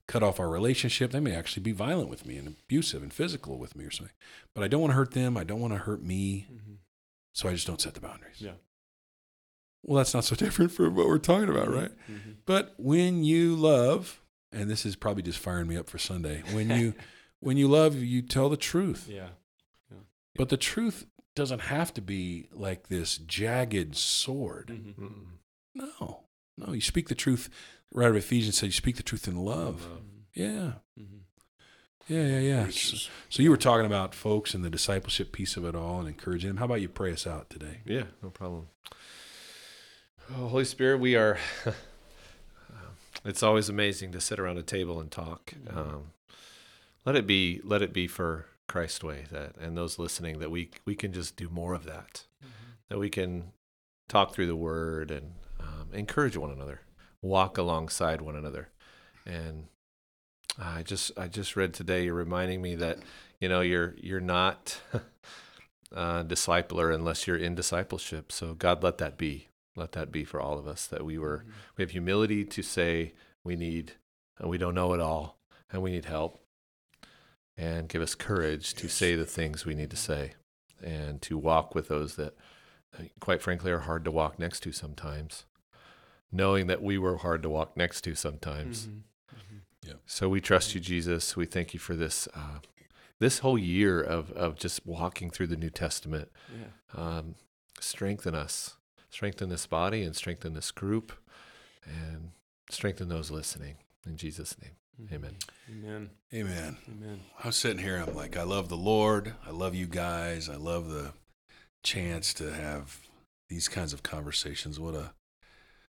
cut 0.06 0.22
off 0.22 0.38
our 0.38 0.48
relationship. 0.48 1.10
They 1.12 1.20
may 1.20 1.34
actually 1.34 1.62
be 1.62 1.72
violent 1.72 2.08
with 2.10 2.26
me 2.26 2.36
and 2.36 2.48
abusive 2.48 3.02
and 3.02 3.12
physical 3.12 3.58
with 3.58 3.74
me 3.76 3.84
or 3.84 3.90
something. 3.90 4.14
But 4.54 4.64
I 4.64 4.68
don't 4.68 4.80
want 4.80 4.90
to 4.92 4.96
hurt 4.96 5.12
them. 5.12 5.36
I 5.36 5.44
don't 5.44 5.60
want 5.60 5.72
to 5.72 5.78
hurt 5.78 6.02
me. 6.02 6.46
So 7.32 7.48
I 7.48 7.52
just 7.54 7.66
don't 7.66 7.80
set 7.80 7.94
the 7.94 8.00
boundaries. 8.00 8.40
Yeah. 8.40 8.52
Well, 9.82 9.96
that's 9.98 10.14
not 10.14 10.24
so 10.24 10.36
different 10.44 10.70
from 10.72 10.94
what 10.94 11.06
we're 11.06 11.18
talking 11.18 11.48
about, 11.48 11.68
right? 11.72 11.90
Mm-hmm. 12.10 12.30
But 12.44 12.74
when 12.76 13.24
you 13.24 13.54
love, 13.56 14.20
and 14.52 14.68
this 14.68 14.84
is 14.84 14.96
probably 14.96 15.22
just 15.22 15.38
firing 15.38 15.66
me 15.68 15.76
up 15.76 15.88
for 15.88 15.98
Sunday, 15.98 16.42
when 16.52 16.68
you 16.70 16.94
when 17.40 17.56
you 17.56 17.68
love, 17.68 17.96
you 17.96 18.20
tell 18.22 18.48
the 18.48 18.56
truth. 18.56 19.08
Yeah. 19.10 19.28
But 20.34 20.48
the 20.48 20.56
truth 20.56 21.06
doesn't 21.34 21.60
have 21.60 21.94
to 21.94 22.02
be 22.02 22.48
like 22.52 22.88
this 22.88 23.18
jagged 23.18 23.96
sword. 23.96 24.68
Mm-hmm. 24.68 25.06
No. 25.74 26.24
No, 26.58 26.72
you 26.72 26.80
speak 26.80 27.08
the 27.08 27.14
truth. 27.14 27.48
Right 27.92 28.10
of 28.10 28.16
Ephesians 28.16 28.58
said, 28.58 28.66
you 28.66 28.72
speak 28.72 28.96
the 28.96 29.02
truth 29.02 29.26
in 29.26 29.36
love. 29.36 29.82
Love. 29.82 30.00
Yeah. 30.34 30.72
Mm-hmm. 30.98 31.18
Yeah, 32.08 32.26
yeah, 32.26 32.38
yeah. 32.40 32.68
So, 32.68 32.96
so 33.28 33.42
you 33.42 33.50
were 33.50 33.56
talking 33.56 33.86
about 33.86 34.14
folks 34.14 34.54
and 34.54 34.64
the 34.64 34.70
discipleship 34.70 35.32
piece 35.32 35.56
of 35.56 35.64
it 35.64 35.74
all 35.74 36.00
and 36.00 36.08
encouraging 36.08 36.48
them. 36.48 36.56
How 36.56 36.64
about 36.64 36.80
you 36.80 36.88
pray 36.88 37.12
us 37.12 37.26
out 37.26 37.48
today? 37.48 37.80
Yeah, 37.84 38.04
no 38.22 38.30
problem. 38.30 38.68
Oh, 40.30 40.48
Holy 40.48 40.64
Spirit, 40.64 40.98
we 40.98 41.14
are. 41.14 41.38
it's 43.24 43.42
always 43.42 43.68
amazing 43.68 44.12
to 44.12 44.20
sit 44.20 44.40
around 44.40 44.58
a 44.58 44.62
table 44.62 45.00
and 45.00 45.10
talk. 45.10 45.54
Um, 45.70 46.12
let 47.04 47.16
it 47.16 47.26
be. 47.26 47.60
Let 47.62 47.82
it 47.82 47.92
be 47.92 48.08
for 48.08 48.46
Christ's 48.72 49.04
way 49.04 49.26
that, 49.30 49.56
and 49.60 49.76
those 49.76 49.98
listening, 49.98 50.38
that 50.38 50.50
we 50.50 50.70
we 50.86 50.94
can 50.94 51.12
just 51.12 51.36
do 51.36 51.50
more 51.50 51.74
of 51.74 51.84
that. 51.84 52.24
That 52.88 52.98
we 52.98 53.10
can 53.10 53.52
talk 54.08 54.32
through 54.32 54.46
the 54.46 54.56
Word 54.56 55.10
and 55.10 55.34
um, 55.60 55.88
encourage 55.92 56.36
one 56.36 56.50
another, 56.50 56.80
walk 57.20 57.58
alongside 57.58 58.22
one 58.22 58.34
another, 58.34 58.70
and 59.26 59.66
I 60.58 60.82
just 60.82 61.12
I 61.18 61.28
just 61.28 61.54
read 61.54 61.74
today. 61.74 62.04
You're 62.04 62.14
reminding 62.14 62.62
me 62.62 62.74
that 62.76 62.98
you 63.40 63.48
know 63.48 63.60
you're 63.60 63.94
you're 63.98 64.20
not. 64.20 64.80
uh, 65.94 66.24
discipler 66.24 66.94
unless 66.94 67.26
you're 67.26 67.36
in 67.36 67.54
discipleship. 67.54 68.32
So 68.32 68.54
God, 68.54 68.82
let 68.82 68.96
that 68.98 69.18
be. 69.18 69.48
Let 69.76 69.92
that 69.92 70.10
be 70.10 70.24
for 70.24 70.40
all 70.40 70.58
of 70.58 70.66
us 70.66 70.86
that 70.86 71.04
we 71.04 71.18
were 71.18 71.44
we 71.76 71.82
have 71.82 71.90
humility 71.90 72.44
to 72.44 72.62
say 72.62 73.12
we 73.44 73.56
need 73.56 73.92
and 74.38 74.48
we 74.48 74.58
don't 74.58 74.74
know 74.74 74.92
it 74.92 75.00
all 75.00 75.38
and 75.70 75.82
we 75.82 75.90
need 75.90 76.04
help. 76.06 76.41
And 77.62 77.88
give 77.88 78.02
us 78.02 78.14
courage 78.14 78.74
to 78.74 78.84
Yes. 78.86 78.94
say 78.94 79.14
the 79.14 79.26
things 79.26 79.64
we 79.64 79.74
need 79.74 79.90
to 79.90 79.96
say 79.96 80.32
and 80.82 81.22
to 81.22 81.38
walk 81.38 81.74
with 81.74 81.88
those 81.88 82.16
that 82.16 82.34
uh, 82.98 83.04
quite 83.20 83.40
frankly 83.40 83.70
are 83.70 83.80
hard 83.80 84.04
to 84.04 84.10
walk 84.10 84.38
next 84.38 84.60
to 84.64 84.72
sometimes. 84.72 85.44
Knowing 86.30 86.66
that 86.66 86.82
we 86.82 86.98
were 86.98 87.18
hard 87.18 87.42
to 87.42 87.48
walk 87.48 87.76
next 87.76 88.00
to 88.02 88.14
sometimes. 88.14 88.86
Mm-hmm. 88.86 88.98
So 90.06 90.28
we 90.28 90.40
trust 90.40 90.74
you, 90.74 90.80
Jesus. 90.80 91.36
We 91.36 91.46
thank 91.46 91.74
you 91.74 91.80
for 91.80 91.94
this 91.94 92.28
uh, 92.34 92.60
this 93.18 93.40
whole 93.40 93.58
year 93.58 94.00
of 94.00 94.30
of 94.32 94.56
just 94.56 94.86
walking 94.86 95.30
through 95.30 95.48
the 95.48 95.56
New 95.56 95.70
Testament. 95.70 96.30
Yeah. 96.50 96.68
Um, 97.00 97.34
strengthen 97.80 98.34
us, 98.34 98.76
strengthen 99.10 99.48
this 99.48 99.66
body, 99.66 100.02
and 100.02 100.14
strengthen 100.16 100.54
this 100.54 100.70
group, 100.70 101.12
and 101.84 102.30
strengthen 102.70 103.08
those 103.08 103.30
listening. 103.30 103.76
In 104.06 104.16
Jesus' 104.16 104.56
name, 104.60 104.76
Amen. 105.12 105.36
Amen. 105.70 106.10
Amen. 106.32 106.76
Amen. 106.88 107.20
I 107.42 107.46
was 107.48 107.56
sitting 107.56 107.82
here. 107.82 107.96
I'm 107.96 108.14
like, 108.14 108.36
I 108.36 108.42
love 108.42 108.68
the 108.68 108.76
Lord. 108.76 109.34
I 109.46 109.50
love 109.50 109.74
you 109.74 109.86
guys. 109.86 110.48
I 110.48 110.56
love 110.56 110.88
the 110.88 111.12
chance 111.82 112.32
to 112.34 112.52
have 112.52 113.00
these 113.48 113.68
kinds 113.68 113.92
of 113.92 114.02
conversations. 114.02 114.78
What 114.78 114.94
a 114.94 115.12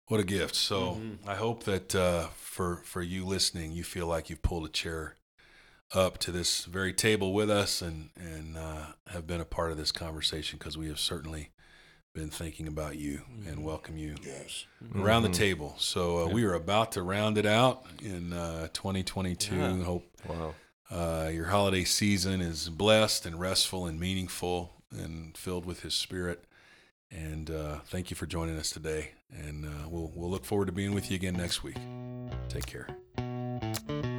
what 0.06 0.20
a 0.20 0.24
gift. 0.24 0.54
So 0.54 0.96
Mhm. 0.96 1.18
I 1.26 1.34
hope 1.34 1.64
that 1.64 1.94
uh, 1.94 2.28
for 2.36 2.76
for 2.84 3.02
you 3.02 3.24
listening, 3.24 3.72
you 3.72 3.84
feel 3.84 4.06
like 4.06 4.30
you've 4.30 4.42
pulled 4.42 4.66
a 4.66 4.70
chair 4.70 5.16
up 5.92 6.18
to 6.18 6.32
this 6.32 6.64
very 6.64 6.92
table 6.92 7.32
with 7.32 7.50
us 7.50 7.82
and 7.82 8.10
and 8.16 8.56
uh, 8.56 8.86
have 9.08 9.26
been 9.26 9.40
a 9.40 9.44
part 9.46 9.70
of 9.70 9.76
this 9.76 9.92
conversation 9.92 10.58
because 10.58 10.76
we 10.78 10.88
have 10.88 10.98
certainly 10.98 11.50
been 12.14 12.30
thinking 12.30 12.68
about 12.68 12.96
you 12.96 13.20
and 13.48 13.58
Mhm. 13.58 13.62
welcome 13.62 13.98
you 13.98 14.14
Yes. 14.24 14.66
around 14.94 15.24
Mhm. 15.24 15.32
the 15.32 15.38
table. 15.38 15.74
So 15.78 16.18
uh, 16.20 16.26
we 16.28 16.44
are 16.44 16.54
about 16.54 16.92
to 16.92 17.02
round 17.02 17.36
it 17.36 17.44
out 17.44 17.84
in 18.00 18.32
uh, 18.32 18.68
2022. 18.72 19.56
Yeah. 19.56 19.82
Hope 19.82 20.06
Wow. 20.28 20.54
uh, 20.90 21.28
your 21.32 21.46
holiday 21.46 21.82
season 21.84 22.40
is 22.40 22.68
blessed 22.70 23.26
and 23.26 23.40
restful 23.40 23.86
and 23.86 23.98
meaningful 23.98 24.72
and 24.92 25.36
filled 25.36 25.66
with 25.66 25.80
His 25.80 25.94
Spirit. 25.94 26.44
And 27.10 27.50
uh, 27.50 27.80
thank 27.86 28.10
you 28.10 28.16
for 28.16 28.26
joining 28.26 28.56
us 28.58 28.70
today. 28.70 29.10
And 29.32 29.66
uh, 29.66 29.88
we'll 29.88 30.12
we'll 30.14 30.30
look 30.30 30.44
forward 30.44 30.66
to 30.66 30.72
being 30.72 30.94
with 30.94 31.10
you 31.10 31.16
again 31.16 31.34
next 31.34 31.64
week. 31.64 31.76
Take 32.48 32.66
care. 32.66 34.13